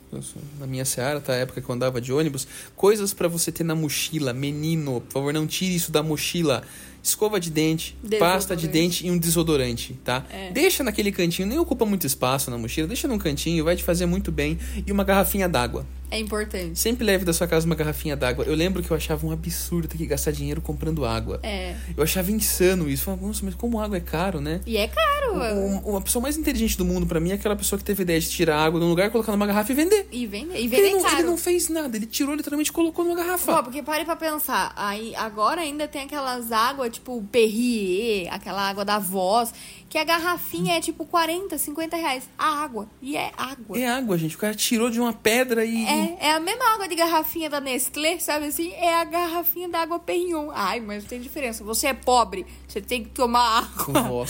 Na 0.58 0.66
minha 0.66 0.84
seara, 0.84 1.20
tá? 1.20 1.32
A 1.32 1.36
época 1.36 1.60
que 1.60 1.68
eu 1.68 1.74
andava 1.74 2.00
de 2.00 2.12
ônibus. 2.12 2.46
Coisas 2.74 3.12
para 3.12 3.28
você 3.28 3.52
ter 3.52 3.64
na 3.64 3.74
mochila. 3.74 4.32
Menino, 4.32 5.00
por 5.02 5.12
favor, 5.12 5.32
não 5.32 5.46
tire 5.46 5.74
isso 5.74 5.92
da 5.92 6.02
mochila. 6.02 6.62
Escova 7.02 7.38
de 7.38 7.50
dente, 7.50 7.96
pasta 8.18 8.56
de 8.56 8.66
dente 8.68 9.06
e 9.06 9.10
um 9.10 9.16
desodorante, 9.16 9.94
tá? 10.04 10.26
É. 10.30 10.50
Deixa 10.50 10.82
naquele 10.82 11.12
cantinho, 11.12 11.46
nem 11.46 11.58
ocupa 11.58 11.86
muito 11.86 12.06
espaço 12.06 12.50
na 12.50 12.58
mochila. 12.58 12.86
Deixa 12.86 13.06
num 13.06 13.18
cantinho, 13.18 13.64
vai 13.64 13.76
te 13.76 13.84
fazer 13.84 14.04
muito 14.04 14.32
bem. 14.32 14.58
E 14.86 14.90
uma 14.90 15.04
garrafinha 15.04 15.48
d'água. 15.48 15.86
É 16.10 16.18
importante. 16.18 16.78
Sempre 16.78 17.04
leve 17.04 17.24
da 17.24 17.32
sua 17.32 17.46
casa 17.46 17.66
uma 17.66 17.74
garrafinha 17.74 18.16
d'água. 18.16 18.44
Eu 18.44 18.54
lembro 18.54 18.82
que 18.82 18.90
eu 18.90 18.96
achava 18.96 19.26
um 19.26 19.30
absurdo 19.32 19.86
ter 19.88 19.96
que 19.98 20.06
gastar 20.06 20.30
dinheiro 20.32 20.60
comprando 20.60 21.04
água. 21.04 21.38
É. 21.42 21.74
Eu 21.96 22.02
achava 22.02 22.30
insano 22.32 22.88
isso. 22.88 23.04
Falava, 23.04 23.26
nossa, 23.26 23.44
mas 23.44 23.54
como 23.54 23.80
água 23.80 23.96
é 23.96 24.00
caro, 24.00 24.40
né? 24.40 24.60
E 24.66 24.76
é 24.76 24.88
caro. 24.88 25.38
O- 25.38 25.92
o- 25.92 25.96
a 25.96 26.00
pessoa 26.00 26.22
mais 26.22 26.36
inteligente 26.38 26.76
do 26.78 26.84
mundo 26.84 27.06
pra 27.06 27.20
mim 27.20 27.30
é 27.30 27.34
aquela 27.34 27.54
pessoa 27.56 27.78
que 27.78 27.84
teve 27.84 28.02
a 28.02 28.04
ideia 28.04 28.20
de 28.20 28.28
tirar 28.30 28.56
água 28.64 28.80
de 28.80 28.86
um 28.86 28.88
lugar, 28.88 29.10
colocar 29.10 29.32
numa 29.32 29.46
garrafa 29.46 29.70
e 29.70 29.74
vender. 29.74 30.08
E 30.10 30.26
vende, 30.26 30.52
e 30.54 30.56
Ele 30.58 30.68
vende 30.68 30.90
não, 30.94 31.02
caro. 31.02 31.14
ele 31.16 31.22
não 31.24 31.36
fez 31.36 31.68
nada, 31.68 31.96
ele 31.96 32.06
tirou 32.06 32.34
literalmente 32.34 32.72
colocou 32.72 33.04
numa 33.04 33.16
garrafa. 33.16 33.56
Pô, 33.56 33.62
porque 33.64 33.82
pare 33.82 34.04
pra 34.04 34.16
pensar. 34.16 34.72
Aí, 34.76 35.14
agora 35.16 35.60
ainda 35.60 35.86
tem 35.86 36.02
aquelas 36.02 36.50
águas, 36.52 36.90
tipo, 36.92 37.22
Perrier, 37.30 38.32
aquela 38.32 38.68
água 38.68 38.84
da 38.84 38.98
voz, 38.98 39.52
que 39.88 39.96
a 39.98 40.04
garrafinha 40.04 40.76
é 40.76 40.80
tipo 40.80 41.04
40, 41.04 41.56
50 41.58 41.96
reais. 41.96 42.24
A 42.38 42.62
água. 42.62 42.86
E 43.00 43.16
é 43.16 43.30
água. 43.36 43.78
É 43.78 43.88
água, 43.88 44.18
gente. 44.18 44.36
O 44.36 44.38
cara 44.38 44.54
tirou 44.54 44.90
de 44.90 45.00
uma 45.00 45.12
pedra 45.12 45.64
e. 45.64 45.84
É, 45.86 45.97
é 46.20 46.32
a 46.32 46.40
mesma 46.40 46.74
água 46.74 46.88
de 46.88 46.94
garrafinha 46.94 47.48
da 47.50 47.60
Nestlé, 47.60 48.18
sabe 48.18 48.46
assim? 48.46 48.72
É 48.72 49.00
a 49.00 49.04
garrafinha 49.04 49.68
da 49.68 49.80
água 49.80 49.98
Perrion. 49.98 50.50
Ai, 50.52 50.80
mas 50.80 51.04
tem 51.04 51.20
diferença. 51.20 51.64
Você 51.64 51.88
é 51.88 51.94
pobre, 51.94 52.46
você 52.66 52.80
tem 52.80 53.04
que 53.04 53.10
tomar 53.10 53.70
água. 53.76 54.24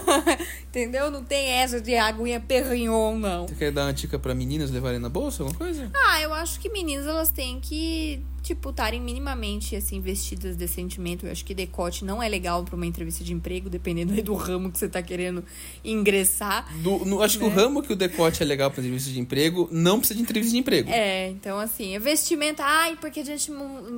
Entendeu? 0.68 1.10
Não 1.10 1.22
tem 1.22 1.46
essa 1.50 1.80
de 1.80 1.96
aguinha 1.96 2.40
Perrion, 2.40 3.16
não. 3.16 3.46
Você 3.46 3.54
quer 3.54 3.70
dar 3.72 3.86
uma 3.86 3.92
dica 3.92 4.18
pra 4.18 4.34
meninas 4.34 4.70
levarem 4.70 4.98
na 4.98 5.08
bolsa, 5.08 5.42
alguma 5.42 5.58
coisa? 5.58 5.90
Ah, 5.94 6.20
eu 6.20 6.34
acho 6.34 6.58
que 6.60 6.68
meninas 6.68 7.06
elas 7.06 7.30
têm 7.30 7.60
que, 7.60 8.20
tipo, 8.44 8.68
estarem 8.70 9.00
minimamente 9.00 9.74
assim 9.74 10.00
vestidas 10.00 10.54
decentemente. 10.54 11.24
Eu 11.24 11.32
acho 11.32 11.44
que 11.44 11.54
decote 11.54 12.04
não 12.04 12.22
é 12.22 12.28
legal 12.28 12.62
pra 12.62 12.76
uma 12.76 12.84
entrevista 12.86 13.24
de 13.24 13.32
emprego, 13.32 13.70
dependendo 13.70 14.12
aí 14.12 14.20
do 14.22 14.34
ramo 14.34 14.70
que 14.70 14.78
você 14.78 14.86
tá 14.88 15.02
querendo 15.02 15.42
ingressar. 15.82 16.66
Do- 16.82 17.04
no- 17.04 17.22
acho 17.22 17.38
que 17.38 17.44
o 17.44 17.48
Né? 17.48 17.54
ramo 17.54 17.82
que 17.82 17.92
o 17.92 17.96
decote 17.96 18.42
é 18.42 18.46
legal 18.46 18.70
pra 18.70 18.80
entrevista 18.82 19.10
de 19.10 19.18
emprego 19.18 19.68
não 19.72 19.98
precisa 19.98 20.16
de 20.18 20.22
entrevista 20.22 20.52
de 20.52 20.58
emprego. 20.60 20.90
É, 20.90 21.30
então 21.30 21.58
assim, 21.58 21.94
é 21.94 21.98
vestimenta, 21.98 22.62
ai, 22.62 22.96
porque 23.00 23.20
a 23.20 23.24
gente 23.24 23.50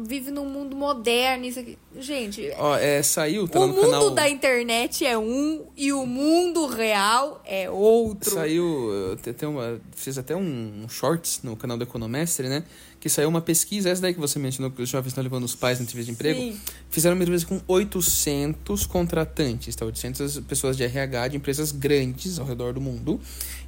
vive 0.06 0.30
num 0.30 0.48
mundo 0.48 0.76
moderno, 0.76 1.44
isso 1.44 1.58
aqui. 1.60 1.76
Gente, 1.98 2.52
Ó, 2.58 2.76
é, 2.76 3.02
saiu, 3.02 3.48
tá 3.48 3.58
o 3.58 3.66
no 3.66 3.72
mundo 3.74 3.80
canal. 3.86 4.10
da 4.10 4.28
internet 4.28 5.04
é 5.04 5.16
um 5.18 5.66
e 5.76 5.92
o 5.92 6.06
mundo 6.06 6.66
real 6.66 7.42
é 7.44 7.68
outro. 7.70 8.30
Saiu, 8.30 8.92
eu 8.92 9.16
tem 9.16 9.48
uma, 9.48 9.80
fiz 9.92 10.16
até 10.18 10.36
um, 10.36 10.82
um 10.84 10.88
shorts 10.88 11.40
no 11.42 11.56
canal 11.56 11.76
do 11.76 11.82
Economestre, 11.84 12.48
né? 12.48 12.64
Que 13.00 13.08
saiu 13.08 13.28
uma 13.28 13.40
pesquisa, 13.40 13.90
essa 13.90 14.02
daí 14.02 14.14
que 14.14 14.20
você 14.20 14.38
mencionou, 14.38 14.70
que 14.70 14.82
os 14.82 14.88
jovens 14.88 15.08
estão 15.08 15.22
levando 15.22 15.44
os 15.44 15.54
pais 15.54 15.78
na 15.78 15.84
entrevista 15.84 16.10
de 16.10 16.12
emprego. 16.12 16.40
Sim. 16.40 16.60
Fizeram 16.90 17.14
uma 17.14 17.22
entrevista 17.22 17.48
com 17.48 17.60
800 17.68 18.86
contratantes, 18.86 19.76
tá? 19.76 19.84
800 19.84 20.40
pessoas 20.40 20.76
de 20.76 20.84
RH 20.84 21.28
de 21.28 21.36
empresas 21.36 21.72
grandes 21.72 22.38
ao 22.38 22.46
redor 22.46 22.72
do 22.72 22.80
mundo. 22.80 23.20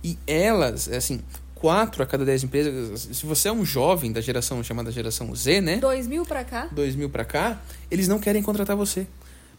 E 0.03 0.19
elas, 0.27 0.89
assim, 0.89 1.21
quatro 1.59 2.03
a 2.03 2.07
cada 2.07 2.25
10 2.25 2.45
empresas, 2.45 3.09
se 3.13 3.27
você 3.27 3.49
é 3.49 3.53
um 3.53 3.65
jovem 3.65 4.13
da 4.13 4.21
geração 4.21 4.63
chamada 4.63 4.91
geração 4.91 5.35
Z, 5.35 5.61
né? 5.61 5.77
2000 5.79 6.25
pra 6.25 6.45
cá? 6.45 6.69
2000 6.73 7.11
pra 7.11 7.25
cá, 7.25 7.61
eles 7.91 8.09
não 8.09 8.19
querem 8.19 8.43
contratar 8.43 8.77
você. 8.77 9.07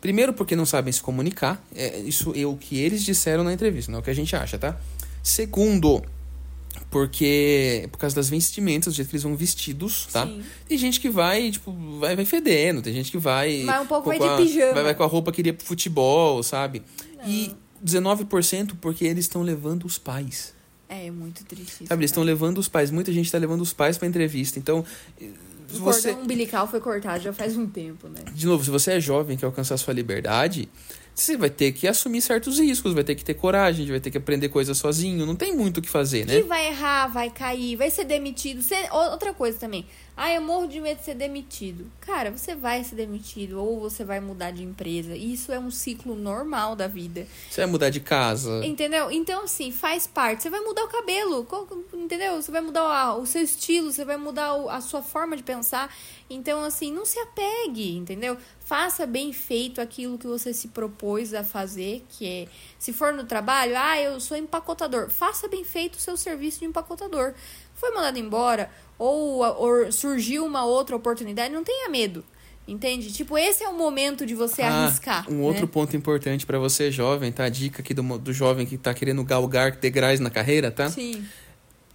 Primeiro 0.01 0.31
porque 0.33 0.55
não 0.55 0.65
sabem 0.65 0.93
se 0.93 1.01
comunicar, 1.01 1.61
é, 1.75 1.99
isso 1.99 2.33
é 2.35 2.45
o 2.45 2.55
que 2.55 2.79
eles 2.79 3.03
disseram 3.03 3.43
na 3.43 3.51
entrevista, 3.51 3.91
não 3.91 3.99
é 3.99 4.01
o 4.01 4.03
que 4.03 4.09
a 4.09 4.15
gente 4.15 4.33
acha, 4.33 4.57
tá? 4.57 4.77
Segundo, 5.21 6.01
Porque. 6.89 7.87
Por 7.91 7.97
causa 7.99 8.15
das 8.15 8.29
vestimentas, 8.29 8.93
do 8.93 8.95
jeito 8.97 9.09
que 9.09 9.15
eles 9.15 9.23
vão 9.23 9.35
vestidos, 9.35 10.07
tá? 10.11 10.25
Sim. 10.25 10.41
Tem 10.67 10.77
gente 10.77 10.99
que 10.99 11.09
vai, 11.09 11.51
tipo, 11.51 11.71
vai, 11.99 12.15
vai 12.15 12.25
fedendo, 12.25 12.81
tem 12.81 12.93
gente 12.93 13.11
que 13.11 13.17
vai. 13.17 13.63
Vai 13.63 13.81
um 13.81 13.85
pouco, 13.85 14.09
vai 14.09 14.17
de 14.19 14.25
a- 14.25 14.35
pijama. 14.37 14.73
Vai, 14.73 14.83
vai 14.83 14.95
com 14.95 15.03
a 15.03 15.07
roupa 15.07 15.31
que 15.31 15.41
iria 15.41 15.53
pro 15.53 15.65
futebol, 15.65 16.41
sabe? 16.41 16.81
E 17.25 17.51
19% 17.85 18.73
porque 18.81 19.05
eles 19.05 19.25
estão 19.25 19.41
levando 19.41 19.85
os 19.85 19.97
pais. 19.97 20.53
É, 20.87 21.05
é 21.07 21.11
muito 21.11 21.43
triste 21.45 21.71
isso. 21.83 21.85
Sabe, 21.87 22.01
eles 22.01 22.09
estão 22.11 22.23
cara. 22.23 22.33
levando 22.33 22.57
os 22.57 22.67
pais. 22.67 22.89
Muita 22.89 23.13
gente 23.13 23.31
tá 23.31 23.37
levando 23.37 23.61
os 23.61 23.71
pais 23.73 23.97
pra 23.97 24.07
entrevista. 24.07 24.57
Então, 24.57 24.83
O 25.21 25.73
você. 25.77 26.07
cordão 26.09 26.23
umbilical 26.23 26.67
foi 26.67 26.79
cortado 26.79 27.21
já 27.23 27.31
faz 27.31 27.55
um 27.55 27.67
tempo, 27.67 28.07
né? 28.07 28.21
De 28.33 28.47
novo, 28.47 28.63
se 28.63 28.71
você 28.71 28.93
é 28.93 28.99
jovem 28.99 29.37
quer 29.37 29.45
alcançar 29.45 29.77
sua 29.77 29.93
liberdade, 29.93 30.67
você 31.21 31.37
vai 31.37 31.49
ter 31.49 31.71
que 31.71 31.87
assumir 31.87 32.21
certos 32.21 32.59
riscos, 32.59 32.93
vai 32.93 33.03
ter 33.03 33.15
que 33.15 33.23
ter 33.23 33.33
coragem, 33.33 33.85
vai 33.87 33.99
ter 33.99 34.11
que 34.11 34.17
aprender 34.17 34.49
coisas 34.49 34.77
sozinho. 34.77 35.25
Não 35.25 35.35
tem 35.35 35.55
muito 35.55 35.77
o 35.77 35.81
que 35.81 35.89
fazer, 35.89 36.25
né? 36.25 36.41
vai 36.43 36.67
errar, 36.67 37.07
vai 37.07 37.29
cair, 37.29 37.75
vai 37.75 37.89
ser 37.89 38.05
demitido. 38.05 38.61
Outra 39.11 39.33
coisa 39.33 39.57
também. 39.57 39.85
Ah, 40.21 40.33
eu 40.33 40.41
morro 40.41 40.67
de 40.67 40.81
medo 40.81 40.97
de 40.97 41.05
ser 41.05 41.15
demitido. 41.15 41.89
Cara, 42.01 42.29
você 42.29 42.53
vai 42.53 42.83
ser 42.83 42.95
demitido 42.95 43.53
ou 43.53 43.79
você 43.79 44.03
vai 44.03 44.19
mudar 44.19 44.51
de 44.51 44.61
empresa. 44.61 45.15
Isso 45.15 45.49
é 45.49 45.57
um 45.57 45.71
ciclo 45.71 46.13
normal 46.13 46.75
da 46.75 46.87
vida. 46.87 47.25
Você 47.49 47.61
vai 47.61 47.71
mudar 47.71 47.89
de 47.89 48.01
casa. 48.01 48.59
Entendeu? 48.65 49.09
Então, 49.09 49.45
assim, 49.45 49.71
faz 49.71 50.05
parte. 50.05 50.43
Você 50.43 50.49
vai 50.49 50.59
mudar 50.59 50.83
o 50.83 50.89
cabelo, 50.89 51.47
entendeu? 51.93 52.35
Você 52.35 52.51
vai 52.51 52.59
mudar 52.59 53.15
o 53.15 53.25
seu 53.25 53.41
estilo, 53.41 53.93
você 53.93 54.03
vai 54.03 54.17
mudar 54.17 54.51
a 54.69 54.81
sua 54.81 55.01
forma 55.01 55.37
de 55.37 55.43
pensar. 55.43 55.89
Então, 56.29 56.65
assim, 56.65 56.91
não 56.91 57.05
se 57.05 57.17
apegue, 57.17 57.95
entendeu? 57.95 58.35
Faça 58.59 59.05
bem 59.05 59.31
feito 59.31 59.79
aquilo 59.79 60.17
que 60.17 60.27
você 60.27 60.53
se 60.53 60.67
propôs 60.67 61.33
a 61.33 61.45
fazer, 61.45 62.05
que 62.09 62.27
é, 62.27 62.47
se 62.77 62.91
for 62.91 63.13
no 63.13 63.23
trabalho, 63.23 63.73
ah, 63.77 63.97
eu 63.97 64.19
sou 64.19 64.35
empacotador. 64.35 65.09
Faça 65.09 65.47
bem 65.47 65.63
feito 65.63 65.95
o 65.95 66.01
seu 66.01 66.17
serviço 66.17 66.59
de 66.59 66.65
empacotador. 66.65 67.33
Foi 67.73 67.91
mandado 67.91 68.19
embora 68.19 68.69
ou, 68.99 69.39
ou 69.41 69.91
surgiu 69.91 70.45
uma 70.45 70.65
outra 70.65 70.95
oportunidade, 70.95 71.53
não 71.53 71.63
tenha 71.63 71.89
medo. 71.89 72.23
Entende? 72.67 73.11
Tipo, 73.11 73.35
esse 73.35 73.63
é 73.63 73.69
o 73.69 73.73
momento 73.75 74.27
de 74.27 74.35
você 74.35 74.61
Ah, 74.61 74.83
arriscar. 74.85 75.25
um 75.27 75.37
né? 75.37 75.43
outro 75.43 75.67
ponto 75.67 75.97
importante 75.97 76.45
pra 76.45 76.59
você, 76.59 76.91
jovem, 76.91 77.31
tá? 77.31 77.45
A 77.45 77.49
dica 77.49 77.81
aqui 77.81 77.95
do, 77.95 78.03
do 78.19 78.31
jovem 78.31 78.63
que 78.67 78.77
tá 78.77 78.93
querendo 78.93 79.23
galgar 79.23 79.71
degraus 79.71 80.19
na 80.19 80.29
carreira, 80.29 80.69
tá? 80.69 80.87
Sim. 80.87 81.25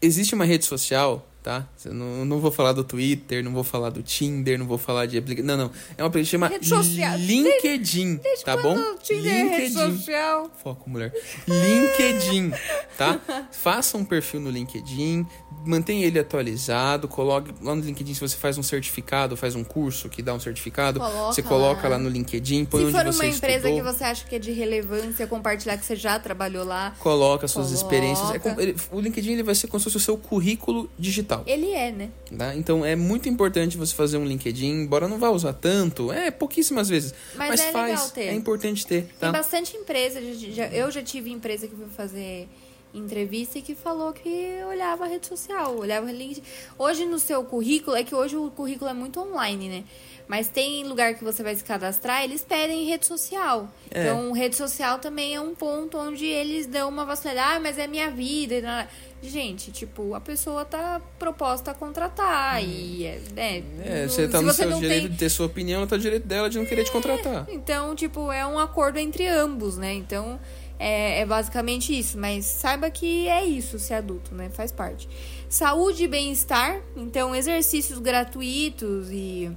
Existe 0.02 0.34
uma 0.34 0.44
rede 0.44 0.64
social, 0.64 1.28
tá? 1.44 1.68
Eu 1.84 1.92
não, 1.92 2.24
não 2.24 2.40
vou 2.40 2.50
falar 2.50 2.72
do 2.72 2.82
Twitter, 2.82 3.44
não 3.44 3.52
vou 3.52 3.62
falar 3.62 3.90
do 3.90 4.02
Tinder, 4.02 4.58
não 4.58 4.66
vou 4.66 4.78
falar 4.78 5.04
de 5.04 5.18
aplicação. 5.18 5.46
Não, 5.46 5.64
não. 5.66 5.70
É 5.96 6.02
uma 6.02 6.10
coisa 6.10 6.24
que 6.24 6.30
chama. 6.30 6.50
LinkedIn, 7.18 8.16
Desde 8.16 8.44
tá 8.44 8.56
bom? 8.56 8.74
o 8.78 8.94
Tinder 8.96 9.30
é 9.30 9.58
rede 9.58 9.74
social? 9.74 10.50
Foco, 10.62 10.88
mulher. 10.88 11.12
LinkedIn, 11.46 12.50
tá? 12.96 13.20
Faça 13.52 13.98
um 13.98 14.04
perfil 14.06 14.40
no 14.40 14.48
LinkedIn, 14.48 15.26
mantenha 15.66 16.06
ele 16.06 16.18
atualizado, 16.18 17.06
coloque 17.06 17.52
lá 17.62 17.74
no 17.74 17.82
LinkedIn 17.82 18.14
se 18.14 18.20
você 18.20 18.36
faz 18.38 18.56
um 18.56 18.62
certificado, 18.62 19.36
faz 19.36 19.54
um 19.54 19.62
curso 19.62 20.08
que 20.08 20.22
dá 20.22 20.32
um 20.32 20.40
certificado, 20.40 20.98
Coloca 20.98 21.32
você 21.34 21.42
coloca 21.42 21.82
lá. 21.88 21.96
lá 21.96 21.98
no 21.98 22.08
LinkedIn, 22.08 22.64
põe 22.64 22.80
Se 22.80 22.86
onde 22.86 22.96
for 22.96 23.04
você 23.04 23.18
uma 23.22 23.26
empresa 23.34 23.68
estudou. 23.68 23.76
que 23.76 23.82
você 23.98 24.04
acha 24.04 24.24
que 24.24 24.34
é 24.34 24.38
de 24.38 24.50
relevância, 24.52 25.26
compartilhar 25.26 25.76
que 25.76 25.84
você 25.84 25.94
já 25.94 26.18
trabalhou 26.18 26.64
lá. 26.64 26.94
Coloca 26.98 27.46
suas 27.46 27.66
Coloca. 27.66 27.84
experiências. 27.84 28.30
É 28.30 28.74
o 28.90 28.98
LinkedIn 29.00 29.32
ele 29.32 29.42
vai 29.42 29.54
ser 29.54 29.66
como 29.66 29.78
se 29.78 29.84
fosse 29.84 29.98
o 29.98 30.00
seu 30.00 30.16
currículo 30.16 30.88
digital. 30.98 31.33
Ele 31.46 31.70
é, 31.72 31.90
né? 31.90 32.10
Tá? 32.36 32.54
Então 32.54 32.84
é 32.84 32.94
muito 32.94 33.28
importante 33.28 33.76
você 33.76 33.94
fazer 33.94 34.16
um 34.18 34.24
LinkedIn, 34.24 34.82
embora 34.82 35.08
não 35.08 35.18
vá 35.18 35.30
usar 35.30 35.52
tanto, 35.52 36.12
é 36.12 36.30
pouquíssimas 36.30 36.88
vezes. 36.88 37.14
Mas 37.34 37.48
Mas, 37.50 37.60
é 37.60 37.72
faz, 37.72 37.90
legal 37.92 38.10
ter. 38.10 38.20
é 38.22 38.32
importante 38.34 38.86
ter, 38.86 39.02
Tem 39.02 39.12
tá? 39.18 39.32
bastante 39.32 39.76
empresa. 39.76 40.20
já- 40.52 40.68
eu 40.68 40.90
já 40.90 41.02
tive 41.02 41.30
empresa 41.30 41.66
que 41.68 41.74
foi 41.74 41.86
fazer 41.88 42.48
entrevista 42.92 43.58
e 43.58 43.62
que 43.62 43.74
falou 43.74 44.12
que 44.12 44.30
olhava 44.68 45.04
a 45.04 45.08
rede 45.08 45.26
social, 45.26 45.76
olhava 45.76 46.06
o 46.06 46.10
LinkedIn. 46.10 46.42
Hoje 46.78 47.04
no 47.04 47.18
seu 47.18 47.42
currículo, 47.44 47.96
é 47.96 48.04
que 48.04 48.14
hoje 48.14 48.36
o 48.36 48.50
currículo 48.52 48.88
é 48.88 48.94
muito 48.94 49.18
online, 49.20 49.68
né? 49.68 49.84
Mas 50.26 50.48
tem 50.48 50.84
lugar 50.84 51.14
que 51.14 51.22
você 51.22 51.42
vai 51.42 51.54
se 51.54 51.62
cadastrar, 51.62 52.24
eles 52.24 52.42
pedem 52.42 52.86
rede 52.86 53.04
social. 53.06 53.68
É. 53.90 54.02
Então, 54.02 54.32
rede 54.32 54.56
social 54.56 54.98
também 54.98 55.34
é 55.34 55.40
um 55.40 55.54
ponto 55.54 55.98
onde 55.98 56.24
eles 56.24 56.66
dão 56.66 56.88
uma 56.88 57.04
vasculhada, 57.04 57.56
ah, 57.56 57.60
mas 57.60 57.78
é 57.78 57.86
minha 57.86 58.10
vida. 58.10 58.88
Gente, 59.22 59.70
tipo, 59.70 60.14
a 60.14 60.20
pessoa 60.20 60.64
tá 60.64 61.00
proposta 61.18 61.70
a 61.70 61.74
contratar 61.74 62.62
e, 62.62 63.04
é, 63.04 63.20
né? 63.34 63.62
É, 63.82 64.06
você 64.06 64.28
tá 64.28 64.38
se 64.38 64.44
no 64.44 64.52
você 64.52 64.62
seu 64.62 64.78
direito 64.78 65.02
tem 65.02 65.10
de 65.10 65.16
ter 65.16 65.28
sua 65.28 65.46
opinião, 65.46 65.78
ela 65.80 65.86
tá 65.86 65.96
no 65.96 66.02
direito 66.02 66.26
dela 66.26 66.48
de 66.48 66.58
não 66.58 66.66
querer 66.66 66.84
te 66.84 66.92
contratar. 66.92 67.46
então, 67.50 67.94
tipo, 67.94 68.32
é 68.32 68.46
um 68.46 68.58
acordo 68.58 68.98
entre 68.98 69.26
ambos, 69.26 69.76
né? 69.76 69.94
Então, 69.94 70.38
é, 70.78 71.20
é 71.20 71.26
basicamente 71.26 71.98
isso. 71.98 72.18
Mas 72.18 72.44
saiba 72.44 72.90
que 72.90 73.28
é 73.28 73.44
isso 73.44 73.78
ser 73.78 73.94
adulto, 73.94 74.34
né? 74.34 74.50
Faz 74.50 74.72
parte. 74.72 75.08
Saúde 75.48 76.04
e 76.04 76.08
bem-estar. 76.08 76.80
Então, 76.96 77.34
exercícios 77.34 77.98
gratuitos 77.98 79.10
e... 79.10 79.50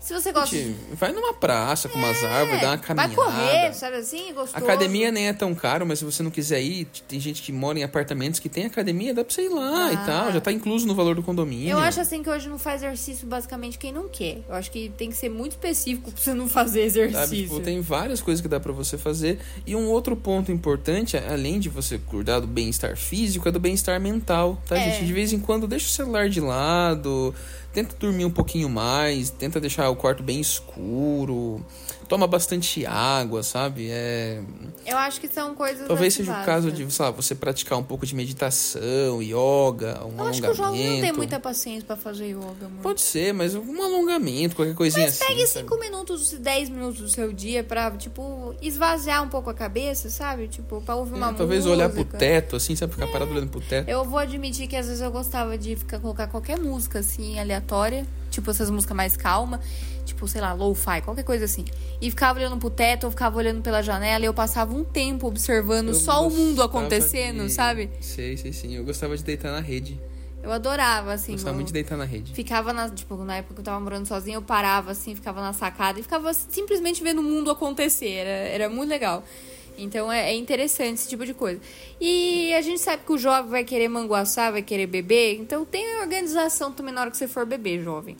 Se 0.00 0.14
você 0.14 0.32
gosta 0.32 0.56
Gente, 0.56 0.72
de... 0.72 0.96
vai 0.96 1.12
numa 1.12 1.34
praça 1.34 1.86
com 1.86 1.98
umas 1.98 2.24
árvores, 2.24 2.60
dá 2.62 2.68
uma 2.70 2.78
caminhada. 2.78 3.12
É, 3.12 3.16
Vai 3.16 3.26
correr, 3.26 3.74
sabe 3.74 3.96
assim? 3.96 4.32
Gostoso. 4.32 4.56
Academia 4.56 5.12
nem 5.12 5.28
é 5.28 5.32
tão 5.34 5.54
caro, 5.54 5.84
mas 5.86 5.98
se 5.98 6.04
você 6.06 6.22
não 6.22 6.30
quiser 6.30 6.62
ir, 6.62 6.86
tem 7.06 7.20
gente 7.20 7.42
que 7.42 7.52
mora 7.52 7.78
em 7.78 7.82
apartamentos 7.82 8.40
que 8.40 8.48
tem 8.48 8.64
academia, 8.64 9.12
dá 9.12 9.22
pra 9.22 9.32
você 9.34 9.42
ir 9.42 9.50
lá 9.50 9.92
e 9.92 9.96
Ah. 9.96 10.04
tal. 10.06 10.32
Já 10.32 10.40
tá 10.40 10.50
incluso 10.50 10.86
no 10.86 10.94
valor 10.94 11.14
do 11.14 11.22
condomínio. 11.22 11.72
Eu 11.72 11.78
acho 11.78 12.00
assim 12.00 12.22
que 12.22 12.30
hoje 12.30 12.48
não 12.48 12.58
faz 12.58 12.82
exercício 12.82 13.26
basicamente 13.26 13.76
quem 13.78 13.92
não 13.92 14.08
quer. 14.08 14.38
Eu 14.48 14.54
acho 14.54 14.70
que 14.70 14.88
tem 14.96 15.10
que 15.10 15.16
ser 15.16 15.28
muito 15.28 15.52
específico 15.52 16.10
pra 16.10 16.20
você 16.20 16.32
não 16.32 16.48
fazer 16.48 16.80
exercício. 16.80 17.20
Sabe, 17.20 17.42
tipo, 17.42 17.60
tem 17.60 17.80
várias 17.82 18.22
coisas 18.22 18.40
que 18.40 18.48
dá 18.48 18.58
pra 18.58 18.72
você 18.72 18.96
fazer. 18.96 19.38
E 19.66 19.76
um 19.76 19.86
outro 19.90 20.16
ponto 20.16 20.50
importante, 20.50 21.18
além 21.18 21.60
de 21.60 21.68
você 21.68 21.98
cuidar 21.98 22.40
do 22.40 22.46
bem-estar 22.46 22.96
físico, 22.96 23.46
é 23.46 23.52
do 23.52 23.60
bem-estar 23.60 24.00
mental, 24.00 24.58
tá, 24.66 24.78
É. 24.78 24.92
gente? 24.92 25.04
De 25.04 25.12
vez 25.12 25.30
em 25.34 25.38
quando 25.38 25.68
deixa 25.68 25.86
o 25.86 25.90
celular 25.90 26.30
de 26.30 26.40
lado, 26.40 27.34
tenta 27.72 27.94
dormir 27.98 28.24
um 28.24 28.30
pouquinho 28.30 28.68
mais, 28.68 29.28
tenta 29.30 29.60
deixar 29.60 29.89
o 29.90 29.96
quarto 29.96 30.22
bem 30.22 30.40
escuro, 30.40 31.64
toma 32.08 32.26
bastante 32.26 32.84
água, 32.86 33.42
sabe? 33.42 33.88
É... 33.90 34.40
Eu 34.86 34.96
acho 34.98 35.20
que 35.20 35.28
são 35.28 35.54
coisas 35.54 35.86
Talvez 35.86 36.14
assim, 36.14 36.24
seja 36.24 36.40
o 36.40 36.44
caso 36.44 36.72
de, 36.72 36.90
sei 36.90 37.04
lá, 37.04 37.10
você 37.10 37.34
praticar 37.34 37.78
um 37.78 37.82
pouco 37.82 38.04
de 38.06 38.14
meditação, 38.14 39.22
yoga, 39.22 40.00
um 40.04 40.18
Eu 40.18 40.26
acho 40.28 40.42
que 40.42 40.48
o 40.48 40.54
jovem 40.54 40.72
não 40.72 40.76
tem 40.78 40.88
alongamento. 40.92 41.16
muita 41.18 41.38
paciência 41.40 41.84
pra 41.86 41.96
fazer 41.96 42.26
yoga, 42.30 42.66
amor. 42.66 42.82
Pode 42.82 43.00
ser, 43.00 43.32
mas 43.32 43.54
um 43.54 43.82
alongamento, 43.82 44.56
qualquer 44.56 44.74
coisinha 44.74 45.06
Mas 45.06 45.14
assim. 45.20 45.26
pegue 45.28 45.46
sabe? 45.46 45.68
5 45.68 45.78
minutos, 45.78 46.30
10 46.32 46.68
minutos 46.70 47.00
do 47.00 47.08
seu 47.08 47.32
dia 47.32 47.62
pra, 47.62 47.90
tipo, 47.92 48.54
esvaziar 48.60 49.22
um 49.22 49.28
pouco 49.28 49.50
a 49.50 49.54
cabeça, 49.54 50.08
sabe? 50.10 50.48
Tipo, 50.48 50.80
pra 50.80 50.96
ouvir 50.96 51.10
uma 51.14 51.18
É, 51.18 51.20
música. 51.26 51.38
talvez 51.38 51.66
olhar 51.66 51.88
pro 51.90 52.04
teto, 52.04 52.56
assim, 52.56 52.74
sabe? 52.74 52.92
Ficar 52.92 53.06
parado 53.08 53.30
olhando 53.30 53.50
pro 53.50 53.60
teto. 53.60 53.88
Eu 53.88 54.04
vou 54.04 54.18
admitir 54.18 54.66
que 54.66 54.76
às 54.76 54.86
vezes 54.86 55.00
eu 55.02 55.10
gostava 55.10 55.56
de 55.56 55.76
ficar, 55.76 55.98
colocar 56.00 56.26
qualquer 56.26 56.58
música, 56.58 56.98
assim, 57.00 57.38
aleatória. 57.38 58.04
Tipo, 58.30 58.50
essas 58.50 58.70
músicas 58.70 58.96
mais 58.96 59.16
calma. 59.16 59.60
Tipo, 60.04 60.26
sei 60.26 60.40
lá, 60.40 60.52
lo-fi, 60.52 61.00
qualquer 61.04 61.24
coisa 61.24 61.44
assim. 61.44 61.64
E 62.00 62.10
ficava 62.10 62.38
olhando 62.38 62.56
pro 62.56 62.70
teto, 62.70 63.04
ou 63.04 63.10
ficava 63.10 63.36
olhando 63.38 63.60
pela 63.62 63.82
janela. 63.82 64.24
E 64.24 64.26
eu 64.26 64.34
passava 64.34 64.74
um 64.74 64.82
tempo 64.84 65.26
observando 65.26 65.88
Eu 65.88 65.94
só 65.94 66.26
o 66.26 66.30
mundo 66.30 66.62
acontecendo, 66.62 67.44
de- 67.44 67.50
sabe? 67.52 67.90
Sei, 68.00 68.36
sei, 68.36 68.52
sim. 68.52 68.74
Eu 68.74 68.84
gostava 68.84 69.16
de 69.16 69.22
deitar 69.22 69.52
na 69.52 69.60
rede. 69.60 70.00
Eu 70.42 70.50
adorava, 70.50 71.12
assim. 71.12 71.32
gostava 71.32 71.50
eu- 71.50 71.54
muito 71.56 71.66
de 71.68 71.74
deitar 71.74 71.96
na 71.98 72.04
rede. 72.04 72.32
Ficava 72.32 72.72
na, 72.72 72.88
tipo, 72.88 73.14
na 73.24 73.36
época 73.36 73.54
que 73.54 73.60
eu 73.60 73.64
tava 73.64 73.78
morando 73.78 74.06
sozinha, 74.06 74.36
eu 74.38 74.42
parava 74.42 74.90
assim, 74.92 75.14
ficava 75.14 75.40
na 75.42 75.52
sacada 75.52 76.00
e 76.00 76.02
ficava 76.02 76.32
simplesmente 76.32 77.02
vendo 77.02 77.18
o 77.18 77.22
mundo 77.22 77.50
acontecer. 77.50 78.08
Era, 78.08 78.30
era 78.48 78.68
muito 78.70 78.88
legal. 78.88 79.22
Então 79.82 80.10
é, 80.10 80.30
é 80.30 80.34
interessante 80.34 80.94
esse 80.94 81.08
tipo 81.08 81.24
de 81.24 81.34
coisa. 81.34 81.60
E 82.00 82.52
a 82.54 82.60
gente 82.60 82.80
sabe 82.80 83.02
que 83.04 83.12
o 83.12 83.18
jovem 83.18 83.50
vai 83.50 83.64
querer 83.64 83.88
manguaçar, 83.88 84.52
vai 84.52 84.62
querer 84.62 84.86
beber. 84.86 85.38
Então 85.40 85.64
tem 85.64 86.00
organização 86.00 86.72
também 86.72 86.94
na 86.94 87.02
hora 87.02 87.10
que 87.10 87.16
você 87.16 87.28
for 87.28 87.46
beber, 87.46 87.82
jovem. 87.82 88.16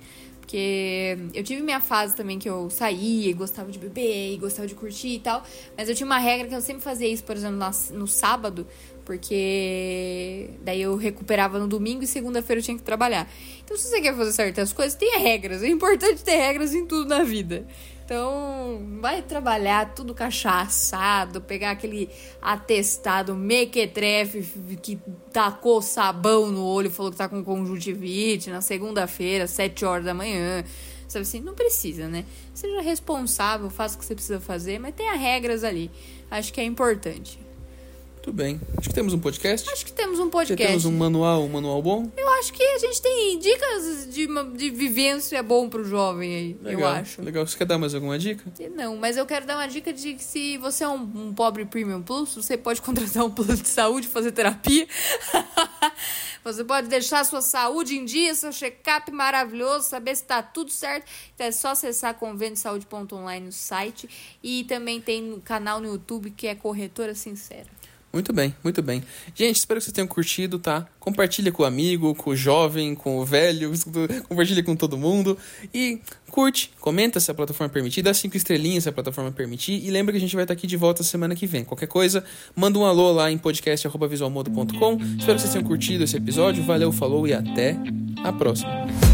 Porque 0.50 1.16
eu 1.32 1.44
tive 1.44 1.62
minha 1.62 1.80
fase 1.80 2.16
também 2.16 2.36
que 2.36 2.50
eu 2.50 2.68
saía 2.70 3.30
e 3.30 3.32
gostava 3.32 3.70
de 3.70 3.78
beber 3.78 4.34
e 4.34 4.36
gostava 4.36 4.66
de 4.66 4.74
curtir 4.74 5.14
e 5.14 5.20
tal. 5.20 5.44
Mas 5.76 5.88
eu 5.88 5.94
tinha 5.94 6.04
uma 6.04 6.18
regra 6.18 6.48
que 6.48 6.54
eu 6.54 6.60
sempre 6.60 6.82
fazia 6.82 7.06
isso, 7.06 7.22
por 7.22 7.36
exemplo, 7.36 7.56
no 7.92 8.06
sábado. 8.08 8.66
Porque 9.04 10.50
daí 10.62 10.82
eu 10.82 10.96
recuperava 10.96 11.58
no 11.60 11.68
domingo 11.68 12.02
e 12.02 12.06
segunda-feira 12.06 12.58
eu 12.58 12.64
tinha 12.64 12.76
que 12.76 12.82
trabalhar. 12.82 13.30
Então, 13.64 13.76
se 13.76 13.88
você 13.88 14.00
quer 14.00 14.14
fazer 14.16 14.32
certas 14.32 14.72
coisas, 14.72 14.96
tenha 14.96 15.18
regras. 15.18 15.62
É 15.62 15.68
importante 15.68 16.24
ter 16.24 16.36
regras 16.36 16.74
em 16.74 16.84
tudo 16.84 17.08
na 17.08 17.22
vida. 17.22 17.64
Então, 18.10 18.98
vai 19.00 19.22
trabalhar 19.22 19.94
tudo 19.94 20.12
cachaçado, 20.12 21.40
pegar 21.40 21.70
aquele 21.70 22.10
atestado 22.42 23.36
mequetrefe 23.36 24.42
que 24.82 24.98
tacou 25.32 25.80
sabão 25.80 26.50
no 26.50 26.64
olho 26.64 26.90
falou 26.90 27.12
que 27.12 27.18
tá 27.18 27.28
com 27.28 27.44
conjuntivite 27.44 28.50
na 28.50 28.60
segunda-feira, 28.60 29.46
sete 29.46 29.84
horas 29.84 30.04
da 30.04 30.12
manhã. 30.12 30.64
Sabe 31.06 31.22
assim, 31.22 31.38
não 31.38 31.54
precisa, 31.54 32.08
né? 32.08 32.24
Seja 32.52 32.80
responsável, 32.80 33.70
faça 33.70 33.94
o 33.94 34.00
que 34.00 34.04
você 34.04 34.14
precisa 34.16 34.40
fazer, 34.40 34.80
mas 34.80 34.92
tenha 34.96 35.14
regras 35.14 35.62
ali. 35.62 35.88
Acho 36.28 36.52
que 36.52 36.60
é 36.60 36.64
importante. 36.64 37.38
Muito 38.20 38.34
bem. 38.34 38.60
Acho 38.76 38.86
que 38.90 38.94
temos 38.94 39.14
um 39.14 39.18
podcast. 39.18 39.66
Acho 39.70 39.82
que 39.82 39.92
temos 39.92 40.18
um 40.18 40.26
Já 40.26 40.30
podcast. 40.30 40.66
temos 40.66 40.84
um 40.84 40.92
manual, 40.92 41.42
um 41.42 41.48
manual 41.48 41.80
bom. 41.80 42.12
Eu 42.14 42.28
acho 42.34 42.52
que 42.52 42.62
a 42.62 42.78
gente 42.78 43.00
tem 43.00 43.38
dicas 43.38 44.08
de, 44.12 44.26
de 44.58 44.70
vivência 44.70 45.42
bom 45.42 45.70
pro 45.70 45.82
jovem 45.82 46.34
aí, 46.34 46.56
Legal. 46.62 46.80
eu 46.80 46.86
acho. 46.86 47.22
Legal. 47.22 47.46
Você 47.46 47.56
quer 47.56 47.64
dar 47.64 47.78
mais 47.78 47.94
alguma 47.94 48.18
dica? 48.18 48.44
Não, 48.74 48.94
mas 48.98 49.16
eu 49.16 49.24
quero 49.24 49.46
dar 49.46 49.56
uma 49.56 49.66
dica 49.66 49.90
de 49.90 50.12
que 50.12 50.22
se 50.22 50.58
você 50.58 50.84
é 50.84 50.88
um, 50.88 51.00
um 51.00 51.34
pobre 51.34 51.64
premium 51.64 52.02
plus, 52.02 52.34
você 52.34 52.58
pode 52.58 52.82
contratar 52.84 53.24
um 53.24 53.30
plano 53.30 53.56
de 53.56 53.66
saúde 53.66 54.06
e 54.06 54.10
fazer 54.10 54.32
terapia. 54.32 54.86
você 56.44 56.62
pode 56.62 56.88
deixar 56.88 57.20
a 57.20 57.24
sua 57.24 57.40
saúde 57.40 57.96
em 57.96 58.04
dia, 58.04 58.34
seu 58.34 58.52
check-up 58.52 59.10
maravilhoso, 59.10 59.88
saber 59.88 60.14
se 60.14 60.24
tá 60.24 60.42
tudo 60.42 60.70
certo. 60.70 61.10
Então 61.34 61.46
é 61.46 61.52
só 61.52 61.68
acessar 61.68 62.12
convêniosaude.online 62.16 63.46
no 63.46 63.52
site. 63.52 64.36
E 64.42 64.64
também 64.64 65.00
tem 65.00 65.32
um 65.32 65.40
canal 65.40 65.80
no 65.80 65.86
YouTube 65.86 66.30
que 66.32 66.46
é 66.46 66.54
Corretora 66.54 67.14
Sincera. 67.14 67.79
Muito 68.12 68.32
bem, 68.32 68.54
muito 68.64 68.82
bem. 68.82 69.04
Gente, 69.34 69.56
espero 69.56 69.78
que 69.78 69.84
vocês 69.84 69.94
tenham 69.94 70.08
curtido, 70.08 70.58
tá? 70.58 70.84
Compartilha 70.98 71.52
com 71.52 71.62
o 71.62 71.66
amigo, 71.66 72.12
com 72.14 72.30
o 72.30 72.36
jovem, 72.36 72.94
com 72.94 73.18
o 73.18 73.24
velho, 73.24 73.70
compartilha 74.28 74.62
com 74.64 74.74
todo 74.74 74.98
mundo. 74.98 75.38
E 75.72 76.00
curte, 76.28 76.72
comenta 76.80 77.20
se 77.20 77.30
a 77.30 77.34
plataforma 77.34 77.72
permitir, 77.72 78.02
dá 78.02 78.12
cinco 78.12 78.36
estrelinhas 78.36 78.82
se 78.82 78.88
a 78.88 78.92
plataforma 78.92 79.30
permitir. 79.30 79.84
E 79.84 79.90
lembra 79.90 80.12
que 80.12 80.18
a 80.18 80.20
gente 80.20 80.34
vai 80.34 80.44
estar 80.44 80.54
aqui 80.54 80.66
de 80.66 80.76
volta 80.76 81.04
semana 81.04 81.36
que 81.36 81.46
vem. 81.46 81.64
Qualquer 81.64 81.86
coisa, 81.86 82.24
manda 82.56 82.78
um 82.78 82.84
alô 82.84 83.12
lá 83.12 83.30
em 83.30 83.38
podcast.visualmodo.com. 83.38 84.94
Espero 84.94 85.36
que 85.36 85.40
vocês 85.40 85.52
tenham 85.52 85.66
curtido 85.66 86.02
esse 86.02 86.16
episódio. 86.16 86.64
Valeu, 86.64 86.90
falou 86.90 87.28
e 87.28 87.32
até 87.32 87.76
a 88.24 88.32
próxima. 88.32 89.09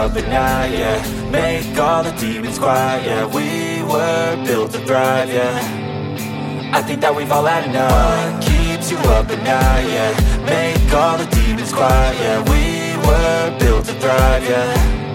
Up 0.00 0.16
at 0.16 0.28
night, 0.28 0.72
yeah. 0.72 1.30
Make 1.30 1.76
all 1.78 2.02
the 2.02 2.12
demons 2.12 2.58
quiet, 2.58 3.04
yeah. 3.04 3.26
We 3.26 3.82
were 3.82 4.42
built 4.46 4.72
to 4.72 4.78
thrive, 4.86 5.28
yeah. 5.28 6.70
I 6.72 6.80
think 6.80 7.00
that 7.02 7.14
we've 7.14 7.30
all 7.30 7.44
had 7.44 7.68
enough. 7.68 7.92
What 7.92 8.42
keeps 8.42 8.90
you 8.90 8.96
up 9.16 9.28
at 9.28 9.42
night, 9.42 9.86
yeah? 9.96 10.12
Make 10.46 10.94
all 10.94 11.18
the 11.18 11.26
demons 11.26 11.72
quiet, 11.72 12.16
yeah. 12.18 12.38
We 12.52 12.96
were 13.06 13.58
built 13.58 13.84
to 13.86 13.92
thrive, 14.00 14.44
yeah 14.44 15.09